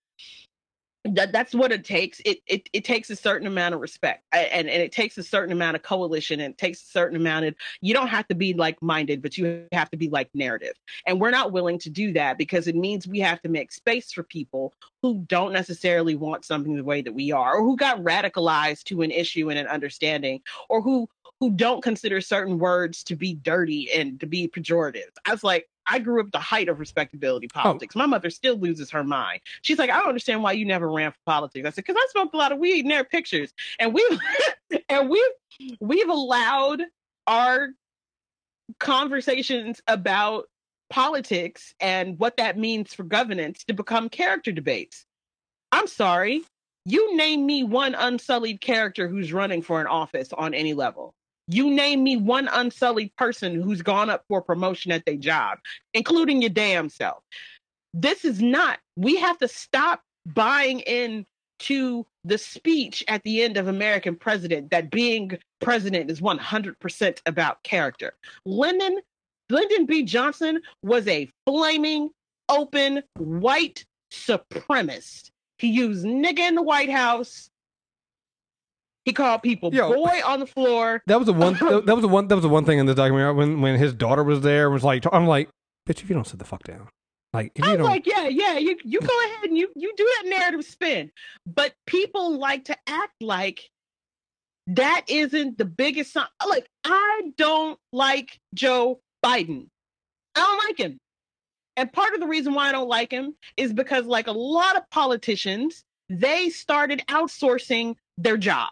[1.04, 2.20] that that's what it takes.
[2.24, 5.52] It it it takes a certain amount of respect, and and it takes a certain
[5.52, 7.54] amount of coalition, and it takes a certain amount of.
[7.80, 10.74] You don't have to be like minded, but you have to be like narrative,
[11.06, 14.12] and we're not willing to do that because it means we have to make space
[14.12, 14.72] for people
[15.02, 19.02] who don't necessarily want something the way that we are, or who got radicalized to
[19.02, 21.08] an issue and an understanding, or who
[21.42, 25.08] who don't consider certain words to be dirty and to be pejorative.
[25.26, 27.62] I was like, I grew up the height of respectability Oh.
[27.62, 27.96] politics.
[27.96, 29.40] My mother still loses her mind.
[29.62, 31.66] She's like, I don't understand why you never ran for politics.
[31.66, 33.52] I said, because I smoked a lot of weed and there are pictures.
[33.80, 34.18] And we
[34.88, 36.82] and we've we've allowed
[37.26, 37.70] our
[38.78, 40.44] conversations about
[40.90, 45.06] politics and what that means for governance to become character debates.
[45.72, 46.42] I'm sorry.
[46.84, 51.14] You name me one unsullied character who's running for an office on any level.
[51.48, 55.58] You name me one unsullied person who's gone up for promotion at their job,
[55.94, 57.22] including your damn self.
[57.94, 61.26] This is not, we have to stop buying in
[61.60, 67.62] to the speech at the end of American President that being president is 100% about
[67.62, 68.14] character.
[68.44, 69.00] Lyndon,
[69.50, 70.02] Lyndon B.
[70.02, 72.10] Johnson was a flaming,
[72.48, 75.30] open, white supremacist.
[75.58, 77.48] He used nigga in the White House.
[79.04, 79.92] He called people Yo.
[79.92, 81.02] boy on the floor.
[81.06, 81.54] That was the one.
[81.60, 82.28] that was the one.
[82.28, 84.84] That was the one thing in the documentary when when his daughter was there was
[84.84, 85.48] like, I'm like,
[85.88, 86.88] bitch, if you don't sit the fuck down,
[87.32, 89.92] like if you was don't, like, yeah, yeah, you you go ahead and you you
[89.96, 91.10] do that narrative spin.
[91.46, 93.70] But people like to act like
[94.68, 96.26] that isn't the biggest sign.
[96.46, 99.66] Like, I don't like Joe Biden.
[100.34, 100.98] I don't like him.
[101.76, 104.76] And part of the reason why I don't like him is because, like a lot
[104.76, 108.68] of politicians, they started outsourcing their job.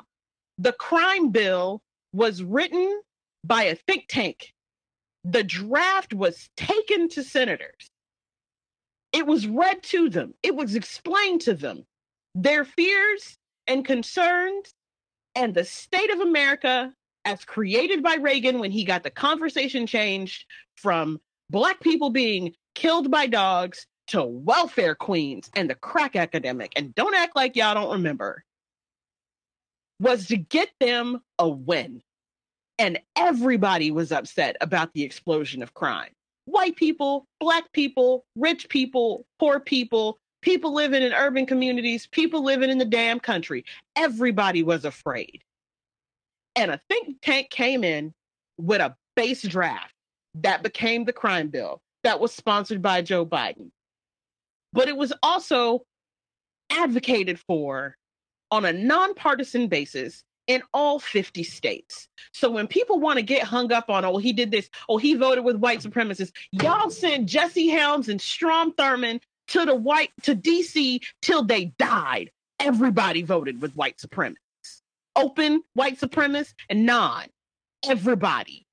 [0.61, 1.81] The crime bill
[2.13, 3.01] was written
[3.43, 4.53] by a think tank.
[5.25, 7.89] The draft was taken to senators.
[9.11, 10.35] It was read to them.
[10.43, 11.87] It was explained to them.
[12.35, 14.75] Their fears and concerns
[15.35, 16.93] and the state of America
[17.25, 20.45] as created by Reagan when he got the conversation changed
[20.77, 26.75] from black people being killed by dogs to welfare queens and the crack epidemic.
[26.77, 28.45] And don't act like y'all don't remember.
[30.01, 32.03] Was to get them a win.
[32.79, 36.11] And everybody was upset about the explosion of crime
[36.51, 42.71] white people, black people, rich people, poor people, people living in urban communities, people living
[42.71, 43.65] in the damn country.
[43.97, 45.43] Everybody was afraid.
[46.57, 48.13] And a think tank came in
[48.59, 49.95] with a base draft
[50.35, 53.71] that became the crime bill that was sponsored by Joe Biden.
[54.73, 55.83] But it was also
[56.71, 57.97] advocated for
[58.51, 62.09] on a nonpartisan basis in all 50 states.
[62.33, 65.15] So when people want to get hung up on, oh, he did this, oh, he
[65.15, 70.35] voted with white supremacists, y'all sent Jesse Helms and Strom Thurmond to the white to
[70.35, 72.31] DC till they died.
[72.59, 74.83] Everybody voted with white supremacists.
[75.17, 77.27] Open white supremacists and non.
[77.89, 78.67] Everybody.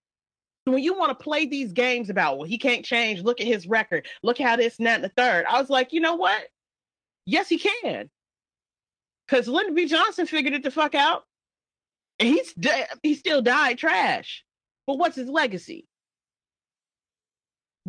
[0.66, 3.68] When you want to play these games about, well, he can't change, look at his
[3.68, 5.46] record, look how this and that and the third.
[5.48, 6.42] I was like, you know what?
[7.26, 8.10] Yes, he can.
[9.28, 9.86] Because Lyndon B.
[9.88, 11.24] Johnson figured it the fuck out.
[12.20, 14.44] And he's de- he still died trash.
[14.86, 15.86] But what's his legacy?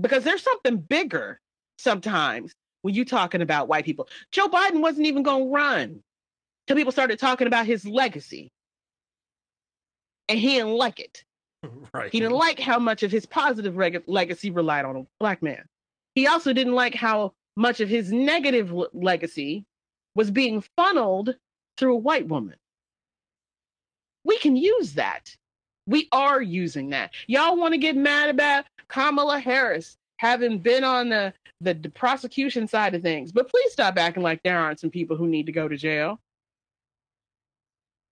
[0.01, 1.41] Because there's something bigger
[1.79, 2.53] sometimes
[2.83, 4.09] when you're talking about white people.
[4.33, 6.03] Joe Biden wasn't even going to run
[6.67, 8.51] till people started talking about his legacy.
[10.29, 11.25] And he didn't like it.
[11.95, 12.13] right?
[12.13, 15.65] He didn't like how much of his positive reg- legacy relied on a black man.
[16.15, 19.65] He also didn't like how much of his negative legacy
[20.19, 21.37] was being funneled
[21.77, 22.57] through a white woman.
[24.25, 25.37] We can use that.
[25.87, 27.13] We are using that.
[27.29, 32.67] Y'all want to get mad about Kamala Harris having been on the, the, the prosecution
[32.67, 35.53] side of things, but please stop acting like there aren't some people who need to
[35.53, 36.19] go to jail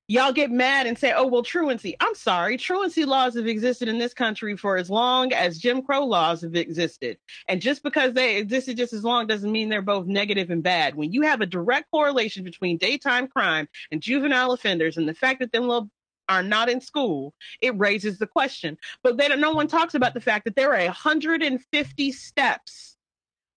[0.09, 1.97] y'all get mad and say, oh, well, truancy.
[2.01, 2.57] I'm sorry.
[2.57, 6.55] Truancy laws have existed in this country for as long as Jim Crow laws have
[6.55, 7.19] existed.
[7.49, 10.95] And just because they existed just as long doesn't mean they're both negative and bad.
[10.95, 15.41] When you have a direct correlation between daytime crime and juvenile offenders and the fact
[15.41, 15.91] that them little
[16.29, 18.79] are not in school, it raises the question.
[19.03, 22.97] But then no one talks about the fact that there are 150 steps,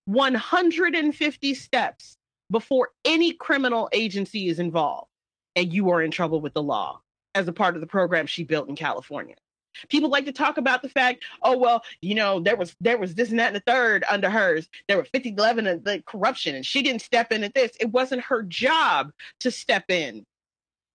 [0.06, 2.18] 150 steps
[2.52, 5.09] before any criminal agency is involved
[5.60, 7.02] and you are in trouble with the law
[7.36, 9.36] as a part of the program she built in California.
[9.90, 13.14] People like to talk about the fact, oh well, you know, there was there was
[13.16, 14.68] this and that and the third under hers.
[14.88, 17.72] There were 50 11 of the corruption and she didn't step in at this.
[17.80, 19.12] It wasn't her job
[19.42, 20.26] to step in.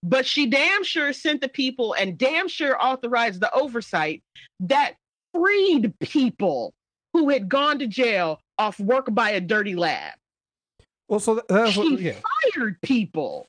[0.02, 4.22] But she damn sure sent the people and damn sure authorized the oversight
[4.60, 4.94] that
[5.32, 6.74] freed people
[7.12, 10.14] who had gone to jail off work by a dirty lab.
[11.08, 12.16] Well, so that- that's what, She yeah.
[12.54, 13.46] fired people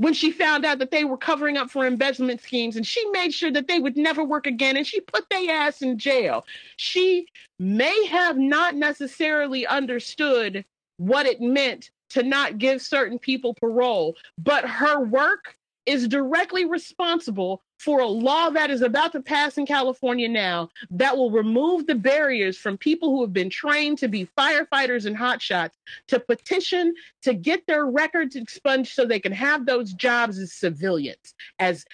[0.00, 3.34] when she found out that they were covering up for embezzlement schemes and she made
[3.34, 6.46] sure that they would never work again and she put their ass in jail.
[6.78, 7.26] She
[7.58, 10.64] may have not necessarily understood
[10.96, 17.60] what it meant to not give certain people parole, but her work is directly responsible
[17.80, 21.94] for a law that is about to pass in California now that will remove the
[21.94, 25.72] barriers from people who have been trained to be firefighters and hotshots
[26.06, 31.34] to petition to get their records expunged so they can have those jobs as civilians,
[31.58, 31.86] as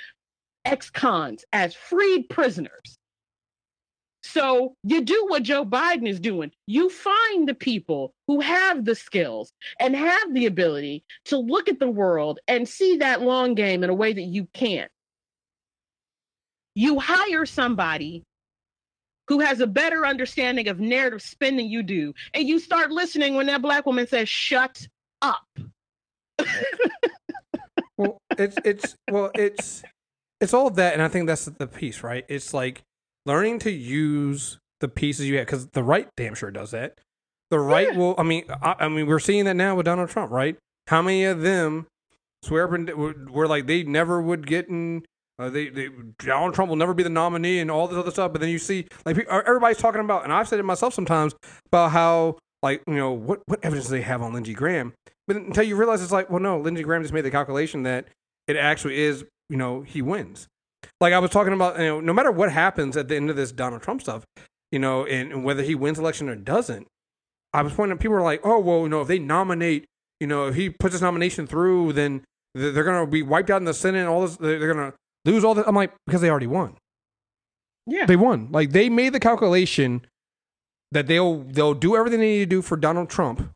[0.64, 2.98] ex cons, as freed prisoners.
[4.24, 6.50] So you do what Joe Biden is doing.
[6.66, 11.78] You find the people who have the skills and have the ability to look at
[11.78, 14.90] the world and see that long game in a way that you can't.
[16.76, 18.22] You hire somebody
[19.28, 23.34] who has a better understanding of narrative spin than you do, and you start listening
[23.34, 24.86] when that black woman says, Shut
[25.22, 25.42] up.
[27.96, 29.82] well it's it's well it's
[30.40, 32.82] it's all of that and i think that's the piece right it's like
[33.24, 36.98] learning to use the pieces you have because the right damn sure does that
[37.50, 37.98] the right Yeah.
[37.98, 40.58] will i mean I, I mean we're seeing that now with donald trump right
[40.88, 41.86] how many of them
[42.44, 45.06] swear up and were, were like they never would get in
[45.38, 45.88] uh, they, they
[46.18, 48.32] Donald Trump will never be the nominee and all this other stuff.
[48.32, 51.34] But then you see, like everybody's talking about, and I've said it myself sometimes
[51.66, 54.94] about how, like, you know, what what evidence do they have on Lindsey Graham?
[55.26, 58.06] But until you realize it's like, well, no, Lindsey Graham just made the calculation that
[58.46, 60.46] it actually is, you know, he wins.
[61.00, 63.36] Like I was talking about, you know, no matter what happens at the end of
[63.36, 64.24] this Donald Trump stuff,
[64.70, 66.86] you know, and, and whether he wins election or doesn't,
[67.52, 67.98] I was pointing.
[67.98, 69.86] People are like, oh, well, you know, if they nominate,
[70.20, 73.60] you know, if he puts his nomination through, then they're, going to be wiped out
[73.60, 74.00] in the Senate.
[74.00, 74.96] And all this, they're going to
[75.26, 75.64] lose all this.
[75.66, 76.76] I'm like, because they already won.
[77.86, 78.06] Yeah.
[78.06, 78.48] They won.
[78.50, 80.06] Like they made the calculation
[80.92, 83.50] that they'll they'll do everything they need to do for Donald Trump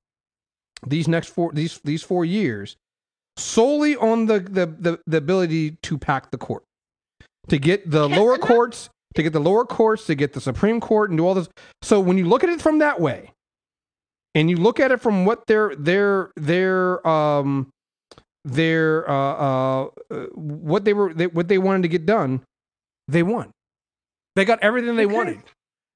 [0.87, 2.77] these next four these these four years
[3.37, 6.65] solely on the the the, the ability to pack the court
[7.49, 11.11] to get the lower courts to get the lower courts to get the Supreme Court
[11.11, 11.49] and do all this.
[11.83, 13.33] So when you look at it from that way,
[14.35, 17.71] and you look at it from what their their their um
[18.45, 22.43] their uh, uh uh, what they were they, what they wanted to get done,
[23.09, 23.51] they won.
[24.37, 25.15] They got everything they Okay.
[25.15, 25.43] wanted.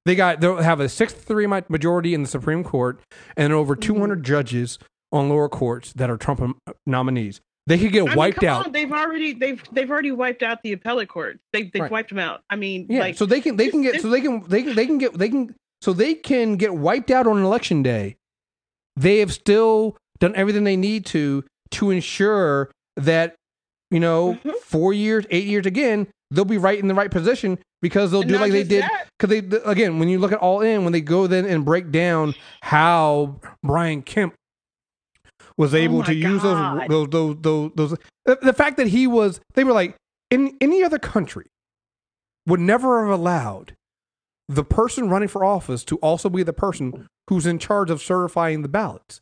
[0.05, 2.99] They got they'll have a six three majority in the Supreme Court
[3.35, 3.59] and Mm-hmm.
[3.59, 4.77] over 200 judges
[5.11, 7.41] on lower courts that are Trump um, nominees.
[7.67, 8.65] They could get I mean, wiped come out.
[8.67, 11.39] on, They've already they've they've already wiped out the appellate court.
[11.51, 11.91] They they've Right.
[11.91, 12.43] wiped them out.
[12.49, 14.75] I mean, Yeah, like so they can they can get so they can they can
[14.75, 18.17] they can get they can so they can get wiped out on election day.
[18.95, 23.35] They have still done everything they need to to ensure that
[23.91, 24.55] you know Mhm.
[24.57, 28.29] four years, eight years again, they'll be right in the right position because they'll And
[28.31, 28.83] do like they did
[29.17, 31.63] because they th- again when you look at all in when they go then and
[31.65, 34.33] break down how Brian Kemp
[35.57, 39.07] was able Oh to use those those those those, those the, the fact that he
[39.07, 39.95] was they were like
[40.31, 41.45] in any other country
[42.47, 43.73] would never have allowed
[44.47, 48.61] the person running for office to also be the person who's in charge of certifying
[48.61, 49.19] the ballots.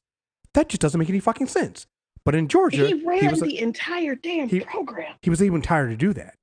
[0.53, 1.85] That just doesn't make any fucking sense.
[2.25, 5.15] But in Georgia, he ran was, the entire damn he- program.
[5.21, 6.35] he was even tired to do that.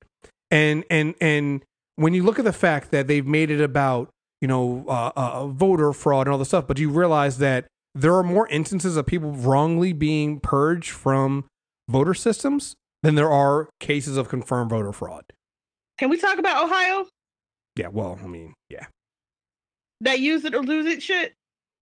[0.50, 1.62] And and and
[1.96, 5.46] when you look at the fact that they've made it about you know uh, uh,
[5.46, 9.06] voter fraud and all this stuff, but you realize that there are more instances of
[9.06, 11.44] people wrongly being purged from
[11.88, 15.24] voter systems than there are cases of confirmed voter fraud.
[15.98, 17.06] Can we talk about Ohio?
[17.76, 18.86] Yeah, well, I mean, yeah,
[20.02, 21.32] That use it or lose it shit.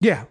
[0.01, 0.25] yeah.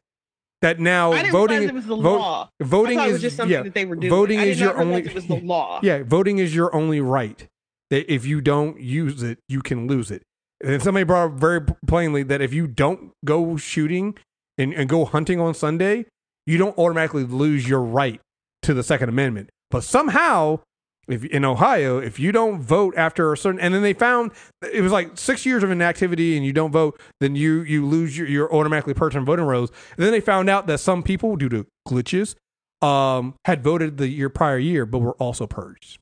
[0.61, 3.85] That now voting realize it was the vote- voting is just something yeah, that they
[3.85, 4.09] were doing.
[4.09, 5.79] voting is your only It was the law.
[5.83, 7.47] Yeah, voting is your only right.
[7.91, 10.23] That if you don't use it, you can lose it.
[10.63, 14.17] And somebody brought up very plainly that if you don't go shooting
[14.57, 16.05] and, and go hunting on Sunday,
[16.47, 18.19] you don't automatically lose your right
[18.63, 19.49] to the Second Amendment.
[19.69, 20.61] But somehow,
[21.07, 24.31] if in Ohio, if you don't vote after a certain, and then they found
[24.73, 28.17] it was like six years of inactivity, and you don't vote, then you you lose
[28.17, 29.71] your you're automatically purged from voting rolls.
[29.95, 32.35] And then they found out that some people, due to glitches,
[32.81, 35.99] um, had voted the year prior year, but were also purged.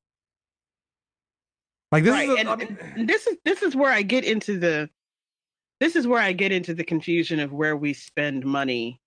[1.91, 2.29] Like this right.
[2.29, 4.89] is, a, and, I mean- and this is this is where I get into the
[5.79, 8.99] this is where I get into the confusion of where we spend money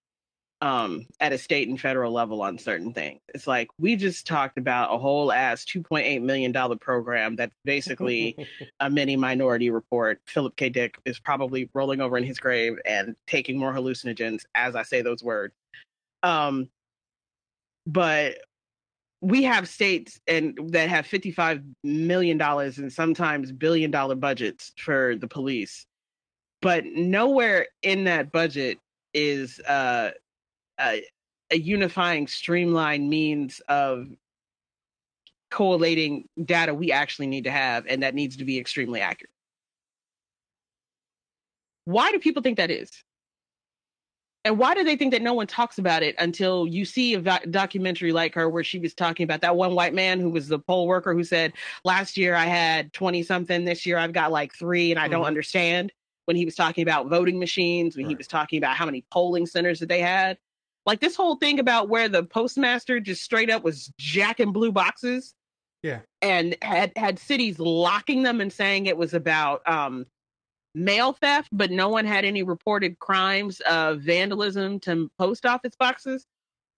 [0.61, 3.21] um at a state and federal level on certain things.
[3.33, 8.37] It's like we just talked about a whole ass 2.8 million dollar program that's basically
[8.81, 10.21] a mini minority report.
[10.27, 10.69] Philip K.
[10.69, 15.03] Dick is probably rolling over in his grave and taking more hallucinogens as I say
[15.03, 15.55] those words.
[16.23, 16.69] Um
[17.87, 18.39] but
[19.21, 25.17] we have states and that have 55 million dollars and sometimes billion dollar budgets for
[25.17, 25.87] the police
[26.61, 28.79] but nowhere in that budget
[29.15, 30.11] is uh,
[30.81, 31.05] a,
[31.51, 34.09] a unifying, streamlined means of
[35.51, 39.31] collating data we actually need to have, and that needs to be extremely accurate.
[41.85, 42.91] Why do people think that is?
[44.45, 47.21] And why do they think that no one talks about it until you see a
[47.21, 50.49] doc- documentary like her where she was talking about that one white man who was
[50.49, 51.53] the poll worker who said,
[51.85, 55.25] Last year I had 20 something, this year I've got like three, and I don't
[55.25, 55.27] Mhm.
[55.27, 55.93] understand.
[56.27, 59.47] When he was talking about voting machines, when he was talking about how many polling
[59.47, 60.39] centers that they had.
[60.87, 65.35] Like this whole thing about where the postmaster just straight up was jacking blue boxes.
[65.83, 66.01] Yeah.
[66.23, 70.07] And had had cities locking them and saying it was about um
[70.75, 76.25] mail theft, but no one had any reported crimes of vandalism to post office boxes.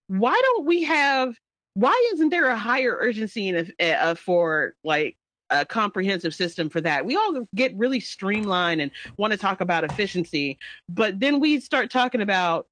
[0.09, 1.37] Why don't we have?
[1.75, 5.17] Why isn't there a higher urgency in a, uh, for like
[5.51, 7.07] a comprehensive system for that?
[7.07, 10.59] We all get really streamlined and want to talk about efficiency,
[10.89, 12.67] but then we start talking about,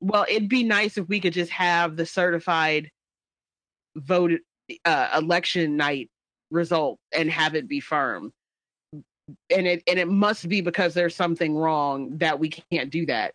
[0.00, 2.90] well, it'd be nice if we could just have the certified
[3.96, 4.32] vote
[4.84, 6.10] uh, election night
[6.50, 8.32] result and have it be firm
[9.50, 13.32] and it and it must be because there's something wrong that we can't do that.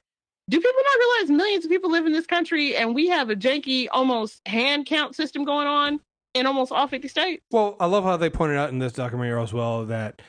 [0.50, 3.36] Do people not realize millions of people live in this country and we have a
[3.36, 6.00] janky almost hand count system going on
[6.36, 7.42] in almost all 50 states?
[7.52, 10.22] Well, I love how they pointed out in this documentary as well that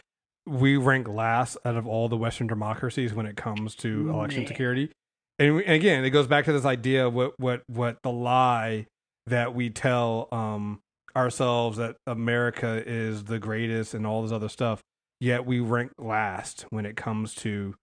[0.46, 4.48] we rank last out of all the Western democracies when it comes to election Man.
[4.48, 4.90] security.
[5.38, 8.10] And, we- and again, it goes back to this idea of what what what the
[8.10, 8.86] lie
[9.26, 10.80] that we tell um,
[11.16, 14.80] ourselves that America is the greatest and all this other stuff.
[15.20, 17.74] Yet we rank last when it comes to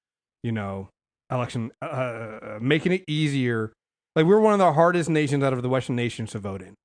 [0.44, 0.90] you know
[1.32, 3.72] election uh, uh, making it easier.
[4.16, 6.76] Like we're one of the hardest nations out of the Western nations to vote in.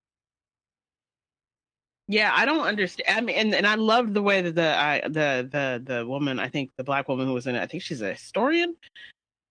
[2.11, 3.19] Yeah, I don't understand.
[3.19, 6.39] I mean, and, and I loved the way that the I, the the the woman,
[6.41, 8.75] I think the black woman who was in it, I think she's a historian.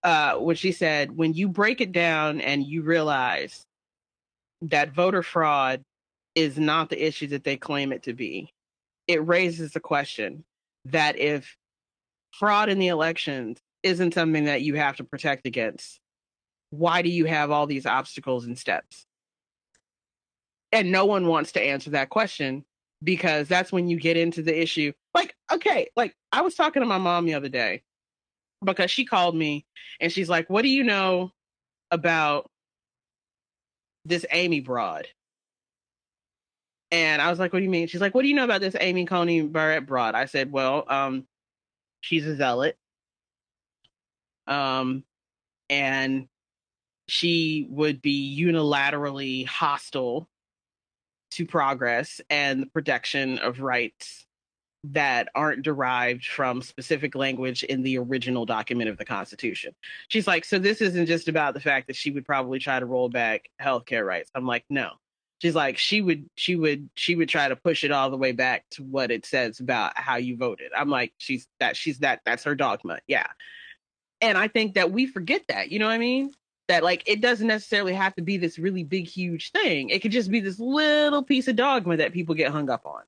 [0.04, 3.66] Uh, when she said, when you break it down and you realize
[4.62, 5.84] that voter fraud
[6.36, 8.54] is not the issue that they claim it to be,
[9.08, 10.44] it raises the question
[10.86, 11.58] that if
[12.32, 16.00] fraud in the elections isn't something that you have to protect against,
[16.70, 19.06] why do you have all these obstacles and steps?
[20.72, 22.66] And no one wants to answer that question
[23.04, 24.92] because that's when you get into the issue.
[25.14, 27.84] Like, okay, like I was talking to my mom the other day
[28.64, 29.66] because she called me
[30.00, 31.32] and she's like, What do you know
[31.92, 32.50] about
[34.06, 35.08] this Amy Broad?
[36.92, 37.88] And I was like, What do you mean?
[37.88, 40.16] She's like, What do you know about this Amy Coney Barrett Broad?
[40.16, 41.26] I said, Well, um,
[42.02, 42.78] she's a zealot.
[44.48, 45.04] Um,
[45.70, 46.28] and
[47.08, 50.28] she would be unilaterally hostile
[51.32, 54.27] to progress and the protection of rights
[54.92, 59.74] that aren't derived from specific language in the original document of the Constitution.
[60.08, 62.86] She's like, so this isn't just about the fact that she would probably try to
[62.86, 64.30] roll back healthcare rights.
[64.36, 64.92] I'm like, no.
[65.40, 68.32] She's like, she would, she would, she would try to push it all the way
[68.32, 70.72] back to what it says about how you voted.
[70.76, 73.00] I'm like, she's that, she's that, that's her dogma.
[73.08, 73.28] Yeah.
[74.20, 76.32] And I think that we forget that, you know what I mean?
[76.70, 79.90] That like it doesn't necessarily have to be this really big, huge thing.
[79.90, 83.04] It could just be this little piece of dogma that people get hung up on.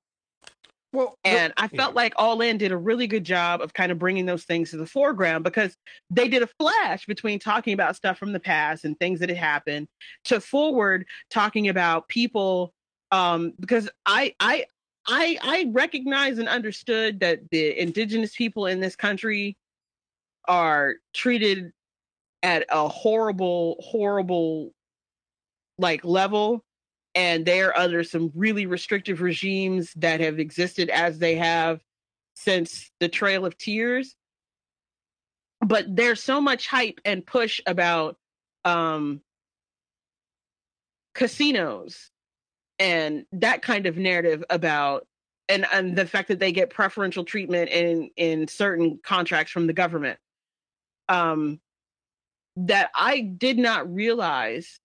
[0.92, 4.00] Well, And I felt like All In did a really good job of kind of
[4.00, 5.78] bringing those things to the foreground because
[6.10, 9.38] they did a flash between talking about stuff from the past and things that had
[9.38, 9.88] happened
[10.26, 12.74] to forward talking about people.
[13.12, 14.66] Um, because I, I,
[15.08, 19.58] I, I recognize and understood that the indigenous people in this country
[20.48, 21.72] are treated
[22.42, 24.72] at a horrible, horrible
[25.78, 26.64] like level
[27.16, 31.82] and they're under some really restrictive regimes that have existed as they have
[32.36, 34.16] since the Trail of Tears.
[35.62, 38.18] But there's so much hype and push about
[38.64, 39.22] um,
[41.14, 42.12] casinos
[42.78, 45.06] and that kind of narrative about
[45.50, 49.74] and, and the fact that they get preferential treatment in in certain contracts from the
[49.74, 50.20] government
[51.10, 51.60] um
[52.56, 54.80] that I did not realize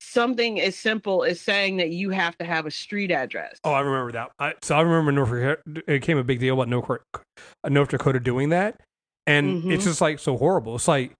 [0.00, 3.58] something as simple as saying that you have to have a street address.
[3.64, 4.30] Oh, I remember that.
[4.38, 7.24] I, so I remember North Dakota, it became a big deal about North, Dakota-
[7.70, 8.80] North Dakota doing that,
[9.26, 9.72] and Mhm.
[9.74, 10.76] it's just like so horrible.
[10.76, 11.12] It's like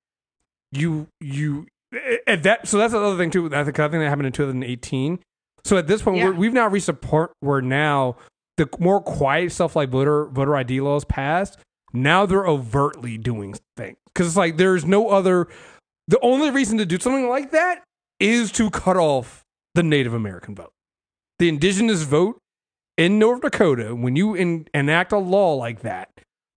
[0.73, 1.67] you you
[2.27, 2.69] at that.
[2.69, 3.47] So that's another thing too.
[3.55, 5.19] I think I think that happened in 2018.
[5.65, 6.27] So at this point, Yeah.
[6.27, 8.17] we're, we've now reached a point where now
[8.59, 11.59] the more quiet stuff like voter voter ID laws passed.
[11.93, 15.49] Now they're overtly doing things because it's like there's no other.
[16.09, 17.83] The only reason to do something like that
[18.20, 19.43] is to cut off
[19.74, 20.73] the Native American vote.
[21.39, 22.39] The indigenous vote
[22.97, 26.09] in North Dakota, when you in, enact a law like that,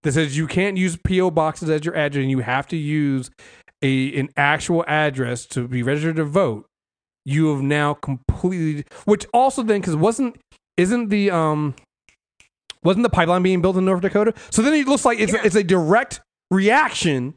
[0.03, 3.29] that says you can't use PO boxes as your address, and you have to use
[3.83, 6.65] a an actual address to be registered to vote.
[7.25, 10.37] You have now completely, which also then because wasn't
[10.77, 11.75] isn't the um
[12.83, 14.33] wasn't the pipeline being built in North Dakota?
[14.49, 15.41] So then it looks like it's Yeah.
[15.43, 17.35] it's a direct reaction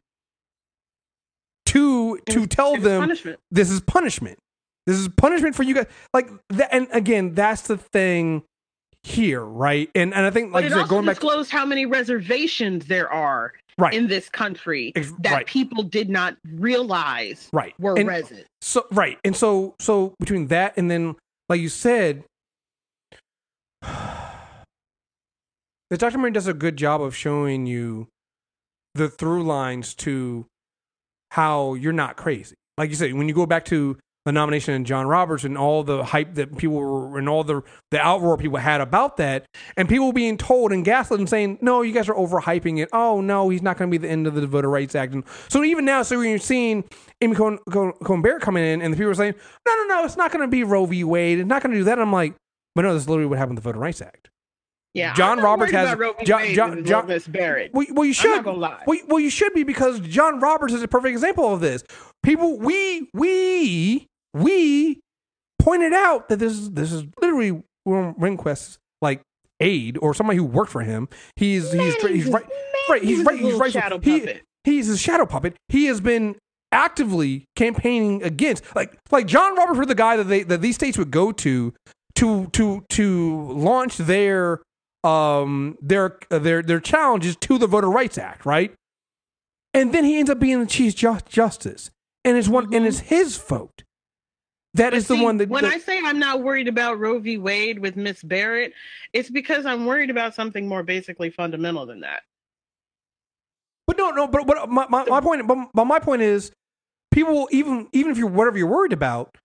[1.74, 3.38] to to tell them punishment.
[3.50, 4.38] this is punishment.
[4.86, 5.86] This is punishment for you guys.
[6.12, 8.42] Like, that, and again, that's the thing
[9.02, 9.90] here, right?
[9.94, 13.10] And and I think, But like it said, also going back, how many reservations there
[13.10, 15.46] are right, in this country Ex- that right.
[15.46, 18.46] people did not realize right, were and resident.
[18.60, 21.16] so right, and so so between that and then,
[21.48, 22.24] like you said,
[23.82, 28.08] the documentary does a good job of showing you
[28.94, 30.46] the through lines to
[31.34, 32.54] how you're not crazy.
[32.78, 35.82] Like you said, when you go back to the nomination of John Roberts and all
[35.82, 39.44] the hype that people were and all the the outroar people had about that,
[39.76, 42.88] and people being told and gaslit and saying, "No, you guys are overhyping it.
[42.92, 45.24] Oh no, he's not going to be the end of the Voter Rights Act." And
[45.48, 46.84] so even now, so when you're seeing
[47.20, 47.58] Amy Coney
[48.22, 49.34] Barrett coming in, and the people are saying,
[49.66, 51.02] "No, no, no, it's not going to be Roe v.
[51.02, 51.40] Wade.
[51.40, 52.34] It's not going to do that." I'm like,
[52.76, 54.30] "But no, this is literally what happened with the Voter Rights Act."
[54.94, 55.98] Yeah, John Roberts has-.
[56.24, 57.72] John- John- John- Miss Barrett.
[57.74, 58.30] Well, well, you I'm should.
[58.36, 58.82] not gonna lie.
[58.86, 61.82] Well, well, you should be because John Roberts is a perfect example of this.
[62.22, 65.00] People, we, we, we
[65.58, 69.20] pointed out that this is this is literally Rehnquist's like
[69.60, 71.08] aide or somebody who worked for him.
[71.36, 72.44] He's he's Man, he's he right,
[72.88, 73.02] right.
[73.02, 73.34] he He's right.
[73.40, 73.72] a He's right.
[73.72, 74.42] shadow He, puppet.
[74.64, 75.56] he's a shadow puppet.
[75.68, 76.36] He has been
[76.72, 80.98] actively campaigning against like like John Roberts was the guy that they that these states
[80.98, 81.72] would go to
[82.16, 84.60] to to to launch their
[85.04, 88.74] um their their their challenges to the Voter Rights Act, right?
[89.72, 91.90] And then he ends up being the chief ju- justice,
[92.24, 93.84] and it's one and it's his vote.
[94.74, 97.20] That is the See, one that, when that- I say I'm not worried about Roe
[97.20, 97.38] v.
[97.38, 98.72] Wade with Miss Barrett,
[99.12, 102.22] it's because I'm worried about something more basically fundamental than that.
[103.86, 104.26] But no, no.
[104.26, 105.46] But but my, my, my point.
[105.46, 106.50] But, but my point is,
[107.12, 109.36] people will even even if you're whatever you're worried about,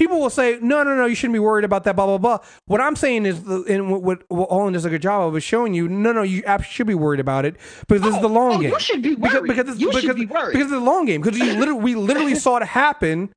[0.00, 1.94] people will say, no, no, no, you shouldn't be worried about that.
[1.94, 2.38] Blah blah blah.
[2.64, 5.28] What I'm saying is, the, and what, what what All In does a good job
[5.28, 7.56] of is showing you, no, no, you absolutely should be worried about it
[7.86, 8.70] because this is the long oh, game.
[8.70, 9.48] you should be because worried.
[9.48, 10.54] because, it's, you because, should be worried.
[10.54, 11.20] because of the long game.
[11.20, 13.30] Because you literally we literally saw it happen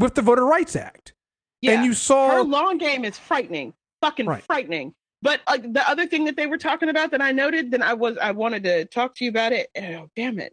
[0.00, 1.14] with the Voter Rights Act,
[1.60, 1.72] yeah.
[1.72, 4.42] and you saw her long game is frightening, fucking Right.
[4.42, 4.94] frightening.
[5.22, 7.94] But uh, the other thing that they were talking about that I noted, then I
[7.94, 9.68] was I wanted to talk to you about it.
[9.78, 10.52] Oh, damn it,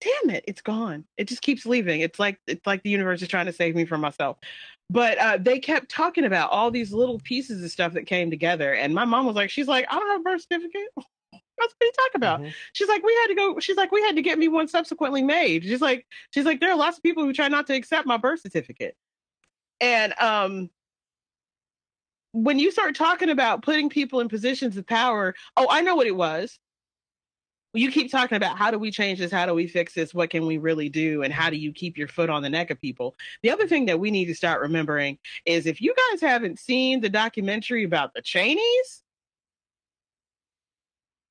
[0.00, 1.04] damn it, it's gone.
[1.16, 2.00] It just keeps leaving.
[2.00, 4.38] It's like it's like the universe is trying to save me from myself.
[4.90, 8.74] But uh, they kept talking about all these little pieces of stuff that came together,
[8.74, 10.88] and my mom was like, she's like, I don't have a birth certificate.
[11.32, 12.40] That's what you talk about.
[12.40, 12.52] Mhm.
[12.72, 13.58] She's like, we had to go.
[13.58, 15.64] She's like, we had to get me one subsequently made.
[15.64, 18.16] She's like, she's like, there are lots of people who try not to accept my
[18.16, 18.96] birth certificate.
[19.80, 20.70] And um,
[22.32, 26.06] when you start talking about putting people in positions of power, oh, I know what
[26.06, 26.58] it was.
[27.74, 29.30] You keep talking about how do we change this?
[29.30, 30.14] How do we fix this?
[30.14, 31.22] What can we really do?
[31.22, 33.14] And how do you keep your foot on the neck of people?
[33.42, 37.00] The other thing that we need to start remembering is if you guys haven't seen
[37.00, 39.02] the documentary about the Cheneys,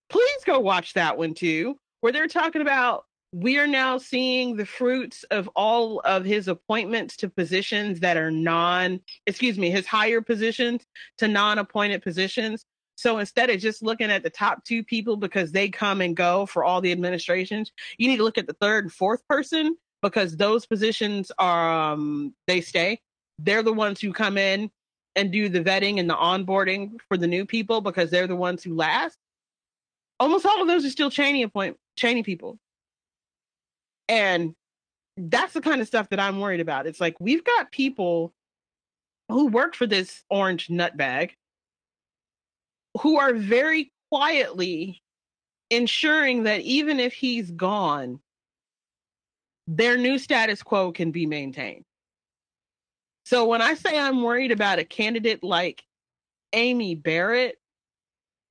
[0.10, 4.66] please go watch that one too, where they're talking about we are now seeing the
[4.66, 10.22] fruits of all of his appointments to positions that are non, excuse me, his higher
[10.22, 10.86] positions
[11.18, 12.66] to non appointed positions.
[12.98, 16.46] So instead of just looking at the top two people because they come and go
[16.46, 20.36] for all the administrations, you need to look at the third and fourth person because
[20.36, 23.00] those positions are, um, they stay.
[23.40, 24.70] They're the ones who come in
[25.16, 28.64] and do the vetting and the onboarding for the new people because they're the ones
[28.64, 29.18] who last
[30.20, 32.60] almost all of those are still Cheney appoint Cheney people.
[34.10, 34.56] And
[35.18, 36.88] that's the kind of stuff that I'm worried about.
[36.88, 38.34] It's like we've got people
[39.30, 41.32] who work for this orange nutbag
[43.00, 45.02] who are very quietly
[45.70, 48.20] ensuring that even if he's gone,
[49.68, 51.84] their new status quo can be maintained.
[53.26, 55.84] So when I say I'm worried about a candidate like
[56.54, 57.58] Amy Barrett,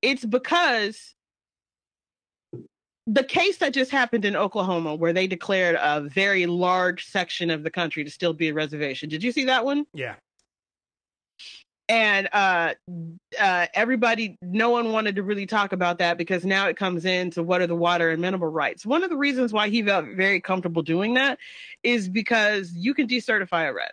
[0.03, 1.15] it's because
[3.07, 7.63] the case that just happened in Oklahoma, where they declared a very large section of
[7.63, 9.09] the country to still be a reservation.
[9.09, 9.87] Did you see that one?
[9.95, 10.17] yeah.
[11.89, 12.75] And uh,
[13.41, 17.45] uh, everybody, no one wanted to really talk about that because now it comes into
[17.45, 18.85] what are the water and mineral rights.
[18.85, 21.39] One of the reasons why he felt very comfortable doing that
[21.85, 23.91] is because you can decertify a res.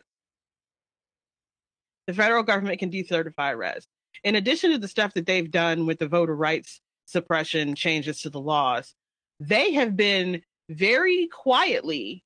[2.07, 3.87] The federal government can decertify a res.
[4.23, 8.29] In addition to the stuff that they've done with the voter rights suppression changes to
[8.31, 8.95] the laws,
[9.39, 12.23] they have been very quietly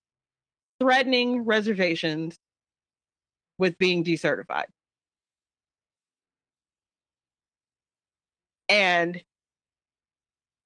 [0.80, 2.38] threatening reservations
[3.58, 4.66] with being decertified.
[8.70, 9.22] And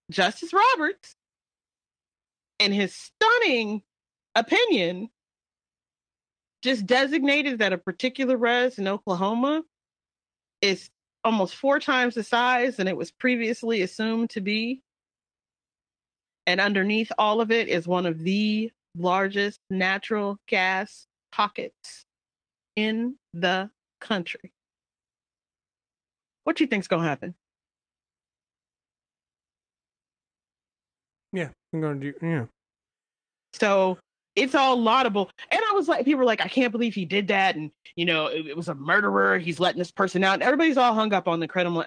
[0.09, 1.15] Justice Roberts,
[2.59, 3.83] in his stunning
[4.35, 5.09] opinion,
[6.61, 9.63] just designated that a particular res in Oklahoma
[10.61, 10.89] is
[11.23, 14.81] almost four times the size than it was previously assumed to be.
[16.47, 22.05] And underneath all of it is one of the largest natural gas pockets
[22.75, 23.69] in the
[23.99, 24.51] country.
[26.43, 27.35] What do you think's gonna happen?
[31.33, 32.13] Yeah, I'm gonna do.
[32.21, 32.45] Yeah,
[33.53, 33.97] So
[34.35, 35.29] it's all laudable.
[35.51, 37.55] And I was like, people were like, I can't believe he did that.
[37.55, 39.37] And, you know, it, it was a murderer.
[39.37, 40.35] He's letting this person out.
[40.35, 41.83] And everybody's all hung up on the criminal,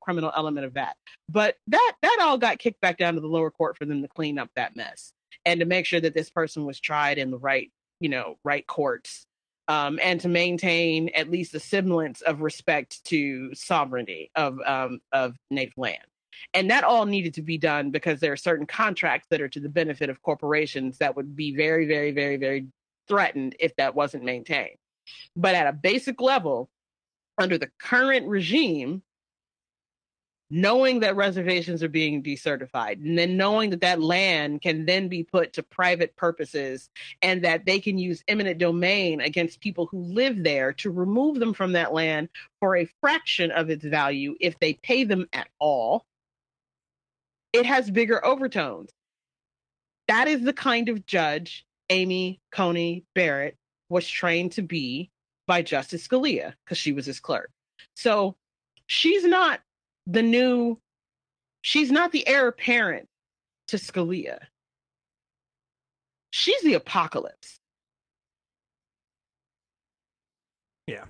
[0.00, 0.96] criminal element of that.
[1.28, 4.08] But that, that all got kicked back down to the lower court for them to
[4.08, 5.12] clean up that mess
[5.44, 8.66] and to make sure that this person was tried in the right, you know, right
[8.66, 9.24] courts.
[9.68, 15.34] Um, and to maintain at least a semblance of respect to sovereignty of um, of
[15.50, 16.04] native land.
[16.54, 19.60] And that all needed to be done because there are certain contracts that are to
[19.60, 22.66] the benefit of corporations that would be very, very, very, very
[23.08, 24.76] threatened if that wasn't maintained.
[25.36, 26.70] But at a basic level,
[27.38, 29.02] under the current regime,
[30.48, 35.24] knowing that reservations are being decertified and then knowing that that land can then be
[35.24, 36.88] put to private purposes
[37.20, 41.52] and that they can use eminent domain against people who live there to remove them
[41.52, 42.28] from that land
[42.60, 46.04] for a fraction of its value if they pay them at all
[47.56, 48.90] it has bigger overtones.
[50.08, 53.56] That is the kind of judge Amy Coney Barrett
[53.88, 55.10] was trained to be
[55.46, 57.50] by Justice Scalia because she was his clerk.
[57.94, 58.36] So
[58.86, 59.60] she's not
[60.06, 60.78] the new,
[61.62, 63.08] she's not the heir apparent
[63.68, 64.38] to Scalia.
[66.30, 67.58] She's the apocalypse.
[70.86, 71.04] Yeah.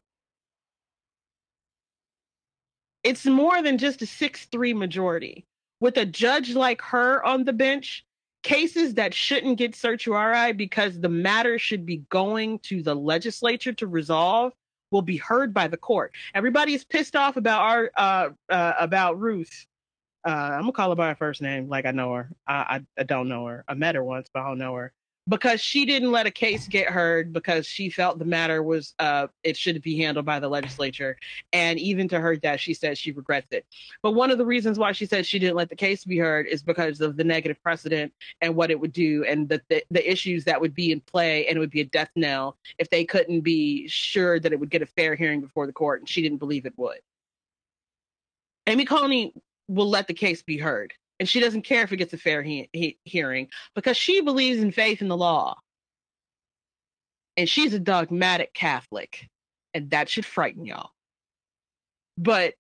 [3.03, 5.45] It's more than just a 6 3 majority
[5.81, 8.05] with a judge like her on the bench,
[8.43, 13.87] cases that shouldn't get certiorari because the matter should be going to the legislature to
[13.87, 14.53] resolve
[14.93, 16.13] will be heard by the court.
[16.35, 19.67] Everybody is pissed off about our uh, uh about Ruth.
[20.25, 22.31] Uh, I'm gonna call her by her first name, like I know her.
[22.47, 23.65] I, I I don't know her.
[23.67, 24.93] I met her once, but I don't know her
[25.29, 29.27] because she didn't let a case get heard because she felt the matter was uh
[29.43, 31.17] it should be handled by the legislature.
[31.53, 33.67] And even to her death she said she regrets it.
[34.03, 36.47] But one of the reasons why she said she didn't let the case be heard
[36.47, 40.11] is because of the negative precedent and what it would do and the the, the
[40.11, 43.05] issues that would be in play and it would be a death knell if they
[43.05, 46.23] couldn't be sure that it would get a fair hearing before the court and she
[46.23, 46.99] didn't believe it would.
[48.69, 49.33] Amy Coney
[49.69, 52.43] will let the case be heard and she doesn't care if it gets a fair
[52.43, 55.59] he- he- hearing because she believes in faith in the law.
[57.37, 59.29] And she's a dogmatic Catholic,
[59.75, 60.91] and that should frighten y'all.
[62.17, 62.55] But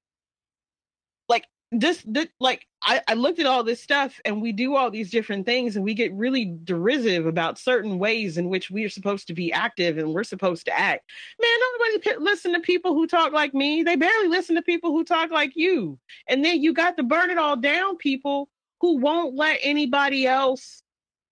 [1.81, 2.05] this
[2.40, 5.77] like I, I looked at all this stuff, and we do all these different things,
[5.77, 9.53] and we get really derisive about certain ways in which we are supposed to be
[9.53, 11.11] active and we're supposed to act.
[11.40, 13.82] Man, nobody p- listen to people who talk like me.
[13.82, 15.98] They barely listen to people who talk like you.
[16.28, 18.48] And then you got to burn it all down people
[18.81, 20.82] who won't let anybody else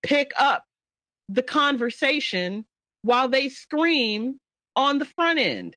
[0.03, 0.65] pick up
[1.29, 2.65] the conversation
[3.03, 4.41] while they scream
[4.77, 5.77] on the front end.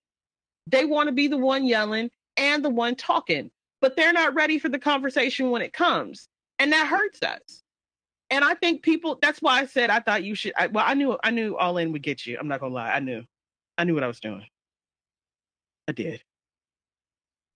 [0.65, 3.52] They want to be the one yelling and the one talking,
[3.82, 6.28] but they're not ready for the conversation when it comes.
[6.60, 7.64] And that hurts us.
[8.30, 10.54] And I think people, that's why I said I thought you should.
[10.58, 12.38] I, well, I knew, I knew All In would get you.
[12.40, 12.91] I'm not going to lie.
[12.91, 13.24] I knew.
[13.78, 14.45] I knew what I was doing.
[15.88, 16.22] I did.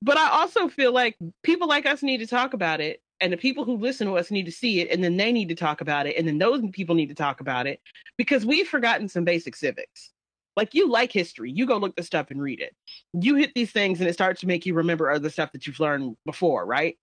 [0.02, 3.38] But I also feel like people like us need to talk about it and the
[3.38, 5.82] people who listen to us need to see it and then they need to talk
[5.82, 7.80] about it and then those people need to talk about it
[8.18, 10.12] because we've forgotten some basic civics
[10.58, 12.76] like you like history you go look this stuff and read it.
[13.14, 15.80] You hit these things and it starts to make you remember other stuff that you've
[15.80, 16.98] learned before right?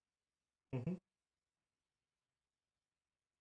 [0.75, 0.99] Mhm.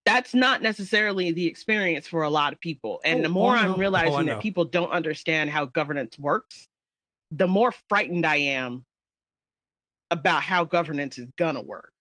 [0.05, 3.59] that's not necessarily the experience for a lot of people and Oh, the more oh,
[3.59, 6.69] i'm realizing Oh, that people don't understand how governance works
[7.31, 8.85] the more frightened i am
[10.11, 11.91] about how governance is gonna work.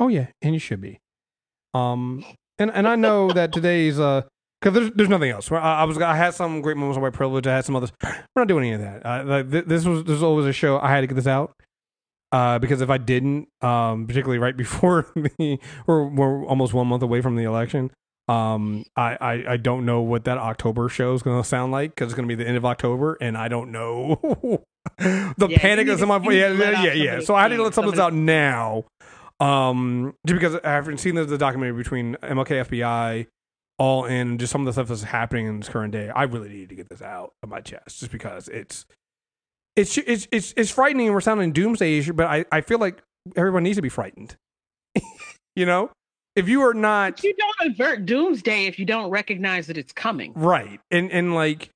[0.00, 1.00] Oh yeah, and you should be.
[1.74, 2.24] Um,
[2.58, 4.22] and and I know that today's uh,
[4.60, 5.50] because there's there's nothing else.
[5.52, 7.46] I, I was I had some great moments of white privilege.
[7.46, 7.92] I had some others.
[8.02, 9.06] We're not doing any of that.
[9.06, 10.78] Uh, like th- this was there's always a show.
[10.78, 11.54] I had to get this out.
[12.30, 17.02] Uh, because if I didn't, um, particularly right before the, we're, we're almost one month
[17.02, 17.90] away from the election.
[18.28, 21.94] Um, I, I, I don't know what that October show is going to sound like
[21.94, 24.18] because it's going to be the end of October, and I don't know
[24.98, 27.20] the Yeah, panic that's in my you yeah need to let yeah yeah yeah.
[27.20, 28.84] So I had to let something out now,
[29.40, 33.26] um, just because I haven't seen the, the documentary between MLK FBI,
[33.78, 36.08] all in just some of the stuff that's happening in this current day.
[36.08, 38.86] I really needed to get this out of my chest just because it's
[39.76, 43.02] it's it's it's, it's frightening and we're sounding doomsday but I, I feel like
[43.36, 44.36] everyone needs to be frightened.
[45.56, 45.90] you know?
[46.38, 50.32] if you are not You don't avert doomsday if you don't recognize that it's coming.
[50.34, 51.70] right and and like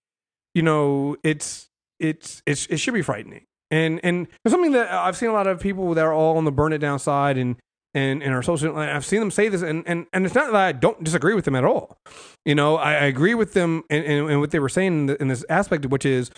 [0.54, 1.68] you know it's
[1.98, 5.46] it's it's it should be frightening and and there's something that i've seen a lot
[5.46, 7.56] of people that are all on the burn it down side and
[7.94, 10.46] and and our social and i've seen them say this and and, and it's not
[10.46, 11.98] that i don't disagree with them at all
[12.44, 15.06] you know i, I agree with them and, and, and what they were saying in,
[15.06, 16.30] the, in this aspect which is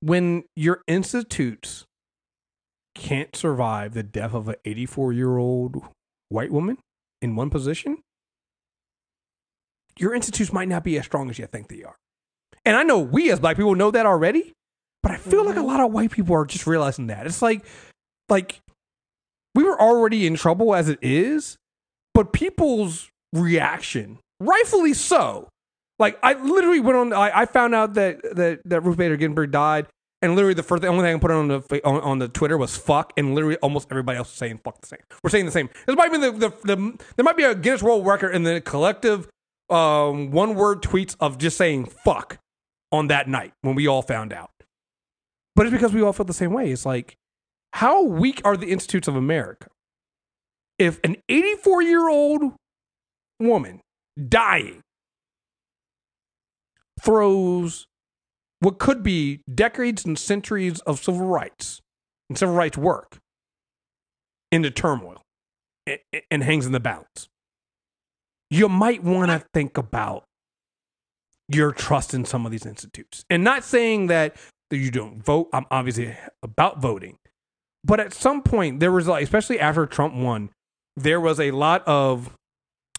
[0.00, 1.84] when your institutes
[2.94, 5.82] can't survive the death of an 84 year old
[6.28, 6.78] white woman
[7.20, 7.98] in one position
[9.98, 11.96] your institutes might not be as strong as you think they are.
[12.64, 14.52] And I know we as black people know that already,
[15.02, 15.68] but I feel like a mm-hmm.
[15.68, 17.26] lot of white people are just realizing that.
[17.26, 17.64] It's like
[18.28, 18.60] like
[19.58, 21.56] we were already in trouble as it is,
[22.14, 25.48] but people's reaction, rightfully so.
[25.98, 29.50] Like I literally went on I, I found out that that that Ruth Bader Ginsburg
[29.50, 29.88] died
[30.22, 32.56] and literally the first the only thing I put on the on, on the Twitter
[32.56, 35.00] was fuck, and literally almost everybody else was saying fuck the same.
[35.24, 35.70] We're saying the same.
[35.88, 38.60] This might be the, the, the there might be a Guinness World Record in the
[38.60, 39.28] collective
[39.68, 42.38] um, one word tweets of just saying fuck
[42.92, 44.52] on that night when we all found out.
[45.56, 46.70] But it's because we all felt the same way.
[46.70, 47.16] It's like,
[47.78, 49.68] how weak are the institutes of America?
[50.78, 52.52] If an 84 year old
[53.40, 53.80] woman
[54.28, 54.80] dying
[57.00, 57.86] throws
[58.60, 61.80] what could be decades and centuries of civil rights
[62.28, 63.18] and civil rights work
[64.50, 65.22] into turmoil
[66.30, 67.28] and hangs in the balance
[68.50, 70.24] you might want to think about
[71.48, 73.24] your trust in some of these institutes.
[73.30, 74.36] And not saying that
[74.70, 75.48] you don't vote.
[75.52, 77.18] I'm obviously about voting.
[77.84, 80.50] But at some point, there was like, especially after Trump won,
[80.96, 82.34] there was a lot of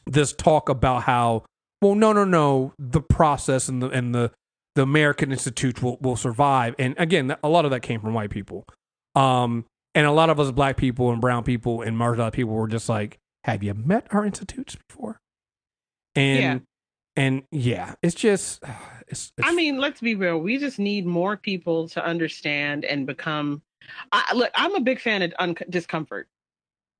[0.05, 1.45] this talk about how,
[1.81, 4.31] well, no, no, no, the process and the and the
[4.75, 6.75] the American Institute will will survive.
[6.79, 8.65] And again, a lot of that came from white people.
[9.15, 9.65] Um,
[9.95, 12.87] and a lot of us black people and brown people and marginalized people were just
[12.89, 15.19] like, have you met our institutes before?
[16.15, 16.59] And Yeah.
[17.23, 18.63] and yeah, it's just
[19.07, 20.37] it's, it's I mean, let's be real.
[20.37, 23.61] We just need more people to understand and become.
[24.11, 26.27] I, look, I'm a big fan of un- discomfort,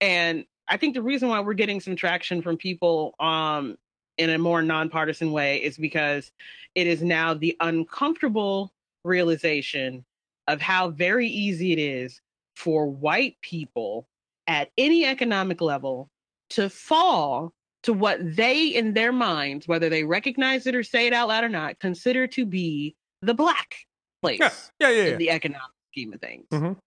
[0.01, 3.77] and I think the reason why we're getting some traction from people um,
[4.17, 6.31] in a more nonpartisan way is because
[6.75, 8.71] it is now the uncomfortable
[9.03, 10.05] realization
[10.47, 12.21] of how very easy it is
[12.55, 14.07] for white people
[14.47, 16.09] at any economic level
[16.49, 17.53] to fall
[17.83, 21.43] to what they in their minds, whether they recognize it or say it out loud
[21.43, 23.75] or not, consider to be the black
[24.21, 24.49] place yeah,
[24.79, 25.03] yeah, yeah.
[25.03, 25.11] yeah.
[25.11, 26.45] in the economic scheme of things.
[26.51, 26.77] Mhm.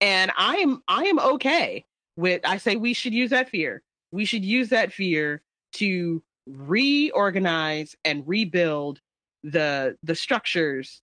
[0.00, 1.84] And I am I am okay
[2.16, 3.82] with I say we should use that fear.
[4.12, 5.42] We should use that fear
[5.74, 9.00] to reorganize and rebuild
[9.42, 11.00] the the structures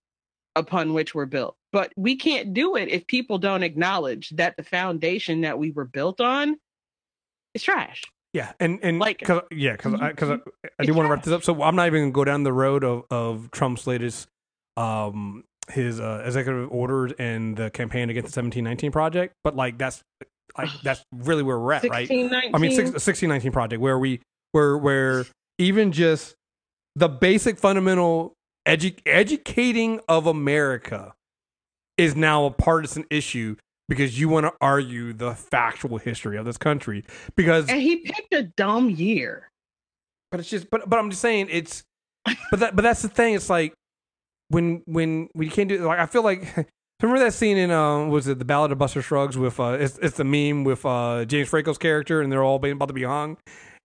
[0.56, 1.56] upon which we're built.
[1.72, 5.86] But we can't do it if people don't acknowledge that the foundation that we were
[5.86, 6.56] built on
[7.54, 8.02] is trash.
[8.34, 10.38] Yeah, and and Like- cause, yeah, because because I,
[10.78, 11.42] I, do want to wrap this up.
[11.42, 14.28] So I'm not even gonna go down the road of of Trump's latest
[14.76, 20.02] um his uh, executive orders and the campaign against the 1719 project, but like that's
[20.56, 22.08] like that's really where we're at, right?
[22.08, 22.54] 1619.
[22.54, 24.20] I mean, six, 1619 project where we
[24.52, 25.24] where where
[25.58, 26.34] even just
[26.96, 28.34] the basic fundamental
[28.66, 31.14] edu- educating of America
[31.96, 33.56] is now a partisan issue
[33.88, 37.04] because you want to argue the factual history of this country
[37.36, 39.50] because and he picked a dumb year.
[40.30, 41.82] but it's just but but I'm just saying it's
[42.50, 43.74] but that but that's the thing it's like
[44.52, 46.42] when when we can't do like I feel like
[47.02, 49.98] remember that scene in um was it the Ballad of Buster Scruggs with uh it's
[49.98, 53.04] it's the meme with uh James Franco's character and they're all being about to be
[53.04, 53.36] hung.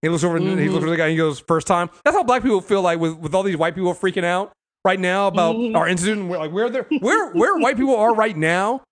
[0.02, 1.90] He looks over and he looks over the guy and he goes first time.
[2.04, 4.52] That's how black people feel like with with all these white people freaking out
[4.84, 5.76] right now about Mhm.
[5.76, 6.28] our incident.
[6.28, 8.82] We're like where they where where white people are right now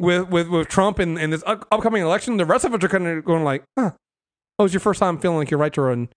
[0.00, 2.36] with with with Trump and, and this up- upcoming election.
[2.38, 3.92] The rest of us are kind of going like, huh,
[4.58, 6.08] oh, it's your first time feeling like you're right to run.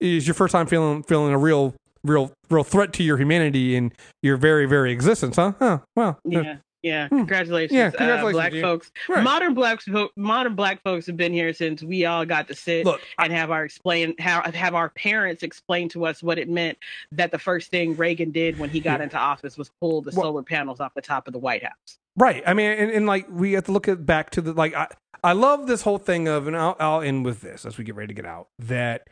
[0.00, 1.74] Is your first time feeling feeling a real
[2.04, 5.52] real real threat to your humanity and your very very existence, huh?
[5.58, 5.78] Huh.
[5.96, 7.08] Well, Yeah, yeah.
[7.08, 8.60] Congratulations, Yeah, uh, black you.
[8.60, 8.92] folks.
[9.08, 9.24] Right.
[9.24, 9.80] Modern black
[10.16, 13.50] modern black folks have been here since we all got to sit Look, and have
[13.50, 16.76] our explain have have our parents explain to us what it meant
[17.12, 20.26] that the first thing Reagan did when he got into office was pull the Well-
[20.26, 21.98] solar panels off the top of the White House.
[22.16, 22.44] Right.
[22.46, 24.86] I mean, and, and like we have to look at back to the like I
[25.24, 27.94] I love this whole thing of and I'll, I'll end with this as we get
[27.94, 29.08] ready to get out that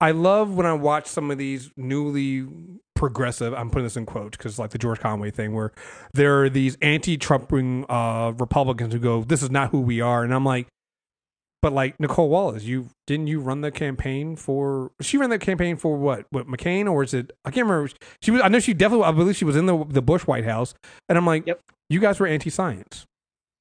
[0.00, 2.46] I love when I watch some of these newly
[2.94, 3.52] progressive.
[3.54, 5.72] I'm putting this in quotes because like the George Conway thing where
[6.14, 10.32] there are these anti-Trumping uh, Republicans who go, "This is not who we are," and
[10.34, 10.66] I'm like.
[11.60, 14.92] But like Nicolle Wallace, you didn't you run the campaign for?
[15.02, 16.24] She ran the campaign for what?
[16.30, 17.32] What McCain or is it?
[17.44, 17.90] I can't remember.
[18.22, 18.40] She was.
[18.42, 19.06] I know she definitely.
[19.06, 20.72] I believe she was in the the Bush White House,
[21.08, 21.60] and I'm like, Yep.
[21.90, 23.06] you guys were anti-science.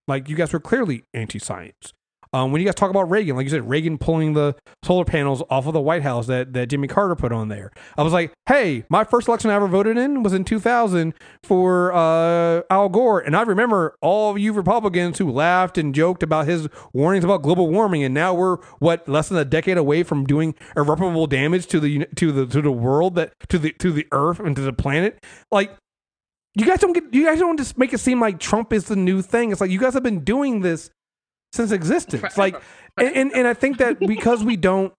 [0.08, 1.94] Like you guys were clearly anti-science.
[2.34, 5.44] Um, when you guys talk about Reagan, like you said, Reagan pulling the solar panels
[5.50, 7.72] off of the White House that, that Jimmy Carter put on there.
[7.98, 11.14] I was like, hey, my first election I ever voted in was in 2000
[11.44, 13.20] for uh, Al Gore.
[13.20, 17.42] And I remember all of you Republicans who laughed and joked about his warnings about
[17.42, 18.04] global warming.
[18.04, 22.06] And now we're, what, less than a decade away from doing irreparable damage to the,
[22.16, 25.24] to the, to the world, that to the, to the earth and to the planet.
[25.52, 25.76] Like,
[26.58, 28.96] you guys don't get, you guys don't just make it seem like Trump is the
[28.96, 29.52] new thing.
[29.52, 30.90] It's like you guys have been doing this
[31.58, 32.22] since existence.
[32.22, 32.40] Forever.
[32.42, 32.64] Like,
[32.98, 34.94] and, and and I think that because we don't,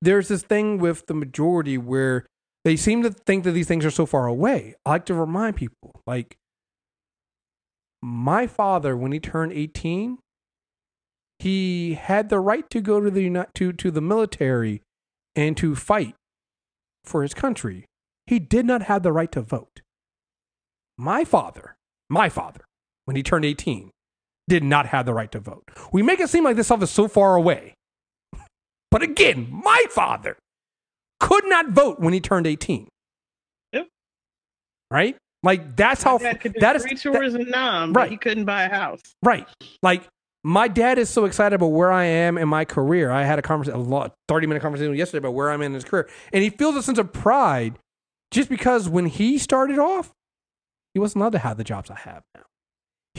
[0.00, 2.26] there's this thing with the majority where
[2.64, 4.74] they seem to think that these things are so far away.
[4.86, 6.36] I like to remind people, like,
[8.02, 10.18] my father when he turned 18,
[11.38, 14.82] he had the right to go to the to to the military
[15.36, 16.14] and to fight
[17.04, 17.84] for his country.
[18.26, 19.80] He did not have the right to vote.
[20.96, 21.76] My father,
[22.10, 22.64] my father,
[23.04, 23.90] when he turned 18,
[24.48, 25.64] did not have the right to vote.
[25.92, 27.74] We make it seem like this stuff is so far away.
[28.90, 30.36] But again, my father
[31.20, 32.88] could not vote when he turned 18.
[33.74, 33.86] Yep.
[34.90, 35.14] Right?
[35.42, 38.10] Like that's how My dad that is that- tours in Nam, Right.
[38.10, 39.00] he couldn't buy a house.
[39.22, 39.46] Right.
[39.82, 40.04] Like
[40.42, 43.10] my dad is so excited about where I am in my career.
[43.10, 45.84] I had a conversation, a lot, thirty minute conversation yesterday about where I'm in his
[45.84, 47.78] career, and he feels a sense of pride
[48.30, 50.12] just because when he started off,
[50.94, 52.42] he wasn't allowed to have the jobs I have now.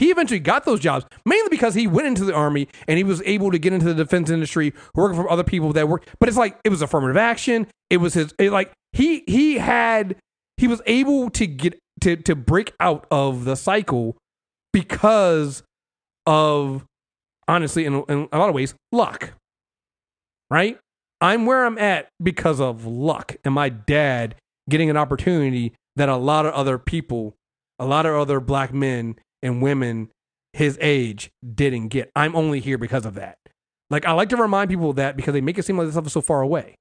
[0.00, 3.20] He eventually got those jobs mainly because he went into the army and he was
[3.26, 6.06] able to get into the defense industry, working for other people that work.
[6.18, 7.66] But it's like it was affirmative action.
[7.90, 10.16] It was his it, like he he had
[10.56, 14.16] he was able to get to to break out of the cycle
[14.72, 15.62] because
[16.24, 16.86] of
[17.46, 19.32] honestly in, in a lot of ways luck
[20.50, 20.78] right
[21.20, 24.36] i'm where i'm at because of luck and my dad
[24.68, 27.34] getting an opportunity that a lot of other people
[27.78, 30.08] a lot of other black men and women
[30.52, 33.36] his age didn't get i'm only here because of that
[33.90, 35.94] like i like to remind people of that because they make it seem like this
[35.94, 36.74] stuff is so far away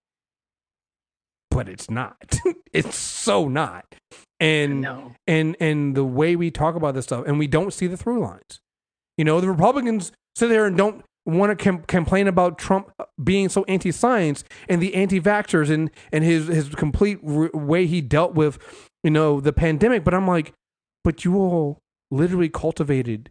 [1.51, 2.39] but it's not
[2.73, 3.85] it's so not
[4.39, 5.13] and No.
[5.27, 8.21] and and the way we talk about this stuff, and we don't see the through
[8.21, 8.61] lines.
[9.17, 13.03] You know, the Republicans sit there and don't want to com- complain about Trump uh,
[13.21, 18.33] being so anti-science and the anti-vaxxers and and his his complete r- way he dealt
[18.33, 18.59] with
[19.03, 20.05] you know the pandemic.
[20.05, 20.53] But I'm like,
[21.03, 21.79] but you all
[22.11, 23.29] literally cultivated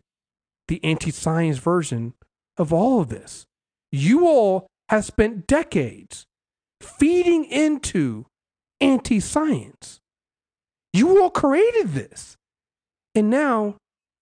[0.69, 2.15] the anti-science version
[2.57, 3.47] of all of this.
[3.91, 6.27] You all have spent decades
[6.81, 8.27] feeding into
[8.81, 10.01] anti-science.
[10.93, 12.37] You all created this.
[13.15, 13.77] And now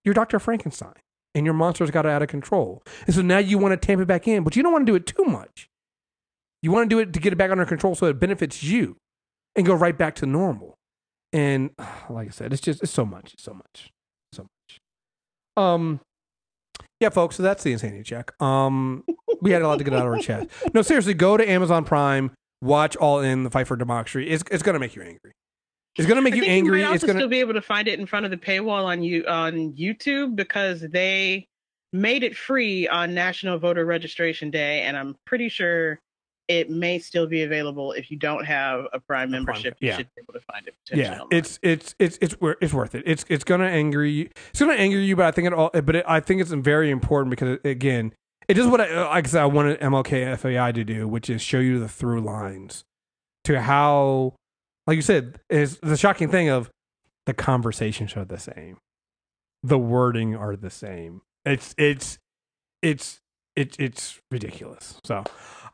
[0.05, 0.39] you're Dr.
[0.39, 0.95] Frankenstein
[1.35, 2.83] and your monster's got out of control.
[3.07, 4.91] And so now you want to tamp it back in, but you don't want to
[4.91, 5.69] do it too much.
[6.63, 8.97] You want to do it to get it back under control so it benefits you
[9.55, 10.79] and go right back to normal.
[11.33, 11.71] And
[12.11, 13.93] like I said, it's just, it's so much, it's so much.
[15.57, 16.01] Um,
[17.01, 18.41] yeah, folks, so that's the insanity check.
[18.41, 19.05] Um,
[19.41, 20.49] we had a lot to get out of our chest.
[20.75, 22.31] No, seriously, go to Amazon Prime,
[22.63, 24.29] watch All In, The Fight for Democracy.
[24.29, 25.33] It's, it's going to make you angry.
[25.97, 26.81] It's going to make I you angry.
[26.81, 28.37] You might It's going to still be able to find it in front of the
[28.37, 31.47] paywall on you on YouTube because they
[31.93, 35.99] made it free on National Voter Registration Day, and I'm pretty sure
[36.49, 39.77] it may still be available if you don't have a Prime membership.
[39.81, 39.93] yeah.
[39.93, 40.75] You should be able to find it.
[40.85, 41.39] potentially yeah, online.
[41.39, 43.03] it's it's it's it's it's worth it.
[43.07, 44.29] It's it's gonna anger you.
[44.51, 45.71] It's gonna anger you, but I think it all.
[45.73, 48.13] But it, I think it's very important because again,
[48.49, 49.43] it does what I uh, like I said.
[49.43, 52.85] I wanted MLK FBI to do, which is show you the through lines
[53.45, 54.35] to how,
[54.87, 56.71] like you said, is the shocking thing of
[57.27, 58.79] the conversations are the same,
[59.63, 61.23] the wording are the same.
[61.45, 62.19] It's it's
[62.83, 63.21] it's
[63.57, 65.01] it, it's ridiculous.
[65.05, 65.25] So,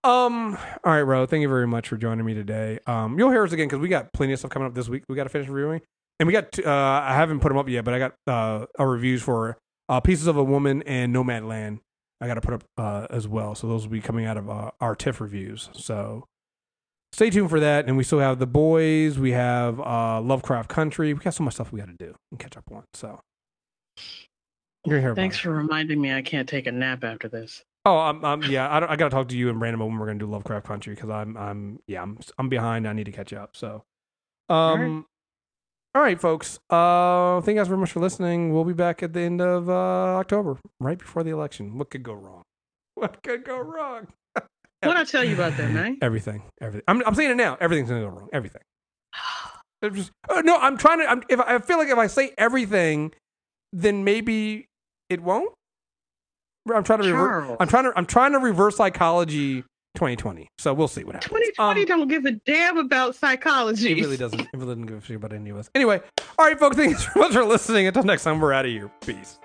[0.05, 2.79] um, all right, Ro, thank you very much for joining me today.
[2.87, 5.05] Um, you'll hear us again because we got plenty of stuff coming up this week.
[5.09, 5.81] We got to finish reviewing,
[6.19, 6.59] and we got.
[6.59, 9.59] Uh, I haven't put them up yet, but I got uh, our reviews for
[9.89, 11.81] uh, Pieces of a Woman and Nomadland.
[12.21, 14.49] I got to put up uh, as well, so those will be coming out of
[14.51, 15.71] uh, our TIFF reviews.
[15.73, 16.27] So.
[17.15, 19.19] Stay tuned for that, and we still have the boys.
[19.19, 21.13] We have uh, Lovecraft Country.
[21.13, 22.85] We got so much stuff we got to do and catch up on.
[22.95, 23.21] So,
[24.87, 25.15] you're here.
[25.15, 26.15] Thanks for reminding me.
[26.15, 27.63] I can't take a nap after this.
[27.85, 29.99] Oh, um, um yeah, I, don't, I got to talk to you and Brandon when
[29.99, 32.87] we're gonna do Lovecraft Country because I'm, I'm, yeah, I'm, I'm behind.
[32.87, 33.57] I need to catch up.
[33.57, 33.83] So,
[34.49, 35.07] um,
[35.95, 36.59] all right, folks.
[36.71, 38.55] Uh, thank you guys very much for listening.
[38.55, 41.77] We'll be back at the end of uh, October, right before the election.
[41.77, 42.43] What could go wrong?
[42.95, 44.09] What could go wrong?
[44.83, 45.99] What I tell you about that, man?
[46.03, 46.85] Everything, everything.
[46.89, 47.57] I'm, I'm saying it now.
[47.61, 48.29] Everything's gonna go wrong.
[48.33, 48.63] Everything.
[49.93, 51.11] Just, uh, no, I'm trying to.
[51.11, 53.13] I'm, if I feel like if I say everything,
[53.73, 54.67] then maybe
[55.09, 55.53] it won't.
[56.73, 57.57] I'm trying to reverse.
[57.61, 57.93] I'm trying to.
[57.97, 59.63] I'm trying to reverse psychology
[59.95, 60.49] 2020.
[60.59, 61.31] So we'll see what happens.
[61.31, 63.93] 2020 Um, don't give a damn about psychology.
[63.93, 64.41] It really doesn't.
[64.41, 65.71] It really doesn't give a shit about any of us.
[65.75, 66.01] Anyway,
[66.39, 66.77] all right, folks.
[66.77, 67.87] Thanks so much for listening.
[67.87, 68.91] Until next time, we're out of here.
[69.01, 69.39] Peace.